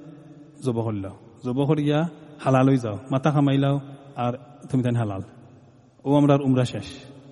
জব 0.65 0.83
করলাও। 0.83 1.13
জব 1.45 1.65
করিয়া 1.65 2.09
হালাল 2.41 2.69
হয়ে 2.69 2.79
যাও, 2.79 2.99
মাথা 3.11 3.31
খামাইলাও, 3.31 3.81
আর 4.17 4.33
তুমি 4.71 4.83
তাই 4.83 4.95
হালাল। 4.95 5.21
ও 6.05 6.17
আমরা 6.17 6.35
উমরা 6.35 6.65
শেষ। 6.65 6.85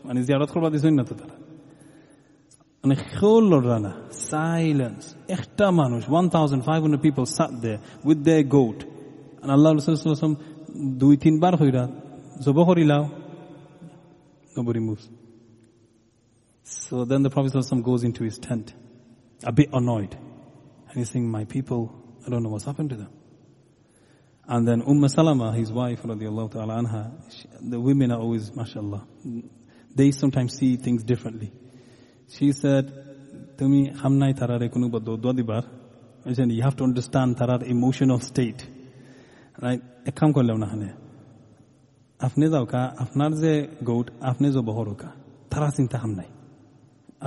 মানে 0.05 0.23
জিয়ারত 0.23 0.51
করবা 0.51 0.71
দিছ 0.71 0.85
না 0.85 1.05
তো 1.05 1.15
তারা। 1.15 1.45
মানে 2.85 2.95
কেউ 2.95 3.41
লড়রা 3.41 3.79
না। 3.79 3.93
সাইলেন্স 4.13 5.15
একটা 5.29 5.71
মানুষ 5.71 6.11
one 6.11 6.29
thousand 6.29 6.65
five 6.65 6.83
hundred 6.83 7.03
people 7.03 7.25
সাত 7.25 7.51
দে 7.51 7.79
উইথ 8.05 8.19
দে 8.19 8.45
গোট 8.45 8.85
আল্লাহ 9.49 9.73
রসুলাম 9.73 10.37
দুই, 10.97 11.17
তিনবার 11.17 11.57
হইরা 11.57 11.89
Zubuhur. 12.41 13.11
Nobody 14.57 14.81
moves. 14.81 15.09
So 16.63 17.05
then 17.05 17.23
the 17.23 17.31
Prophet 17.31 17.53
goes 17.83 18.05
into 18.05 18.25
his 18.25 18.39
tent, 18.39 18.73
a 19.45 19.53
bit 19.53 19.69
annoyed. 19.73 20.15
And 20.15 20.97
he's 20.97 21.11
saying, 21.11 21.29
my 21.29 21.45
people, 21.45 21.93
I 22.27 22.31
don't 22.31 22.43
know 22.43 22.51
what's 22.51 22.65
happened 22.65 22.91
to 22.91 22.97
them. 22.97 23.11
And 24.47 24.69
then 24.69 24.83
Umm 24.83 25.09
Salama, 25.09 25.53
his 25.53 25.73
wife, 25.73 26.03
radiallahu 26.03 26.53
ta'ala 26.53 26.83
anha, 26.83 27.33
she, 27.33 27.49
the 27.61 27.81
women 27.81 28.13
are 28.13 28.21
always, 28.21 28.55
mashallah, 28.55 29.07
they 29.95 30.11
sometimes 30.11 30.55
see 30.55 30.77
things 30.77 31.03
differently. 31.03 31.53
She 32.29 32.53
said, 32.53 32.93
to 33.59 33.69
me, 33.69 33.91
tarare 33.91 34.69
kunu 34.71 34.91
baddo 34.91 35.19
dwadibar. 35.19 35.67
I 36.27 36.33
said, 36.33 36.51
you 36.51 36.63
have 36.63 36.77
to 36.77 36.85
understand 36.85 37.37
tarar 37.37 37.63
emotional 37.65 38.21
state. 38.21 38.67
Right? 39.61 39.83
Ko. 40.15 40.33
আপনি 42.28 42.46
যাও 42.54 42.66
কা 42.74 42.82
আপনার 43.04 43.32
যে 43.42 43.54
goat 43.90 44.08
আপনি 44.30 44.48
যে 44.56 44.62
বহর 44.70 44.88
কা 45.02 45.10
তারা 45.52 45.68
চিন্তা 45.78 45.98
হাম 46.02 46.12
নাই 46.20 46.30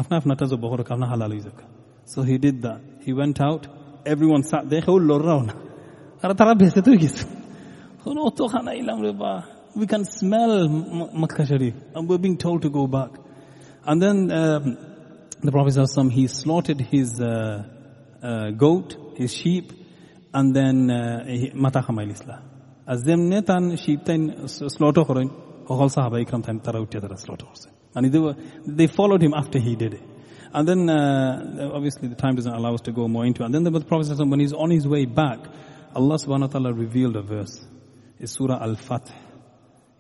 আপনি 0.01 0.13
আপনারটা 0.21 0.45
যে 0.51 0.57
বহর 0.65 0.81
কা 0.87 0.91
আপনার 0.97 1.09
হালাল 1.13 1.31
হয়ে 1.35 1.45
যাক 1.47 1.59
so 2.13 2.19
he 2.29 2.37
did 2.45 2.57
that 2.67 2.81
he 3.05 3.13
went 3.21 3.39
out 3.49 3.63
everyone 4.13 4.43
sat 4.51 4.65
there 4.71 4.83
কেউ 4.87 4.97
লড়রাও 5.11 5.41
না 5.49 5.55
আর 6.23 6.31
তারা 6.41 6.53
ভেসে 6.61 6.81
তো 6.87 6.91
গেছে 7.03 7.25
অত 8.29 8.39
খানা 8.53 8.73
ইলাম 8.81 8.99
রে 9.07 9.13
বা 9.23 9.33
we 9.81 9.87
can 9.93 10.05
smell 10.19 10.53
Makkah 11.21 11.45
Sharif 11.51 11.75
and 11.95 12.03
we're 12.09 12.23
being 12.27 12.39
told 12.47 12.61
to 12.67 12.71
go 12.81 12.85
back 12.99 13.13
and 13.89 13.97
then 14.05 14.17
um, 14.41 14.65
the 15.43 15.51
Prophet 15.51 15.75
ﷺ, 15.75 16.13
he 16.13 16.29
slaughtered 16.29 16.81
his 16.81 17.21
uh, 17.21 17.65
uh, 18.23 18.51
goat, 18.51 18.97
his 19.17 19.35
sheep, 19.35 19.73
and 20.33 20.55
then 20.55 20.87
mata 21.55 21.81
khamayl 21.81 22.11
as 22.94 23.00
ضمن 23.08 23.32
താൻ 23.50 23.64
ഷീപ്തൈൻ 23.84 24.22
സ്ലോട്ട് 24.76 25.02
കുറയും 25.08 25.32
whole 25.80 25.90
സഹാബ 25.96 26.14
ഇക്രം 26.26 26.42
താൻ 26.48 26.58
തറ 26.68 26.78
ഉറ്റിയ 26.86 27.00
തറ 27.06 27.16
slot 27.24 27.76
And 27.98 28.06
they, 28.14 28.20
they 28.80 28.88
followed 28.88 29.22
him 29.26 29.34
after 29.34 29.60
he 29.68 29.76
did 29.76 29.94
it. 30.00 30.06
And 30.54 30.68
then, 30.68 30.82
uh, 30.90 31.72
obviously, 31.78 32.08
the 32.10 32.16
time 32.16 32.36
doesn't 32.36 32.54
allow 32.54 32.74
us 32.78 32.82
to 32.82 32.92
go 32.92 33.08
more 33.08 33.26
into 33.26 33.42
it. 33.42 33.46
And 33.46 33.56
then 33.56 33.64
the, 33.64 33.72
the 33.72 33.86
Prophet, 33.86 34.18
when 34.34 34.40
he's 34.40 34.54
on 34.54 34.70
his 34.70 34.88
way 34.88 35.06
back, 35.06 35.40
Allah 35.96 36.18
subhanahu 36.24 36.42
wa 36.42 36.48
ta'ala 36.48 36.74
revealed 36.74 37.16
a 37.16 37.22
verse. 37.22 37.56
It's 38.20 38.34
Surah 38.38 38.62
Al 38.62 38.76
Fatih. 38.76 39.16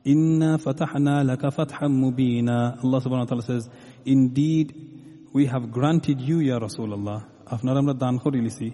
Inna 0.05 0.57
fatahna 0.57 1.15
laka 1.25 1.51
fatham 1.53 2.01
mubina. 2.01 2.81
Allah 2.83 3.01
subhanahu 3.01 3.19
wa 3.19 3.25
ta'ala 3.25 3.41
says, 3.41 3.69
Indeed, 4.05 4.73
we 5.33 5.47
have 5.47 5.71
granted 5.71 6.21
you, 6.21 6.39
Ya 6.39 6.59
Rasulullah, 6.59 7.25
afnaram 7.45 7.91
radan 7.91 8.21
khurili 8.21 8.51
si, 8.51 8.73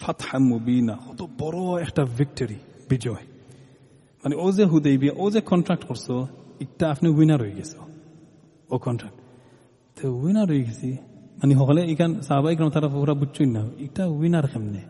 fatham 0.00 0.50
mubina. 0.50 0.98
Khutu 1.08 1.36
boro 1.36 1.78
ekta 1.84 2.06
victory. 2.06 2.60
বিজয়। 2.90 3.24
মানে 4.22 4.34
ও 4.44 4.46
যে 4.56 4.64
হুদেবিয়া 4.70 5.12
ও 5.22 5.24
যে 5.34 5.40
contract 5.50 5.84
করছ 5.88 6.06
একটা 6.64 6.84
আপনি 6.94 7.08
winner 7.18 7.40
হয়ে 7.44 7.54
গেছো। 7.58 7.80
ও 8.72 8.74
কন্ট্রাক্ট 8.86 9.18
তো 9.96 10.04
উইনার 10.22 10.48
হয়ে 10.52 10.64
গেছি। 10.68 10.90
মানে 11.40 11.52
সকলে 11.60 11.80
এখান 11.92 12.10
সাহাবা 12.26 12.48
ইকরাম 12.54 12.70
তারা 12.76 12.88
পুরা 12.94 13.14
বুঝছই 13.20 13.46
না 13.56 13.62
এটা 13.86 14.04
উইনার 14.18 14.46
কেমনে? 14.52 14.82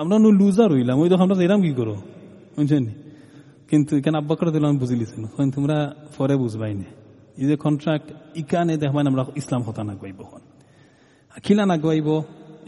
আমরা 0.00 0.16
নো 0.24 0.28
লুজার 0.40 0.70
হইলাম, 0.74 0.96
ওই 1.02 1.08
তো 1.10 1.14
আমরা 1.24 1.34
এরাম 1.46 1.60
কি 1.66 1.72
করো? 1.78 1.96
বুঝছেন? 2.56 2.84
কিন্তু 3.70 3.92
এখানে 3.98 4.16
আব্বা 4.20 4.34
করে 4.38 4.50
দিলাম, 4.54 4.72
বুঝি 4.82 4.96
লিছেন। 5.00 5.24
তোমরা 5.56 5.76
পরে 6.16 6.34
বুঝবাই 6.42 6.74
না। 6.80 6.88
এই 7.40 7.46
যে 7.48 7.54
কন্ট্রাক্ট 7.64 8.06
ইকানে 8.40 8.74
দেখবেন 8.82 9.06
আমরা 9.10 9.22
ইসলাম 9.40 9.60
হতা 9.66 9.82
না 9.88 9.94
গাইব 10.02 10.20
হন 10.30 10.42
খিলা 11.44 11.64
না 11.70 11.76
গাইব, 11.84 12.08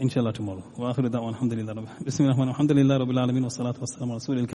ইনশাআল্লাহ 0.03 0.33
টুমরো 0.37 0.63
আলহামদুলিল্লাহ 1.31 1.73
বিসমিল্লাহির 2.05 2.31
রহমানির 2.31 2.37
রহিম। 2.37 2.49
আলহামদুলিল্লাহ 2.53 2.95
রাব্বিল 3.01 3.19
আলামিন 3.25 3.43